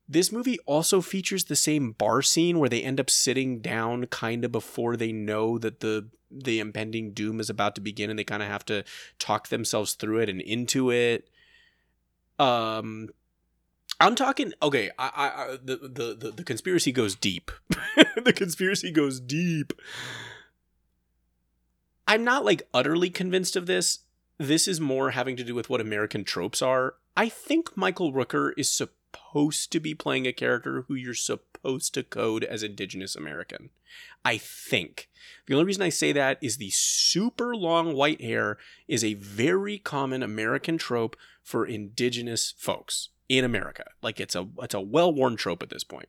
[0.08, 4.44] This movie also features the same bar scene where they end up sitting down kind
[4.44, 8.24] of before they know that the the impending doom is about to begin and they
[8.24, 8.84] kind of have to
[9.18, 11.28] talk themselves through it and into it.
[12.38, 13.08] Um
[14.00, 17.50] I'm talking okay, I I the the the, the conspiracy goes deep.
[18.24, 19.72] the conspiracy goes deep.
[22.10, 24.00] I'm not like utterly convinced of this.
[24.36, 26.94] This is more having to do with what American tropes are.
[27.16, 32.02] I think Michael Rooker is supposed to be playing a character who you're supposed to
[32.02, 33.70] code as Indigenous American.
[34.24, 35.08] I think.
[35.46, 38.58] The only reason I say that is the super long white hair
[38.88, 43.84] is a very common American trope for Indigenous folks in America.
[44.02, 46.08] Like it's a it's a well-worn trope at this point.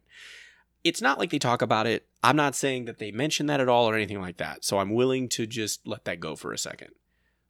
[0.83, 2.07] It's not like they talk about it.
[2.23, 4.65] I'm not saying that they mention that at all or anything like that.
[4.65, 6.89] So I'm willing to just let that go for a second.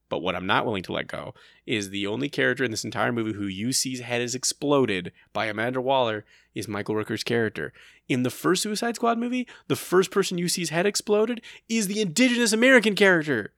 [0.10, 1.34] But what I'm not willing to let go
[1.66, 5.46] is the only character in this entire movie who you see's head is exploded by
[5.46, 7.72] Amanda Waller is Michael Rooker's character.
[8.10, 12.02] In the first Suicide Squad movie, the first person you see's head exploded is the
[12.02, 13.54] Indigenous American character.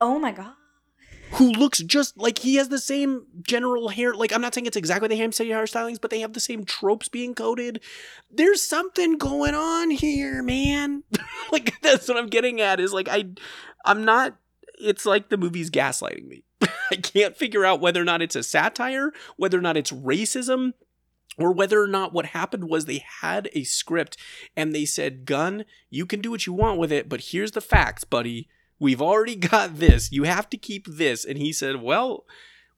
[0.00, 0.52] Oh my god.
[1.32, 4.14] Who looks just like he has the same general hair.
[4.14, 7.08] Like, I'm not saying it's exactly the same hairstylings, but they have the same tropes
[7.08, 7.80] being coded.
[8.30, 11.04] There's something going on here, man.
[11.52, 13.26] like, that's what I'm getting at is like, I,
[13.84, 14.36] I'm not
[14.80, 16.42] it's like the movie's gaslighting me.
[16.90, 20.72] I can't figure out whether or not it's a satire, whether or not it's racism,
[21.38, 24.16] or whether or not what happened was they had a script
[24.56, 27.60] and they said, "Gunn, you can do what you want with it, but here's the
[27.60, 28.48] facts, buddy.
[28.80, 30.10] We've already got this.
[30.10, 31.24] You have to keep this.
[31.24, 32.24] And he said, Well,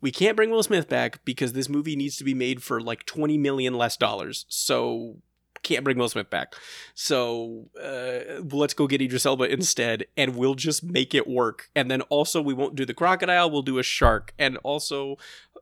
[0.03, 3.07] we can't bring Will Smith back because this movie needs to be made for like
[3.07, 4.45] 20 million less dollars.
[4.49, 5.17] So
[5.63, 6.55] can't bring Will Smith back.
[6.95, 11.71] So uh, let's go get Idris Elba instead, and we'll just make it work.
[11.75, 15.17] And then also we won't do the crocodile, we'll do a shark, and also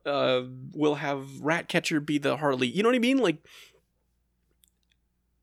[0.05, 0.41] uh,
[0.73, 2.67] we'll have Ratcatcher be the Harley.
[2.67, 3.19] You know what I mean?
[3.19, 3.37] Like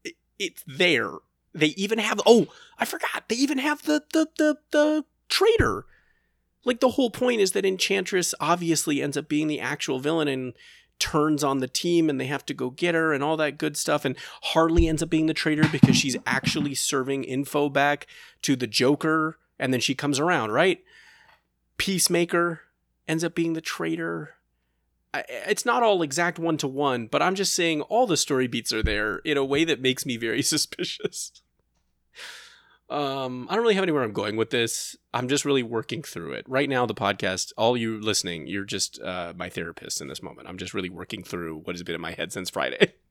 [0.04, 1.12] it, it's there.
[1.58, 2.46] They even have oh
[2.78, 5.86] I forgot they even have the the the the traitor.
[6.64, 10.52] Like the whole point is that Enchantress obviously ends up being the actual villain and
[10.98, 13.76] turns on the team and they have to go get her and all that good
[13.76, 14.04] stuff.
[14.04, 18.06] And Harley ends up being the traitor because she's actually serving info back
[18.42, 19.38] to the Joker.
[19.58, 20.82] And then she comes around, right?
[21.76, 22.62] Peacemaker
[23.06, 24.34] ends up being the traitor.
[25.14, 28.72] It's not all exact one to one, but I'm just saying all the story beats
[28.72, 31.32] are there in a way that makes me very suspicious.
[32.90, 34.96] Um, I don't really have anywhere I'm going with this.
[35.12, 36.46] I'm just really working through it.
[36.48, 40.48] Right now, the podcast, all you listening, you're just uh, my therapist in this moment.
[40.48, 42.94] I'm just really working through what has been in my head since Friday.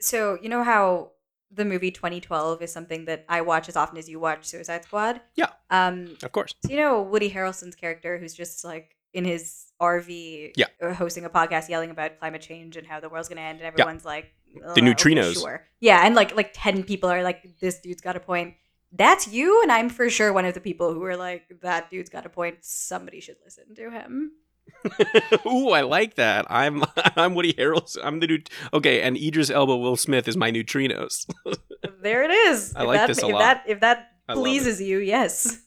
[0.00, 1.12] So, you know how
[1.50, 5.20] the movie 2012 is something that I watch as often as you watch Suicide Squad?
[5.34, 5.48] Yeah.
[5.70, 6.54] Um, of course.
[6.64, 10.66] So you know Woody Harrelson's character who's just like in his RV yeah.
[10.82, 13.60] Uh, hosting a podcast yelling about climate change and how the world's going to end
[13.60, 14.10] and everyone's yeah.
[14.10, 14.34] like
[14.74, 15.34] the neutrinos.
[15.34, 15.66] Sure.
[15.80, 18.54] Yeah, and like like 10 people are like this dude's got a point
[18.96, 22.10] that's you and i'm for sure one of the people who are like that dude's
[22.10, 24.32] got a point somebody should listen to him
[25.46, 26.46] Ooh, I like that.
[26.50, 26.84] I'm
[27.16, 27.98] I'm Woody Harrelson.
[28.04, 28.38] I'm the new
[28.72, 31.26] okay, and Idris Elba Will Smith is my neutrinos.
[32.02, 32.74] there it is.
[32.74, 33.38] I if like that, this a if lot.
[33.38, 35.58] That, if that pleases you, yes.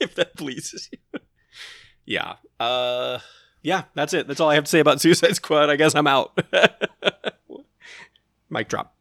[0.00, 1.20] if that pleases you,
[2.04, 2.34] yeah.
[2.58, 3.18] Uh,
[3.62, 3.84] yeah.
[3.94, 4.28] That's it.
[4.28, 5.70] That's all I have to say about Suicide Squad.
[5.70, 6.38] I guess I'm out.
[8.48, 8.94] Mic drop.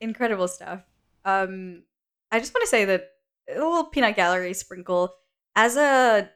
[0.00, 0.82] Incredible stuff.
[1.24, 1.82] Um,
[2.30, 3.08] I just want to say that
[3.48, 5.14] a little peanut gallery sprinkle
[5.56, 6.30] as a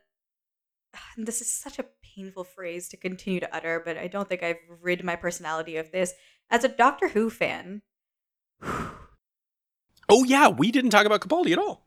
[1.16, 4.58] this is such a painful phrase to continue to utter, but I don't think I've
[4.80, 6.12] rid my personality of this.
[6.50, 7.82] As a Doctor Who fan,
[8.62, 11.84] oh yeah, we didn't talk about Capaldi at all.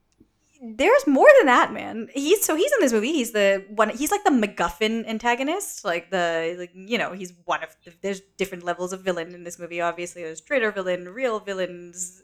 [0.60, 2.08] There's more than that, man.
[2.12, 3.12] He's so he's in this movie.
[3.12, 3.90] He's the one.
[3.90, 5.84] He's like the MacGuffin antagonist.
[5.84, 7.76] Like the like you know he's one of.
[7.84, 9.80] The, there's different levels of villain in this movie.
[9.80, 12.20] Obviously, there's traitor villain, real villains,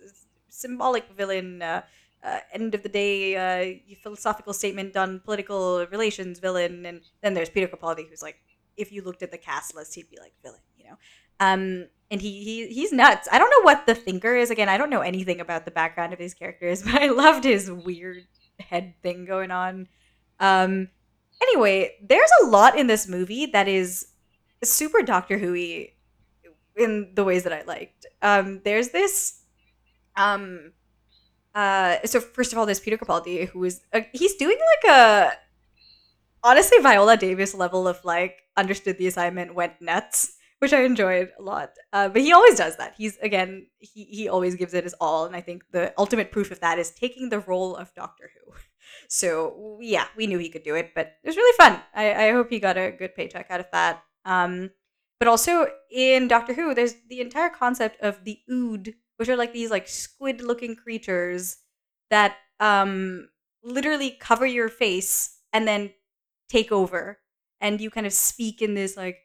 [0.55, 1.82] symbolic villain, uh,
[2.22, 7.51] uh, end of the day uh, philosophical statement on political relations villain, and then there's
[7.51, 8.39] Peter Capaldi, who's like,
[8.76, 10.97] if you looked at the cast list, he'd be like villain, you know.
[11.40, 13.28] Um, and he, he he's nuts.
[13.31, 14.51] I don't know what the thinker is.
[14.51, 17.70] Again, I don't know anything about the background of these characters, but I loved his
[17.70, 18.26] weird
[18.60, 19.89] head thing going on.
[20.40, 20.89] Um,
[21.43, 24.09] anyway, there's a lot in this movie that is
[24.62, 25.55] super Doctor Who
[26.76, 28.06] in the ways that I liked.
[28.22, 29.40] Um, there's this
[30.16, 30.73] um
[31.55, 35.32] uh so first of all there's peter capaldi who is uh, he's doing like a
[36.43, 41.43] honestly viola davis level of like understood the assignment went nuts which i enjoyed a
[41.43, 41.70] lot.
[41.93, 42.95] Uh, but he always does that.
[42.97, 46.51] He's again he, he always gives it his all and i think the ultimate proof
[46.51, 48.53] of that is taking the role of doctor who.
[49.09, 51.81] So yeah we knew he could do it but it was really fun.
[51.95, 54.03] I, I hope he got a good paycheck out of that.
[54.24, 54.70] Um
[55.19, 59.53] But also in Doctor Who, there's the entire concept of the Ood, which are like
[59.53, 61.59] these like squid-looking creatures
[62.11, 63.28] that um
[63.62, 65.93] literally cover your face and then
[66.49, 67.19] take over,
[67.61, 69.19] and you kind of speak in this like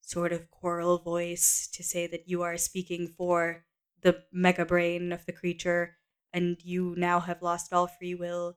[0.00, 3.64] sort of choral voice to say that you are speaking for
[4.02, 5.96] the mega brain of the creature,
[6.32, 8.56] and you now have lost all free will,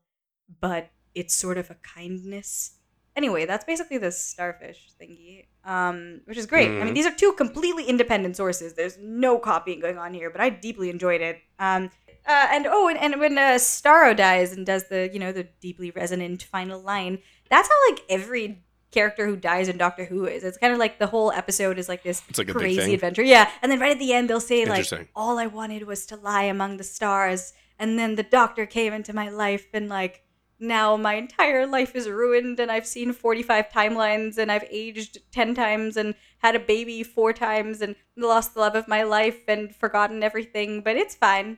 [0.61, 2.79] but it's sort of a kindness.
[3.15, 6.69] Anyway, that's basically the starfish thingy, um, which is great.
[6.69, 6.95] I mean, Mhm.
[6.95, 8.73] these are two completely independent sources.
[8.73, 11.39] There's no copying going on here, but I deeply enjoyed it.
[11.59, 11.91] Um,
[12.25, 15.43] uh, and oh, and, and when uh, Starro dies and does the you know the
[15.61, 17.19] deeply resonant final line,
[17.49, 20.43] that's how like every character who dies in Doctor Who is.
[20.43, 23.23] It's kind of like the whole episode is like this like crazy adventure.
[23.23, 24.85] Yeah, and then right at the end they'll say like,
[25.15, 29.13] "All I wanted was to lie among the stars," and then the Doctor came into
[29.13, 30.22] my life and like.
[30.63, 35.53] Now my entire life is ruined, and I've seen 45 timelines, and I've aged 10
[35.55, 39.75] times, and had a baby four times, and lost the love of my life, and
[39.75, 41.57] forgotten everything, but it's fine.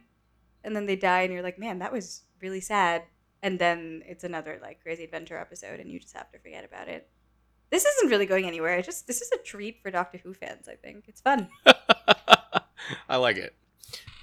[0.64, 3.03] And then they die, and you're like, man, that was really sad.
[3.44, 6.88] And then it's another like crazy adventure episode, and you just have to forget about
[6.88, 7.07] it.
[7.69, 8.80] This isn't really going anywhere.
[8.80, 10.68] It just this is a treat for Doctor Who fans.
[10.68, 11.49] I think it's fun.
[13.07, 13.56] I like it.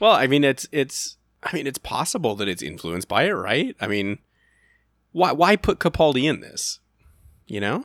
[0.01, 1.19] Well, I mean, it's it's.
[1.45, 3.77] I mean, it's possible that it's influenced by it, right?
[3.81, 4.19] I mean,
[5.13, 6.81] why why put Capaldi in this?
[7.47, 7.85] You know,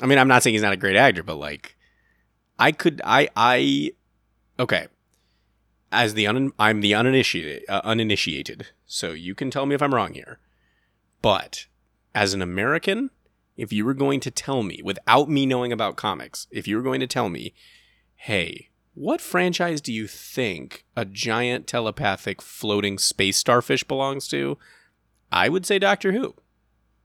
[0.00, 1.76] I mean, I'm not saying he's not a great actor, but like,
[2.58, 3.92] I could, I, I,
[4.58, 4.86] okay.
[5.90, 8.68] As the un, I'm the uninitiated, uh, uninitiated.
[8.86, 10.38] So you can tell me if I'm wrong here.
[11.20, 11.66] But
[12.14, 13.10] as an American,
[13.56, 16.82] if you were going to tell me, without me knowing about comics, if you were
[16.82, 17.52] going to tell me,
[18.16, 24.58] hey, what franchise do you think a giant telepathic floating space starfish belongs to?
[25.32, 26.34] I would say Doctor Who.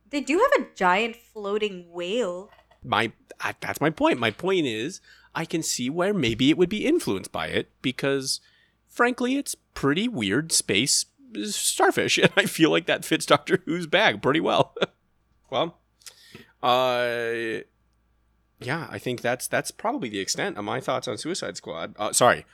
[0.09, 2.49] They do have a giant floating whale.
[2.83, 4.19] My I- that's my point.
[4.19, 5.01] My point is
[5.33, 8.39] I can see where maybe it would be influenced by it because
[8.87, 11.05] frankly it's pretty weird space
[11.45, 14.75] starfish and I feel like that fits Doctor Who's bag pretty well.
[15.49, 15.77] well,
[16.63, 17.61] uh
[18.59, 21.93] yeah, I think that's that's probably the extent of my thoughts on Suicide Squad.
[21.97, 22.45] Uh, sorry,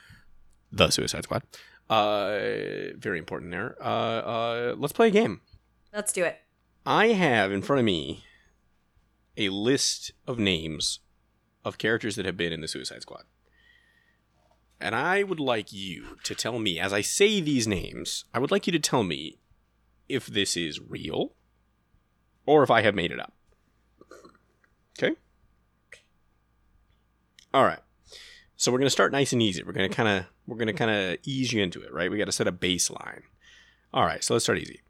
[0.70, 1.42] the Suicide Squad.
[1.88, 3.76] Uh, very important there.
[3.80, 5.40] Uh, uh, let's play a game.
[5.94, 6.40] Let's do it.
[6.84, 8.24] I have in front of me
[9.36, 10.98] a list of names
[11.64, 13.22] of characters that have been in the Suicide Squad.
[14.80, 18.50] And I would like you to tell me, as I say these names, I would
[18.50, 19.38] like you to tell me
[20.08, 21.32] if this is real
[22.44, 23.32] or if I have made it up.
[24.98, 25.14] Okay?
[27.54, 27.78] All right.
[28.56, 29.62] So we're going to start nice and easy.
[29.62, 32.10] We're going to kind of we're going to kind of ease you into it, right?
[32.10, 33.22] We got to set a baseline.
[33.92, 34.80] All right, so let's start easy.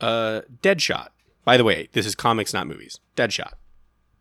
[0.00, 1.08] Uh Deadshot.
[1.44, 3.00] By the way, this is comics, not movies.
[3.16, 3.52] Deadshot.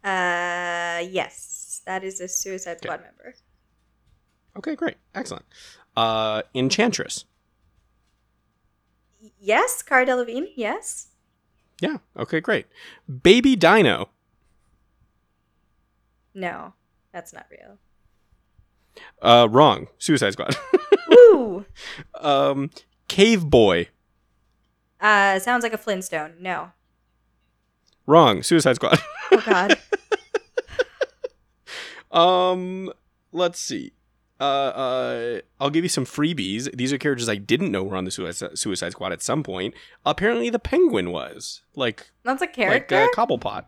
[0.03, 3.35] Uh, yes, that is a Suicide Squad member.
[4.57, 4.95] Okay, great.
[5.13, 5.45] Excellent.
[5.95, 7.25] Uh Enchantress.
[9.39, 10.47] Yes, Cara Delevingne.
[10.55, 11.07] Yes.
[11.81, 12.65] Yeah, okay, great.
[13.23, 14.09] Baby Dino.
[16.33, 16.73] No,
[17.11, 17.77] that's not real.
[19.21, 19.87] Uh wrong.
[19.97, 20.55] Suicide Squad.
[21.11, 21.65] Ooh.
[22.15, 22.69] um
[23.07, 23.89] Cave Boy.
[24.99, 26.33] Uh, sounds like a Flintstone.
[26.39, 26.71] No.
[28.05, 28.41] Wrong.
[28.43, 28.99] Suicide Squad.
[29.31, 29.77] Oh God.
[32.11, 32.91] um
[33.31, 33.91] let's see.
[34.39, 36.71] Uh, uh, I'll give you some freebies.
[36.75, 39.73] These are characters I didn't know were on the Suicide, Suicide Squad at some point.
[40.05, 42.95] Apparently, the Penguin was like That's a like character.
[42.95, 43.65] uh, Cobblepot.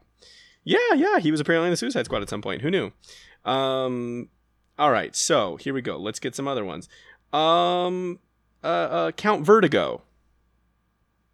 [0.64, 2.61] Yeah, yeah, he was apparently in the Suicide Squad at some point.
[2.61, 2.91] Who knew?
[3.45, 4.30] Um,
[4.77, 5.97] all right, so here we go.
[5.97, 6.88] Let's get some other ones.
[7.34, 8.19] Um,
[8.64, 10.03] uh, uh Count Vertigo.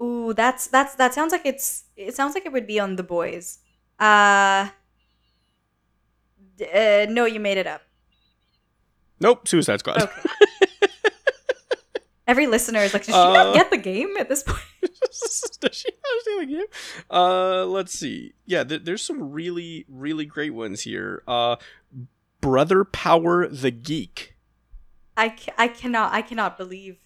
[0.01, 3.03] Ooh, that's that's that sounds like it's it sounds like it would be on The
[3.03, 3.59] Boys.
[3.99, 4.69] Uh,
[6.57, 7.81] d- uh no, you made it up.
[9.21, 10.01] Nope, Suicide Squad.
[10.01, 10.21] Okay.
[12.27, 14.59] Every listener is like, does she Uh, not get the game at this point?
[15.61, 16.65] Does she understand the game?
[17.09, 18.33] Uh, let's see.
[18.45, 21.21] Yeah, th- there's some really, really great ones here.
[21.27, 21.55] Uh,
[22.41, 24.35] Brother Power the Geek.
[25.15, 26.97] I, ca- I cannot I cannot believe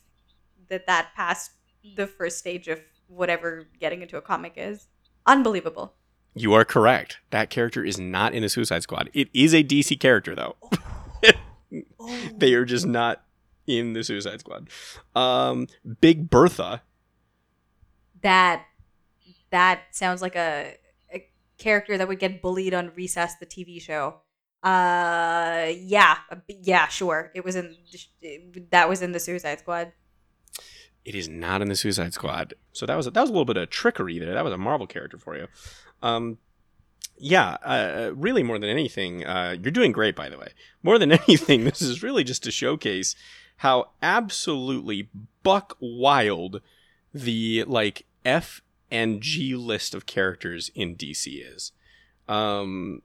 [0.70, 1.52] that that passed
[1.96, 4.88] the first stage of whatever getting into a comic is.
[5.26, 5.94] Unbelievable.
[6.34, 7.18] You are correct.
[7.32, 9.10] That character is not in the Suicide Squad.
[9.14, 10.56] It is a DC character, though.
[12.00, 12.20] Oh.
[12.38, 13.24] they are just not
[13.68, 14.70] in the Suicide Squad.
[15.16, 15.68] Um,
[16.02, 16.82] Big Bertha.
[18.22, 18.66] that
[19.52, 20.76] that sounds like a,
[21.12, 21.28] a
[21.58, 24.22] character that would get bullied on Recess, the TV show.
[24.62, 27.32] Uh, yeah, yeah, sure.
[27.34, 27.76] It was in
[28.72, 29.94] that was in the Suicide Squad.
[31.10, 32.54] It is not in the Suicide Squad.
[32.72, 34.36] So that was a, that was a little bit of trickery there.
[34.36, 35.48] That was a Marvel character for you.
[36.04, 36.38] Um,
[37.18, 40.50] yeah, uh, really more than anything, uh, you're doing great, by the way.
[40.84, 43.16] More than anything, this is really just to showcase
[43.58, 45.10] how absolutely
[45.42, 46.62] buck wild
[47.12, 48.62] the like F
[48.92, 51.72] and G list of characters in DC is.
[52.28, 53.02] Um,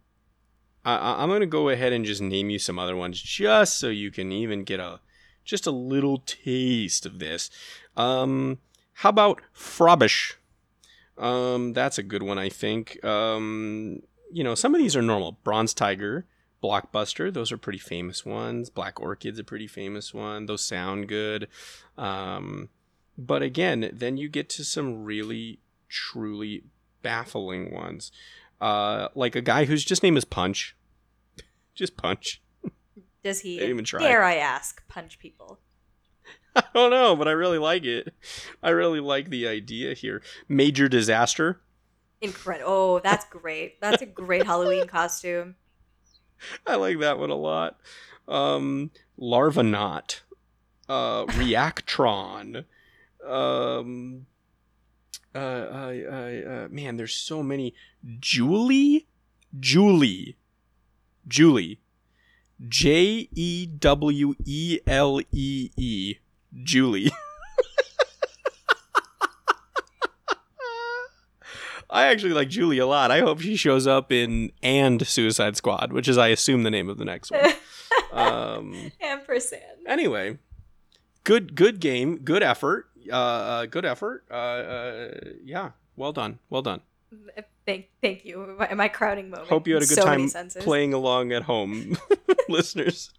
[0.84, 4.10] I, I'm gonna go ahead and just name you some other ones, just so you
[4.10, 5.00] can even get a
[5.44, 7.50] just a little taste of this.
[7.96, 8.58] Um,
[8.94, 10.34] how about Frobbish?
[11.18, 13.04] Um, that's a good one, I think.
[13.04, 14.02] Um,
[14.32, 15.38] you know, some of these are normal.
[15.44, 16.26] Bronze Tiger,
[16.62, 18.70] Blockbuster, those are pretty famous ones.
[18.70, 20.46] Black Orchid's a pretty famous one.
[20.46, 21.48] Those sound good.
[21.96, 22.68] Um,
[23.16, 26.64] but again, then you get to some really, truly
[27.02, 28.10] baffling ones.
[28.60, 30.74] Uh, like a guy whose just name is Punch.
[31.74, 32.40] just Punch.
[33.22, 34.00] Does he, even try.
[34.00, 35.58] dare I ask, punch people?
[36.56, 38.14] I don't know, but I really like it.
[38.62, 40.22] I really like the idea here.
[40.48, 41.60] Major Disaster.
[42.20, 42.70] Incredible.
[42.70, 43.80] Oh, that's great.
[43.80, 45.56] That's a great Halloween costume.
[46.66, 47.78] I like that one a lot.
[48.28, 50.20] Um, Larvanaut,
[50.88, 52.64] uh, Reactron.
[53.26, 54.26] Um,
[55.34, 57.74] uh, uh, man, there's so many.
[58.20, 59.06] Julie,
[59.58, 60.36] Julie,
[61.26, 61.80] Julie,
[62.68, 66.16] J E W E L E E,
[66.62, 67.10] Julie.
[71.90, 73.10] I actually like Julie a lot.
[73.12, 76.88] I hope she shows up in and Suicide Squad, which is, I assume, the name
[76.88, 77.52] of the next one.
[78.12, 79.62] um, Ampersand.
[79.86, 80.38] anyway,
[81.22, 84.24] good, good game, good effort, uh, uh good effort.
[84.28, 85.10] Uh, uh,
[85.44, 86.80] yeah, well done, well done.
[87.66, 88.56] Thank, thank you.
[88.58, 89.48] My, my crowning moment.
[89.48, 90.28] Hope you had a good So time
[90.60, 91.96] playing along at home,
[92.48, 93.12] listeners.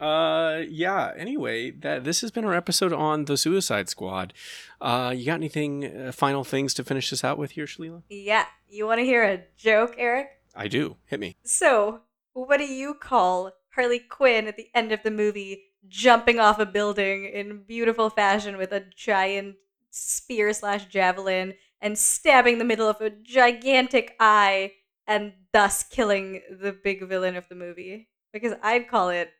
[0.00, 1.12] Uh, yeah.
[1.16, 4.32] Anyway, that this has been our episode on the Suicide Squad.
[4.80, 8.02] Uh, you got anything uh, final things to finish this out with here, Shalila?
[8.08, 8.46] Yeah.
[8.68, 10.28] You want to hear a joke, Eric?
[10.54, 10.96] I do.
[11.06, 11.36] Hit me.
[11.42, 12.02] So,
[12.32, 16.66] what do you call Harley Quinn at the end of the movie jumping off a
[16.66, 19.56] building in beautiful fashion with a giant
[19.90, 24.72] spear slash javelin and stabbing the middle of a gigantic eye
[25.06, 28.08] and thus killing the big villain of the movie?
[28.32, 29.30] Because I'd call it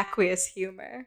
[0.00, 1.06] aqueous humor.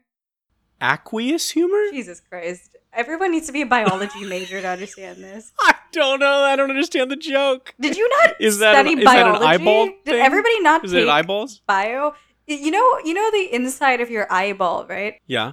[0.80, 1.90] Aqueous humor?
[1.90, 2.76] Jesus Christ.
[2.92, 5.52] Everyone needs to be a biology major to understand this.
[5.60, 6.42] I don't know.
[6.44, 7.74] I don't understand the joke.
[7.80, 9.44] Did you not Is that study an- is that an biology?
[9.46, 10.20] eyeball Did thing?
[10.20, 11.60] everybody not Is it eyeballs?
[11.66, 12.14] bio?
[12.46, 15.20] You know, you know the inside of your eyeball, right?
[15.26, 15.52] Yeah.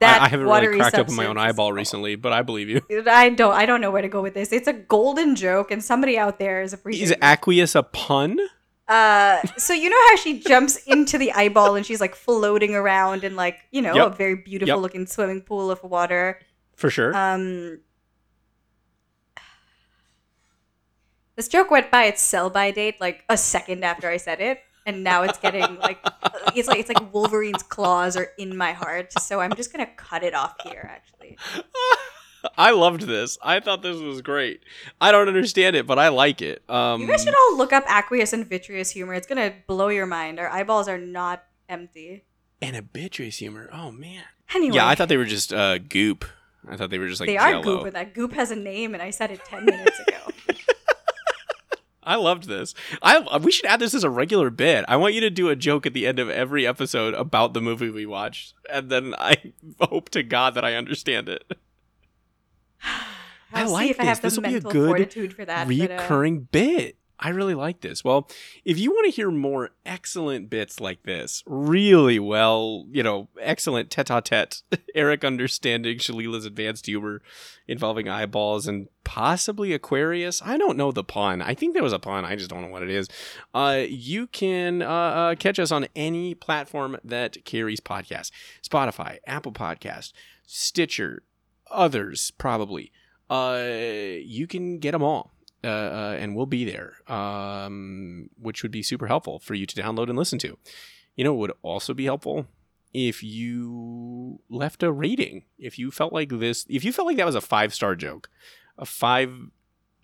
[0.00, 2.80] That I, I haven't really cracked open my own eyeball recently, but I believe you.
[3.10, 3.52] I don't.
[3.52, 4.50] I don't know where to go with this.
[4.52, 6.78] It's a golden joke, and somebody out there is a.
[6.88, 8.38] Is aqueous a pun?
[8.88, 13.24] Uh, so you know how she jumps into the eyeball and she's like floating around
[13.24, 14.12] in like you know Yep.
[14.12, 14.82] a very beautiful Yep.
[14.82, 16.40] looking swimming pool of water.
[16.76, 17.14] For sure.
[17.16, 17.80] Um,
[21.36, 24.60] this joke went by its sell by date like a second after I said it,
[24.86, 25.98] and now it's getting like
[26.54, 29.12] it's like it's like Wolverine's claws are in my heart.
[29.20, 30.88] So I'm just gonna cut it off here.
[30.90, 31.36] Actually,
[32.56, 33.38] I loved this.
[33.42, 34.60] I thought this was great.
[35.00, 36.62] I don't understand it, but I like it.
[36.68, 39.14] Um, you guys should all look up aqueous and vitreous humor.
[39.14, 40.38] It's gonna blow your mind.
[40.38, 42.24] Our eyeballs are not empty.
[42.62, 43.68] and a vitreous humor.
[43.72, 44.22] Oh man.
[44.54, 46.24] Anyway, Yeah, I thought they were just uh, goop.
[46.68, 47.62] I thought they were just like they are Jell-O.
[47.62, 50.16] goop, but that goop has a name, and I said it ten minutes ago.
[52.02, 52.72] I loved this.
[53.02, 54.84] I we should add this as a regular bit.
[54.86, 57.60] I want you to do a joke at the end of every episode about the
[57.60, 61.42] movie we watched, and then I hope to God that I understand it.
[63.52, 64.08] I like see if I this.
[64.08, 65.10] have This will be a good
[65.46, 65.68] that.
[65.68, 66.96] but, uh, Recurring bit.
[67.18, 68.04] I really like this.
[68.04, 68.28] Well,
[68.64, 73.90] if you want to hear more excellent bits like this, really well, you know, excellent
[73.90, 74.62] tete-a-tete,
[74.94, 77.22] Eric understanding Shalila's advanced humor
[77.66, 80.42] involving eyeballs and possibly Aquarius.
[80.42, 81.40] I don't know the pun.
[81.40, 82.26] I think there was a pun.
[82.26, 83.08] I just don't know what it is.
[83.54, 88.30] Uh, you can uh, uh, catch us on any platform that carries podcasts:
[88.62, 90.12] Spotify, Apple Podcast,
[90.44, 91.22] Stitcher,
[91.70, 92.92] others probably.
[93.28, 93.64] Uh,
[94.22, 95.32] you can get them all.
[95.64, 99.74] Uh, uh, and we'll be there, um, which would be super helpful for you to
[99.74, 100.56] download and listen to.
[101.16, 102.46] You know, would also be helpful
[102.94, 105.44] if you left a rating.
[105.58, 108.30] If you felt like this, if you felt like that was a five star joke,
[108.78, 109.32] a five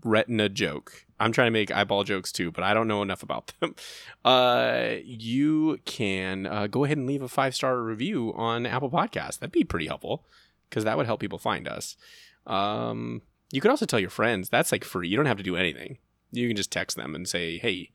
[0.02, 1.06] retina joke.
[1.20, 3.74] I'm trying to make eyeball jokes too, but I don't know enough about them.
[4.24, 9.40] Uh, you can uh, go ahead and leave a five star review on Apple Podcasts.
[9.40, 10.24] That'd be pretty helpful
[10.72, 11.98] because that would help people find us.
[12.46, 13.20] Um,
[13.50, 14.48] you could also tell your friends.
[14.48, 15.06] That's like free.
[15.06, 15.98] You don't have to do anything.
[16.30, 17.90] You can just text them and say, "Hey,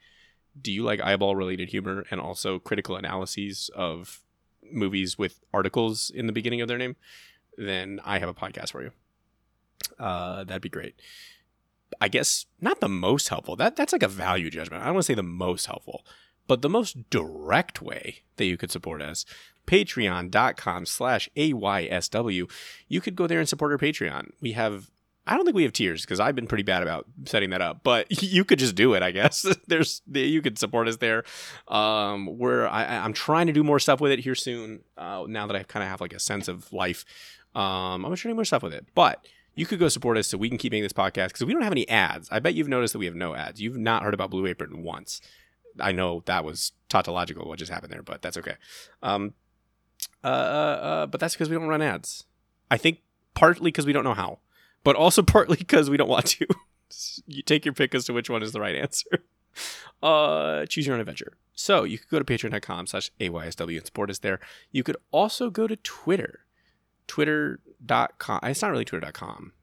[0.62, 4.22] do you like eyeball related humor and also critical analyses of
[4.72, 6.96] movies with articles in the beginning of their name?"
[7.58, 8.92] Then I have a podcast for you.
[9.98, 10.94] Uh, that'd be great.
[12.00, 13.56] I guess not the most helpful.
[13.56, 14.84] That that's like a value judgment.
[14.84, 16.06] I don't want to say the most helpful,
[16.46, 19.26] but the most direct way that you could support us,
[19.68, 22.50] patreon.com slash AYSW.
[22.88, 24.32] You could go there and support our Patreon.
[24.42, 24.90] We have
[25.28, 27.82] I don't think we have tiers because I've been pretty bad about setting that up,
[27.84, 29.04] but you could just do it.
[29.04, 31.24] I guess there's you could support us there.
[31.68, 34.84] Um, where I, I'm trying to do more stuff with it here soon.
[34.98, 37.06] Uh, now that I kind of have like a sense of life,
[37.54, 38.88] um, I'm gonna try to do more stuff with it.
[38.96, 41.54] But you could go support us so we can keep making this podcast because we
[41.54, 42.30] don't have any ads.
[42.32, 43.60] I bet you've noticed that we have no ads.
[43.60, 45.20] You've not heard about Blue Apron once.
[45.80, 48.56] I know that was tautological what just happened there, but that's okay.
[49.04, 49.34] Um,
[50.24, 52.26] uh, uh, uh but that's because we don't run ads.
[52.70, 53.00] I think
[53.34, 54.40] partly because we don't know how
[54.88, 56.48] but also partly because we don't want to.
[57.28, 59.10] you take your pick as to which one is the right answer.
[60.04, 61.34] Uh, choose your own adventure.
[61.56, 64.40] So you could go to patreon.com slash AYSW and support us there.
[64.72, 66.42] You could also go to Twitter.
[67.08, 68.42] Twitter.com.
[68.44, 69.54] It's not really twitter.com.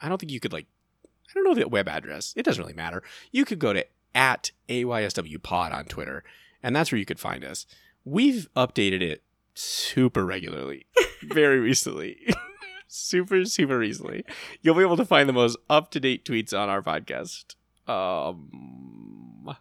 [0.00, 0.68] I don't think you could like
[1.04, 2.32] I don't know the web address.
[2.34, 3.02] It doesn't really matter.
[3.30, 3.84] You could go to
[4.14, 6.24] at AYSW pod on Twitter,
[6.62, 7.66] and that's where you could find us.
[8.06, 9.22] We've updated it
[9.54, 10.86] super regularly,
[11.22, 12.18] very recently.
[12.88, 14.24] super, super easily.
[14.62, 17.54] You'll be able to find the most up to date tweets on our podcast.
[17.88, 19.54] Um,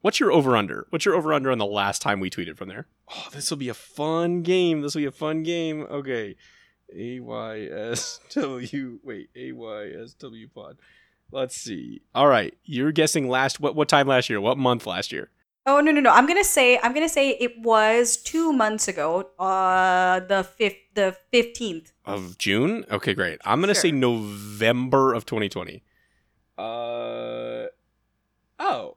[0.00, 0.86] what's your over under?
[0.90, 2.86] What's your over under on the last time we tweeted from there?
[3.14, 4.80] Oh, this will be a fun game.
[4.82, 5.82] This will be a fun game.
[5.90, 6.36] Okay.
[6.94, 8.98] A Y S W.
[9.02, 10.76] Wait, A Y S W pod.
[11.32, 12.02] Let's see.
[12.14, 14.40] All right, you're guessing last what what time last year?
[14.40, 15.30] What month last year?
[15.66, 16.10] Oh no no no!
[16.10, 19.28] I'm gonna say I'm gonna say it was two months ago.
[19.38, 22.84] Uh, the fifth, the fifteenth of June.
[22.90, 23.38] Okay, great.
[23.44, 23.82] I'm gonna sure.
[23.82, 25.82] say November of 2020.
[26.56, 27.66] Uh
[28.58, 28.96] oh,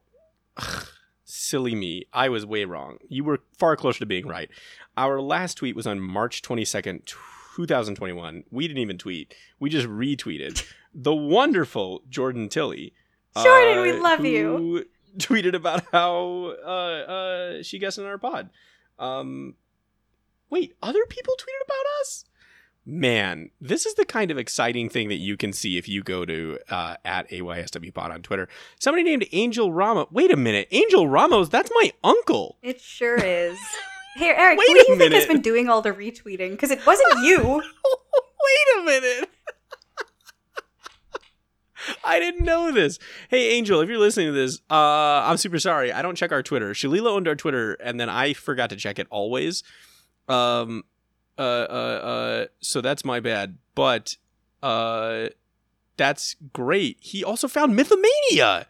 [1.26, 2.06] silly me.
[2.14, 2.98] I was way wrong.
[3.10, 4.49] You were far closer to being right.
[4.95, 7.06] Our last tweet was on March 22nd,
[7.56, 8.44] 2021.
[8.52, 9.35] We didn't even tweet.
[9.60, 12.94] We just retweeted the wonderful Jordan Tilly.
[13.35, 14.85] Jordan, uh, we love you
[15.18, 18.49] tweeted about how uh, uh, she guessed in our pod.
[18.99, 19.56] Um,
[20.49, 22.26] wait, other people tweeted about us?
[22.85, 26.26] Man, this is the kind of exciting thing that you can see if you go
[26.26, 28.49] to uh, at AYSW pod on Twitter.
[28.77, 30.07] Somebody named Angel Ramos.
[30.11, 31.48] Wait a minute, Angel Ramos.
[31.48, 32.57] That's my uncle.
[32.61, 33.57] It sure is.
[34.18, 35.11] Here, Eric, Wait who do you minute.
[35.11, 36.52] think has been doing all the retweeting?
[36.52, 37.38] Because it wasn't you.
[38.44, 39.30] Wait a minute.
[42.03, 42.99] I didn't know this.
[43.30, 45.91] Hey, Angel, if you're listening to this, uh, I'm super sorry.
[45.91, 46.73] I don't check our Twitter.
[46.73, 49.64] Shalila owned our Twitter, and then I forgot to check it always.
[50.27, 50.84] Um,
[51.38, 53.57] uh, uh, uh, so that's my bad.
[53.76, 54.18] But,
[54.61, 55.30] uh,
[55.97, 56.97] that's great.
[57.01, 58.65] He also found Mythomania.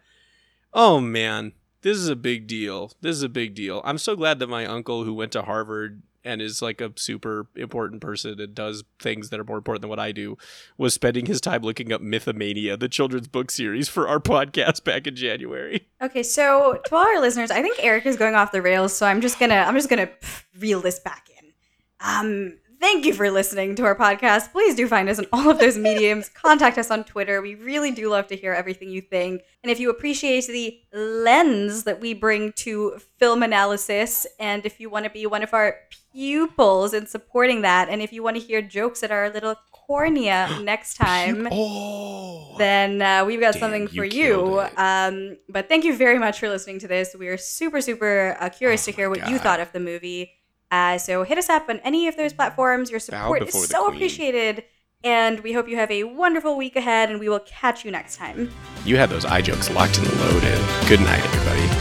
[0.72, 2.92] Oh man, this is a big deal.
[3.00, 3.80] This is a big deal.
[3.84, 7.46] I'm so glad that my uncle, who went to Harvard and is like a super
[7.56, 10.36] important person and does things that are more important than what I do,
[10.78, 15.06] was spending his time looking up Mythomania, the children's book series, for our podcast back
[15.06, 15.86] in January.
[16.02, 19.06] Okay, so to all our listeners, I think Eric is going off the rails, so
[19.06, 20.10] I'm just gonna I'm just gonna
[20.58, 21.52] reel this back in.
[22.00, 24.52] Um, Thank you for listening to our podcast.
[24.52, 26.28] Please do find us on all of those mediums.
[26.28, 27.40] Contact us on Twitter.
[27.40, 29.40] We really do love to hear everything you think.
[29.62, 34.90] And if you appreciate the lens that we bring to film analysis, and if you
[34.90, 35.76] want to be one of our
[36.14, 39.56] pupils in supporting that, and if you want to hear jokes that are a little
[39.72, 44.60] cornea next time, oh, then uh, we've got damn, something for you.
[44.60, 44.66] you.
[44.76, 47.14] Um, but thank you very much for listening to this.
[47.18, 49.30] We are super, super uh, curious oh to hear what God.
[49.30, 50.32] you thought of the movie.
[50.70, 52.90] Uh, so hit us up on any of those platforms.
[52.90, 54.64] Your support is so appreciated.
[55.04, 58.16] And we hope you have a wonderful week ahead, and we will catch you next
[58.16, 58.50] time.
[58.86, 60.58] You had those eye jokes locked and loaded.
[60.88, 61.73] Good night, everybody.